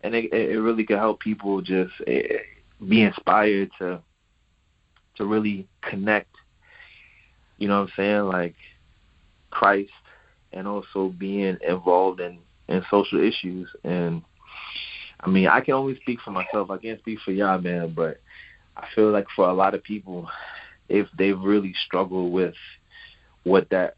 and 0.01 0.15
it 0.15 0.31
it 0.33 0.59
really 0.59 0.85
can 0.85 0.97
help 0.97 1.19
people 1.19 1.61
just 1.61 1.93
uh, 2.07 2.37
be 2.87 3.01
inspired 3.01 3.71
to 3.79 4.01
to 5.15 5.25
really 5.25 5.67
connect. 5.81 6.35
You 7.57 7.67
know 7.67 7.81
what 7.81 7.89
I'm 7.89 7.93
saying? 7.95 8.23
Like 8.23 8.55
Christ 9.49 9.91
and 10.51 10.67
also 10.67 11.09
being 11.09 11.57
involved 11.67 12.19
in 12.19 12.39
in 12.67 12.83
social 12.89 13.21
issues 13.21 13.69
and 13.83 14.21
I 15.19 15.29
mean, 15.29 15.47
I 15.47 15.61
can 15.61 15.73
only 15.73 15.95
speak 16.01 16.19
for 16.21 16.31
myself. 16.31 16.69
I 16.69 16.77
can't 16.77 16.99
speak 16.99 17.19
for 17.23 17.31
y'all, 17.31 17.59
man, 17.59 17.93
but 17.95 18.21
I 18.77 18.87
feel 18.93 19.11
like 19.11 19.25
for 19.35 19.49
a 19.49 19.53
lot 19.53 19.73
of 19.73 19.83
people, 19.83 20.29
if 20.89 21.07
they've 21.17 21.39
really 21.39 21.73
struggled 21.85 22.31
with 22.31 22.55
what 23.43 23.69
that 23.69 23.95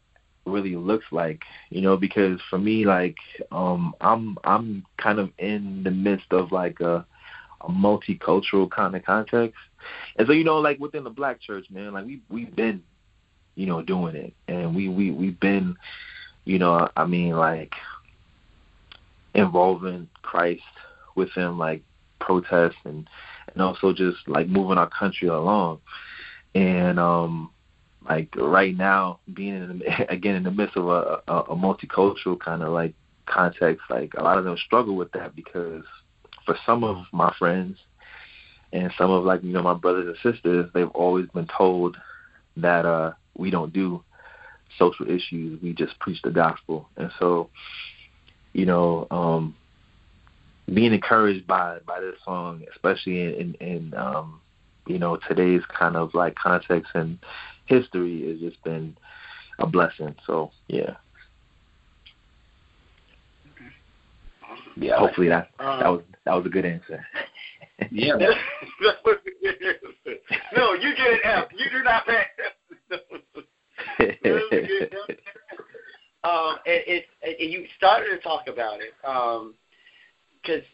really 0.48 0.76
looks 0.76 1.06
like, 1.10 1.42
you 1.70 1.80
know, 1.80 1.96
because 1.96 2.40
for 2.48 2.58
me, 2.58 2.84
like, 2.84 3.16
um, 3.52 3.94
I'm 4.00 4.38
I'm 4.44 4.84
kind 4.96 5.18
of 5.18 5.30
in 5.38 5.82
the 5.84 5.90
midst 5.90 6.32
of 6.32 6.52
like 6.52 6.80
a 6.80 7.04
a 7.60 7.68
multicultural 7.68 8.70
kind 8.70 8.94
of 8.94 9.04
context, 9.04 9.58
and 10.16 10.26
so 10.26 10.32
you 10.32 10.44
know, 10.44 10.58
like 10.58 10.78
within 10.78 11.04
the 11.04 11.10
black 11.10 11.40
church, 11.40 11.66
man, 11.70 11.92
like 11.92 12.06
we 12.06 12.20
we've 12.28 12.54
been, 12.54 12.82
you 13.54 13.66
know, 13.66 13.82
doing 13.82 14.16
it, 14.16 14.34
and 14.46 14.74
we 14.74 14.88
we 14.88 15.10
we've 15.10 15.40
been, 15.40 15.76
you 16.44 16.58
know, 16.58 16.88
I 16.96 17.04
mean, 17.04 17.36
like 17.36 17.74
involving 19.34 20.08
Christ 20.22 20.62
within 21.14 21.58
like 21.58 21.82
protests 22.20 22.76
and 22.84 23.08
and 23.52 23.62
also 23.62 23.92
just 23.92 24.16
like 24.26 24.48
moving 24.48 24.78
our 24.78 24.88
country 24.90 25.28
along 25.28 25.80
and 26.54 26.98
um 26.98 27.50
like 28.08 28.28
right 28.36 28.76
now 28.76 29.20
being 29.32 29.54
in 29.54 29.82
again 30.08 30.34
in 30.34 30.42
the 30.42 30.50
midst 30.50 30.76
of 30.76 30.88
a, 30.88 31.20
a, 31.28 31.36
a 31.50 31.56
multicultural 31.56 32.38
kind 32.38 32.62
of 32.62 32.72
like 32.72 32.94
context 33.26 33.82
like 33.90 34.14
a 34.16 34.22
lot 34.22 34.38
of 34.38 34.44
them 34.44 34.56
struggle 34.56 34.96
with 34.96 35.12
that 35.12 35.36
because 35.36 35.84
for 36.46 36.56
some 36.64 36.82
of 36.82 37.04
my 37.12 37.34
friends 37.38 37.76
and 38.72 38.92
some 38.96 39.10
of 39.10 39.24
like 39.24 39.42
you 39.42 39.52
know 39.52 39.62
my 39.62 39.74
brothers 39.74 40.06
and 40.06 40.34
sisters 40.34 40.70
they've 40.72 40.88
always 40.90 41.26
been 41.34 41.48
told 41.56 41.96
that 42.56 42.86
uh 42.86 43.12
we 43.36 43.50
don't 43.50 43.72
do 43.72 44.02
social 44.78 45.08
issues. 45.08 45.60
We 45.62 45.72
just 45.72 45.98
preach 45.98 46.20
the 46.22 46.30
gospel. 46.30 46.88
And 46.96 47.10
so 47.18 47.50
you 48.52 48.66
know 48.66 49.06
um 49.10 49.54
being 50.72 50.92
encouraged 50.92 51.46
by 51.46 51.78
by 51.86 52.00
this 52.00 52.16
song 52.24 52.64
especially 52.74 53.22
in 53.22 53.54
in, 53.60 53.66
in 53.66 53.94
um 53.94 54.40
you 54.88 54.98
know 54.98 55.18
today's 55.28 55.62
kind 55.66 55.96
of 55.96 56.14
like 56.14 56.34
context 56.34 56.90
and 56.94 57.18
history 57.66 58.28
has 58.28 58.40
just 58.40 58.62
been 58.64 58.96
a 59.58 59.66
blessing. 59.66 60.14
So 60.26 60.50
yeah. 60.68 60.96
Yeah, 64.76 64.98
hopefully 64.98 65.28
that 65.28 65.50
um, 65.58 65.80
that 65.80 65.88
was 65.88 66.02
that 66.24 66.34
was 66.34 66.46
a 66.46 66.48
good 66.48 66.64
answer. 66.64 67.04
yeah. 67.90 68.16
that 68.16 68.36
was 69.04 69.18
a 69.26 69.44
good 69.44 69.56
answer. 69.62 70.20
no, 70.56 70.74
you 70.74 70.94
get 70.96 71.12
an 71.12 71.18
F. 71.24 71.48
You 71.56 71.70
do 71.70 71.82
not 71.82 72.06
pass. 72.06 72.26
um, 76.24 76.58
and 76.66 76.82
it, 76.86 77.04
and 77.22 77.52
you 77.52 77.66
started 77.76 78.10
to 78.10 78.18
talk 78.18 78.46
about 78.46 78.80
it, 78.80 78.92
because 79.02 80.62
um, 80.62 80.64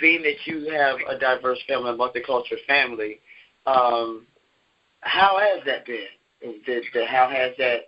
being 0.00 0.22
that 0.22 0.44
you 0.44 0.70
have 0.70 0.96
a 1.08 1.18
diverse 1.18 1.60
family, 1.66 1.90
a 1.90 1.94
multicultural 1.94 2.64
family, 2.66 3.20
um, 3.66 4.26
how 5.00 5.38
has 5.38 5.64
that 5.66 5.86
been? 5.86 6.06
The, 6.40 6.80
the, 6.94 7.06
how 7.06 7.28
has 7.28 7.52
that? 7.58 7.80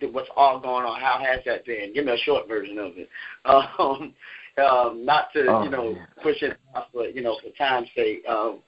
The, 0.00 0.06
what's 0.06 0.28
all 0.36 0.60
going 0.60 0.84
on? 0.84 1.00
How 1.00 1.18
has 1.18 1.40
that 1.46 1.64
been? 1.64 1.92
Give 1.94 2.04
me 2.04 2.12
a 2.12 2.18
short 2.18 2.48
version 2.48 2.78
of 2.78 2.92
it. 2.96 3.08
Um, 3.78 4.14
um, 4.56 5.04
not 5.04 5.32
to 5.32 5.46
oh, 5.48 5.64
you 5.64 5.70
know 5.70 5.94
man. 5.94 6.06
push 6.22 6.40
it, 6.40 6.56
off, 6.76 6.86
but 6.94 7.12
you 7.14 7.22
know 7.22 7.36
for 7.42 7.50
time's 7.58 7.88
sake, 7.96 8.22
um, 8.28 8.60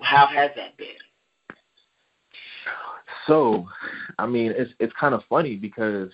how 0.00 0.26
has 0.26 0.50
that 0.56 0.76
been? 0.76 0.88
So, 3.28 3.68
I 4.18 4.26
mean, 4.26 4.52
it's 4.56 4.72
it's 4.80 4.92
kind 4.98 5.14
of 5.14 5.22
funny 5.28 5.54
because 5.54 6.10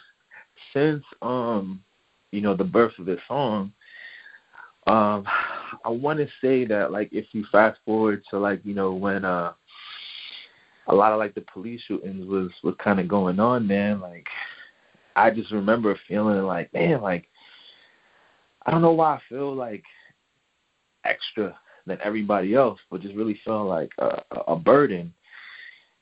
since 0.74 1.02
um, 1.22 1.82
you 2.32 2.40
know, 2.40 2.54
the 2.54 2.64
birth 2.64 2.92
of 2.98 3.06
this 3.06 3.20
song, 3.26 3.72
um, 4.88 5.24
I 5.84 5.90
want 5.90 6.18
to 6.18 6.28
say 6.40 6.64
that 6.64 6.90
like 6.90 7.10
if 7.12 7.26
you 7.32 7.44
fast 7.52 7.78
forward 7.84 8.22
to 8.30 8.38
like 8.38 8.60
you 8.64 8.74
know 8.74 8.92
when 8.92 9.24
uh 9.24 9.52
a 10.86 10.94
lot 10.94 11.12
of 11.12 11.18
like 11.18 11.34
the 11.34 11.44
police 11.52 11.82
shootings 11.82 12.26
was 12.26 12.50
was 12.62 12.74
kind 12.82 12.98
of 12.98 13.08
going 13.08 13.38
on, 13.38 13.66
man. 13.66 14.00
Like 14.00 14.26
I 15.14 15.30
just 15.30 15.52
remember 15.52 15.98
feeling 16.08 16.42
like, 16.42 16.72
man, 16.72 17.02
like 17.02 17.28
I 18.64 18.70
don't 18.70 18.82
know 18.82 18.92
why 18.92 19.14
I 19.14 19.20
feel 19.28 19.54
like 19.54 19.84
extra 21.04 21.58
than 21.86 21.98
everybody 22.02 22.54
else, 22.54 22.78
but 22.90 23.02
just 23.02 23.14
really 23.14 23.40
felt 23.44 23.68
like 23.68 23.90
a, 23.98 24.22
a 24.48 24.56
burden. 24.56 25.12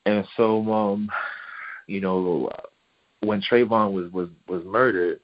And 0.04 0.26
so, 0.36 0.72
um, 0.72 1.08
you 1.86 2.00
know, 2.00 2.50
when 3.20 3.42
Trayvon 3.42 3.92
was 3.92 4.12
was 4.12 4.28
was 4.46 4.64
murdered, 4.64 5.20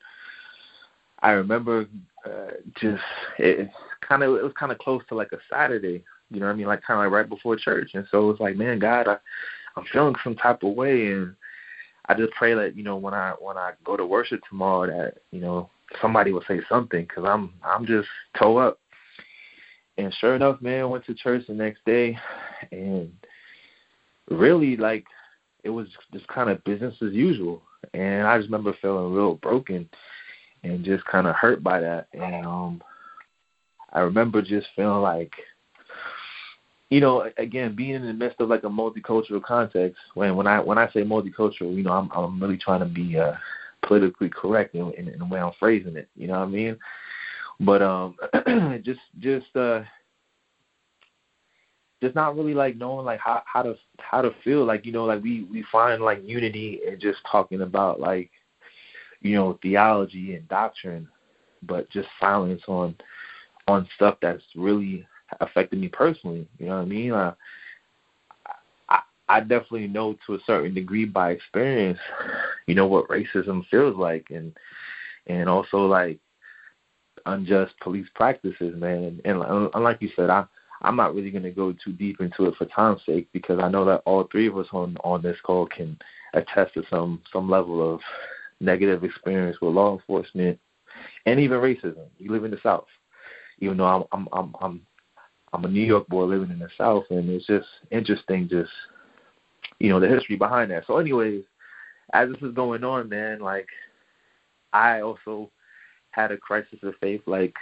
I 1.21 1.33
remember 1.33 1.87
uh, 2.25 2.53
just 2.81 3.03
it, 3.39 3.69
kind 4.01 4.23
of 4.23 4.37
it 4.37 4.43
was 4.43 4.53
kind 4.59 4.73
of 4.73 4.79
close 4.79 5.03
to 5.09 5.15
like 5.15 5.33
a 5.33 5.39
Saturday, 5.51 6.05
you 6.31 6.41
know 6.41 6.47
what 6.47 6.53
I 6.53 6.57
mean, 6.57 6.67
like 6.67 6.83
kind 6.83 6.99
of 7.01 7.05
like 7.05 7.13
right 7.13 7.29
before 7.29 7.57
church, 7.57 7.91
and 7.95 8.07
so 8.11 8.23
it 8.23 8.33
was 8.33 8.41
like, 8.41 8.57
man, 8.57 8.79
God, 8.79 9.09
I, 9.09 9.17
I'm 9.77 9.85
feeling 9.93 10.15
some 10.23 10.37
type 10.37 10.63
of 10.63 10.75
way, 10.75 11.09
and 11.09 11.35
I 12.07 12.15
just 12.15 12.33
pray 12.33 12.55
that 12.55 12.77
you 12.77 12.83
know 12.83 12.97
when 12.97 13.15
I 13.15 13.35
when 13.41 13.57
I 13.57 13.73
go 13.85 13.97
to 13.97 14.07
worship 14.07 14.41
tomorrow 14.49 14.87
that 14.87 15.19
you 15.31 15.41
know 15.41 15.71
somebody 16.01 16.33
will 16.33 16.45
say 16.47 16.61
something. 16.69 17.03
Because 17.03 17.25
I'm 17.27 17.53
I'm 17.63 17.87
just 17.87 18.09
toe 18.39 18.59
up. 18.59 18.79
And 19.99 20.15
sure 20.15 20.35
enough, 20.35 20.63
man, 20.63 20.89
went 20.89 21.05
to 21.07 21.15
church 21.15 21.45
the 21.47 21.55
next 21.55 21.85
day, 21.85 22.19
and 22.71 23.13
really 24.31 24.77
like 24.77 25.05
it 25.65 25.71
was 25.71 25.89
just 26.13 26.27
kind 26.29 26.51
of 26.51 26.65
business 26.65 26.95
as 27.03 27.13
usual. 27.13 27.63
And 27.95 28.27
I 28.27 28.37
just 28.39 28.49
remember 28.49 28.77
feeling 28.81 29.13
real 29.13 29.35
broken 29.37 29.89
and 30.63 30.85
just 30.85 31.05
kind 31.05 31.27
of 31.27 31.35
hurt 31.37 31.63
by 31.63 31.81
that. 31.81 32.09
And 32.13 32.47
um 32.47 32.83
I 33.93 34.01
remember 34.01 34.41
just 34.41 34.69
feeling 34.75 35.03
like, 35.03 35.33
you 36.89 37.01
know, 37.01 37.31
again, 37.37 37.77
being 37.77 37.95
in 37.95 38.07
the 38.07 38.13
midst 38.13 38.41
of 38.41 38.49
like 38.49 38.65
a 38.65 38.69
multicultural 38.69 39.43
context. 39.43 39.99
When 40.15 40.37
when 40.37 40.47
I 40.47 40.61
when 40.61 40.79
I 40.79 40.91
say 40.93 41.03
multicultural, 41.03 41.75
you 41.75 41.83
know, 41.83 41.93
I'm 41.93 42.11
I'm 42.13 42.41
really 42.41 42.59
trying 42.59 42.81
to 42.81 42.87
be 42.87 43.19
uh, 43.19 43.35
politically 43.87 44.31
correct 44.31 44.75
in, 44.75 44.93
in, 44.95 45.09
in 45.09 45.19
the 45.19 45.25
way 45.25 45.41
I'm 45.41 45.53
phrasing 45.59 45.97
it. 45.97 46.09
You 46.17 46.29
know 46.29 46.39
what 46.39 46.47
I 46.47 46.51
mean? 46.51 46.79
But 47.61 47.83
um, 47.83 48.17
just 48.83 49.01
just 49.21 49.55
uh, 49.57 49.83
just 52.03 52.15
not 52.15 52.37
really 52.37 52.55
like 52.55 52.77
knowing 52.77 53.07
like 53.07 53.21
how 53.21 53.43
how 53.47 53.63
to 53.63 53.77
how 53.99 54.23
to 54.23 54.35
feel 54.43 54.65
like 54.65 54.85
you 54.87 54.93
know 54.93 55.05
like 55.05 55.23
we 55.23 55.45
we 55.45 55.65
find 55.71 56.03
like 56.03 56.21
unity 56.25 56.81
and 56.87 57.01
just 57.01 57.19
talking 57.31 57.61
about 57.63 58.01
like 58.01 58.31
you 59.23 59.35
know 59.37 59.59
theology 59.63 60.35
and 60.35 60.49
doctrine 60.49 61.09
but 61.63 61.89
just 61.91 62.09
silence 62.21 62.63
on 62.69 62.95
on 63.69 63.89
stuff 63.95 64.17
that's 64.21 64.43
really 64.57 65.07
affected 65.41 65.79
me 65.79 65.89
personally 65.89 66.47
you 66.59 66.67
know 66.67 66.77
what 66.77 66.83
i 66.83 66.87
mean? 66.87 67.13
Uh, 67.13 67.35
I, 68.89 69.01
I 69.29 69.41
definitely 69.41 69.89
know 69.89 70.17
to 70.27 70.35
a 70.35 70.41
certain 70.47 70.75
degree 70.75 71.05
by 71.05 71.31
experience 71.31 71.99
you 72.67 72.75
know 72.75 72.87
what 72.87 73.09
racism 73.09 73.67
feels 73.71 73.97
like 73.97 74.27
and 74.31 74.53
and 75.27 75.49
also 75.49 75.87
like 75.87 76.19
unjust 77.27 77.73
police 77.81 78.09
practices 78.15 78.75
man. 78.77 79.21
And, 79.25 79.43
and 79.43 79.85
like 79.85 80.03
you 80.03 80.11
said 80.17 80.31
i 80.31 80.45
I'm 80.83 80.97
not 80.97 81.15
really 81.15 81.31
going 81.31 81.45
to 81.45 81.51
go 81.51 81.73
too 81.73 81.93
deep 81.93 82.21
into 82.21 82.47
it 82.47 82.57
for 82.57 82.65
time's 82.67 83.03
sake 83.07 83.29
because 83.33 83.61
I 83.61 83.69
know 83.69 83.85
that 83.85 84.03
all 84.05 84.25
three 84.31 84.49
of 84.49 84.59
us 84.59 84.67
on 84.73 84.97
on 85.05 85.23
this 85.23 85.37
call 85.43 85.67
can 85.67 85.97
attest 86.35 86.75
to 86.75 86.83
some 86.91 87.23
some 87.33 87.49
level 87.49 87.95
of 87.95 88.01
negative 88.63 89.05
experience 89.05 89.61
with 89.61 89.75
law 89.75 89.93
enforcement 89.93 90.59
and 91.27 91.41
even 91.41 91.59
racism. 91.59 92.07
You 92.19 92.31
live 92.33 92.45
in 92.45 92.51
the 92.51 92.61
South, 92.63 92.87
even 93.59 93.77
though 93.77 93.87
I'm 93.87 94.05
I'm 94.13 94.29
I'm 94.33 94.55
I'm 94.61 94.87
I'm 95.53 95.65
a 95.65 95.69
New 95.69 95.85
York 95.85 96.07
boy 96.09 96.25
living 96.25 96.51
in 96.51 96.59
the 96.59 96.69
South, 96.79 97.05
and 97.11 97.29
it's 97.29 97.47
just 97.47 97.69
interesting, 97.91 98.49
just 98.49 98.71
you 99.79 99.91
know 99.91 100.01
the 100.01 100.09
history 100.09 100.37
behind 100.37 100.71
that. 100.71 100.87
So, 100.87 100.99
anyways, 100.99 101.45
as 102.13 102.31
this 102.31 102.43
is 102.43 102.55
going 102.55 102.85
on, 102.85 103.09
man, 103.09 103.41
like 103.41 103.69
I 104.73 105.01
also 105.01 105.51
had 106.13 106.33
a 106.33 106.37
crisis 106.37 106.79
of 106.83 106.95
faith, 107.01 107.23
like 107.27 107.55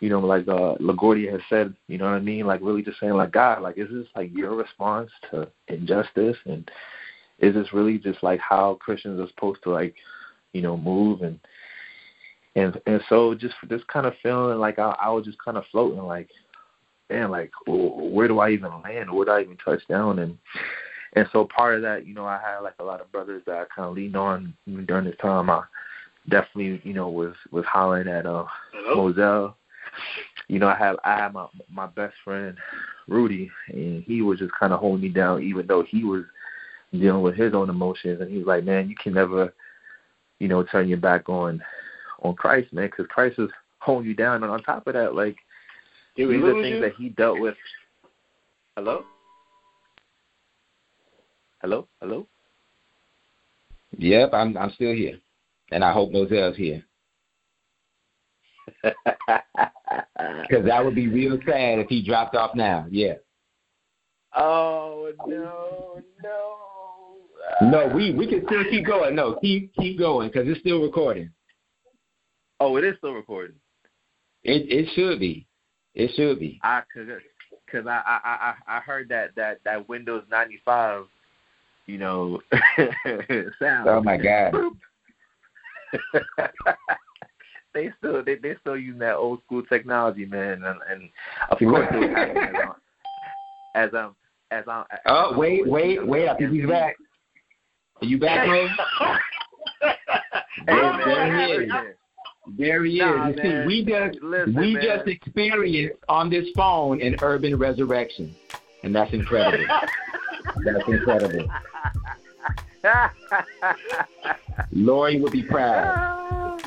you 0.00 0.08
know, 0.08 0.20
like 0.20 0.48
uh 0.48 0.74
LaGuardia 0.80 1.32
has 1.32 1.40
said, 1.48 1.74
you 1.86 1.96
know 1.96 2.06
what 2.06 2.14
I 2.14 2.20
mean? 2.20 2.46
Like 2.46 2.60
really 2.62 2.82
just 2.82 2.98
saying 2.98 3.14
like 3.14 3.32
God, 3.32 3.62
like 3.62 3.78
is 3.78 3.88
this 3.90 4.08
like 4.16 4.36
your 4.36 4.56
response 4.56 5.10
to 5.30 5.48
injustice 5.68 6.36
and 6.44 6.68
is 7.42 7.54
this 7.54 7.72
really 7.72 7.98
just 7.98 8.22
like 8.22 8.40
how 8.40 8.74
Christians 8.80 9.20
are 9.20 9.28
supposed 9.28 9.62
to 9.64 9.70
like, 9.70 9.94
you 10.52 10.62
know, 10.62 10.76
move 10.76 11.22
and 11.22 11.38
and 12.54 12.80
and 12.86 13.02
so 13.08 13.34
just 13.34 13.54
this 13.68 13.82
kind 13.92 14.06
of 14.06 14.14
feeling 14.22 14.58
like 14.58 14.78
I, 14.78 14.96
I 15.00 15.10
was 15.10 15.24
just 15.24 15.42
kind 15.44 15.56
of 15.56 15.64
floating 15.70 16.02
like, 16.02 16.28
man, 17.10 17.30
like 17.30 17.50
where 17.66 18.28
do 18.28 18.38
I 18.38 18.50
even 18.50 18.70
land? 18.82 19.12
Where 19.12 19.26
do 19.26 19.32
I 19.32 19.42
even 19.42 19.56
touch 19.58 19.86
down? 19.88 20.20
And 20.20 20.38
and 21.14 21.28
so 21.32 21.44
part 21.44 21.76
of 21.76 21.82
that, 21.82 22.06
you 22.06 22.14
know, 22.14 22.24
I 22.24 22.38
had 22.38 22.60
like 22.60 22.74
a 22.78 22.84
lot 22.84 23.00
of 23.00 23.12
brothers 23.12 23.42
that 23.46 23.56
I 23.56 23.64
kind 23.74 23.88
of 23.88 23.94
leaned 23.94 24.16
on 24.16 24.54
during 24.86 25.04
this 25.04 25.16
time. 25.20 25.50
I 25.50 25.62
definitely, 26.28 26.80
you 26.84 26.94
know, 26.94 27.10
was 27.10 27.34
was 27.50 27.64
hollering 27.66 28.08
at 28.08 28.26
uh 28.26 28.44
Moselle 28.94 29.56
you 30.48 30.58
know, 30.58 30.68
I 30.68 30.76
have 30.76 30.96
I 31.04 31.16
had 31.16 31.32
my 31.32 31.46
my 31.70 31.86
best 31.86 32.14
friend 32.24 32.56
Rudy, 33.08 33.50
and 33.68 34.02
he 34.04 34.22
was 34.22 34.38
just 34.38 34.52
kind 34.58 34.72
of 34.72 34.80
holding 34.80 35.02
me 35.02 35.08
down, 35.08 35.42
even 35.42 35.66
though 35.66 35.82
he 35.82 36.04
was 36.04 36.24
dealing 36.92 37.22
with 37.22 37.34
his 37.34 37.54
own 37.54 37.70
emotions, 37.70 38.20
and 38.20 38.30
he's 38.30 38.46
like, 38.46 38.64
man, 38.64 38.88
you 38.88 38.96
can 38.96 39.14
never, 39.14 39.52
you 40.38 40.48
know, 40.48 40.62
turn 40.62 40.88
your 40.88 40.98
back 40.98 41.28
on 41.28 41.62
on 42.22 42.34
Christ, 42.34 42.72
man, 42.72 42.86
because 42.86 43.06
Christ 43.08 43.38
is 43.38 43.50
holding 43.78 44.08
you 44.08 44.14
down, 44.14 44.42
and 44.42 44.52
on 44.52 44.62
top 44.62 44.86
of 44.86 44.94
that, 44.94 45.14
like 45.14 45.36
these 46.16 46.26
are 46.26 46.52
things 46.52 46.68
you? 46.68 46.80
that 46.80 46.94
he 46.96 47.08
dealt 47.10 47.40
with. 47.40 47.56
Hello. 48.76 49.04
Hello, 51.60 51.86
hello. 52.00 52.26
Yep, 53.98 54.30
I'm 54.32 54.56
I'm 54.56 54.72
still 54.72 54.94
here, 54.94 55.18
and 55.70 55.84
I 55.84 55.92
hope 55.92 56.12
Moselle's 56.12 56.56
here. 56.56 56.84
Because 60.48 60.64
that 60.66 60.84
would 60.84 60.94
be 60.94 61.08
real 61.08 61.38
sad 61.46 61.78
if 61.78 61.88
he 61.88 62.02
dropped 62.02 62.34
off 62.34 62.54
now. 62.54 62.86
Yeah. 62.90 63.14
Oh 64.34 65.12
no, 65.26 66.02
no. 66.22 66.56
No, 67.60 67.86
we 67.88 68.12
we 68.12 68.26
can 68.26 68.44
still 68.46 68.64
keep 68.70 68.86
going. 68.86 69.14
No, 69.14 69.38
keep 69.40 69.74
keep 69.74 69.98
going 69.98 70.28
because 70.28 70.48
it's 70.48 70.60
still 70.60 70.82
recording. 70.82 71.30
Oh, 72.60 72.76
it 72.76 72.84
is 72.84 72.96
still 72.98 73.12
recording. 73.12 73.56
It 74.44 74.70
it 74.70 74.88
should 74.94 75.20
be. 75.20 75.46
It 75.94 76.10
should 76.16 76.40
be. 76.40 76.58
I 76.62 76.82
cause, 76.94 77.06
cause 77.70 77.86
I, 77.86 78.02
I 78.06 78.20
I 78.24 78.54
I 78.76 78.80
heard 78.80 79.08
that 79.10 79.34
that 79.36 79.60
that 79.64 79.88
Windows 79.88 80.24
ninety 80.30 80.60
five, 80.64 81.04
you 81.86 81.98
know, 81.98 82.40
sound. 83.58 83.88
Oh 83.88 84.02
my 84.02 84.16
god. 84.16 84.54
they 87.74 87.90
still 87.98 88.24
they 88.24 88.36
they 88.36 88.54
still 88.60 88.76
using 88.76 89.00
that 89.00 89.16
old 89.16 89.40
school 89.44 89.62
technology, 89.64 90.24
man, 90.24 90.64
and, 90.64 90.80
and 90.90 91.10
of 91.50 91.58
course 91.58 91.88
they 91.92 92.08
have 92.08 92.76
as 93.74 93.94
um 93.94 94.14
as. 94.50 94.64
Oh 95.06 95.36
wait 95.36 95.66
wait 95.68 96.06
wait! 96.06 96.28
I 96.28 96.36
think 96.36 96.52
he's 96.52 96.66
back. 96.66 96.96
Are 98.02 98.04
you 98.04 98.18
back, 98.18 98.46
bro? 98.46 98.68
there, 100.66 101.04
there 101.04 101.36
he 101.36 101.52
is. 101.52 101.72
There 102.58 102.84
he 102.84 102.98
nah, 102.98 103.28
is. 103.28 103.36
You 103.36 103.42
see, 103.42 103.66
we 103.66 103.84
just 103.84 104.20
Listen, 104.20 104.54
we 104.56 104.74
man. 104.74 104.82
just 104.82 105.06
experienced 105.06 106.02
on 106.08 106.28
this 106.28 106.48
phone 106.56 107.00
an 107.00 107.14
urban 107.22 107.56
resurrection, 107.56 108.34
and 108.82 108.92
that's 108.92 109.12
incredible. 109.12 109.64
that's 110.64 110.88
incredible. 110.88 111.48
Lori 114.72 115.20
would 115.20 115.30
be 115.30 115.44
proud. 115.44 116.60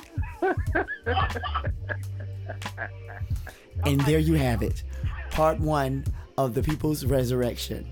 And 3.83 3.99
there 4.01 4.19
you 4.19 4.35
have 4.35 4.61
it, 4.61 4.83
part 5.31 5.59
one 5.59 6.05
of 6.37 6.53
the 6.53 6.63
People's 6.63 7.03
Resurrection. 7.03 7.91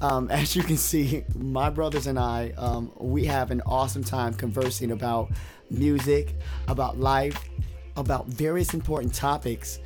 Um, 0.00 0.30
as 0.30 0.56
you 0.56 0.62
can 0.62 0.76
see, 0.76 1.24
my 1.34 1.70
brothers 1.70 2.06
and 2.06 2.18
I, 2.18 2.52
um, 2.56 2.92
we 2.98 3.24
have 3.26 3.50
an 3.50 3.62
awesome 3.66 4.04
time 4.04 4.34
conversing 4.34 4.90
about 4.90 5.30
music, 5.70 6.34
about 6.68 6.98
life, 6.98 7.48
about 7.96 8.26
various 8.26 8.74
important 8.74 9.14
topics 9.14 9.78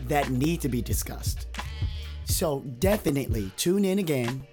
that 0.00 0.30
need 0.30 0.60
to 0.62 0.68
be 0.68 0.82
discussed. 0.82 1.46
So 2.24 2.60
definitely 2.78 3.52
tune 3.56 3.84
in 3.84 3.98
again 3.98 4.46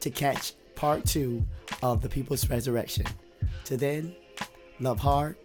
to 0.00 0.10
catch 0.10 0.54
part 0.74 1.04
two 1.04 1.46
of 1.82 2.02
the 2.02 2.08
People's 2.08 2.48
Resurrection. 2.48 3.06
To 3.64 3.76
then, 3.76 4.14
love 4.80 4.98
hard, 4.98 5.36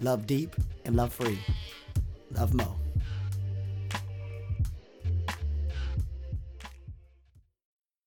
love 0.00 0.26
deep, 0.26 0.56
and 0.84 0.96
love 0.96 1.12
free. 1.12 1.38
Love 2.32 2.54
Mo. 2.54 2.76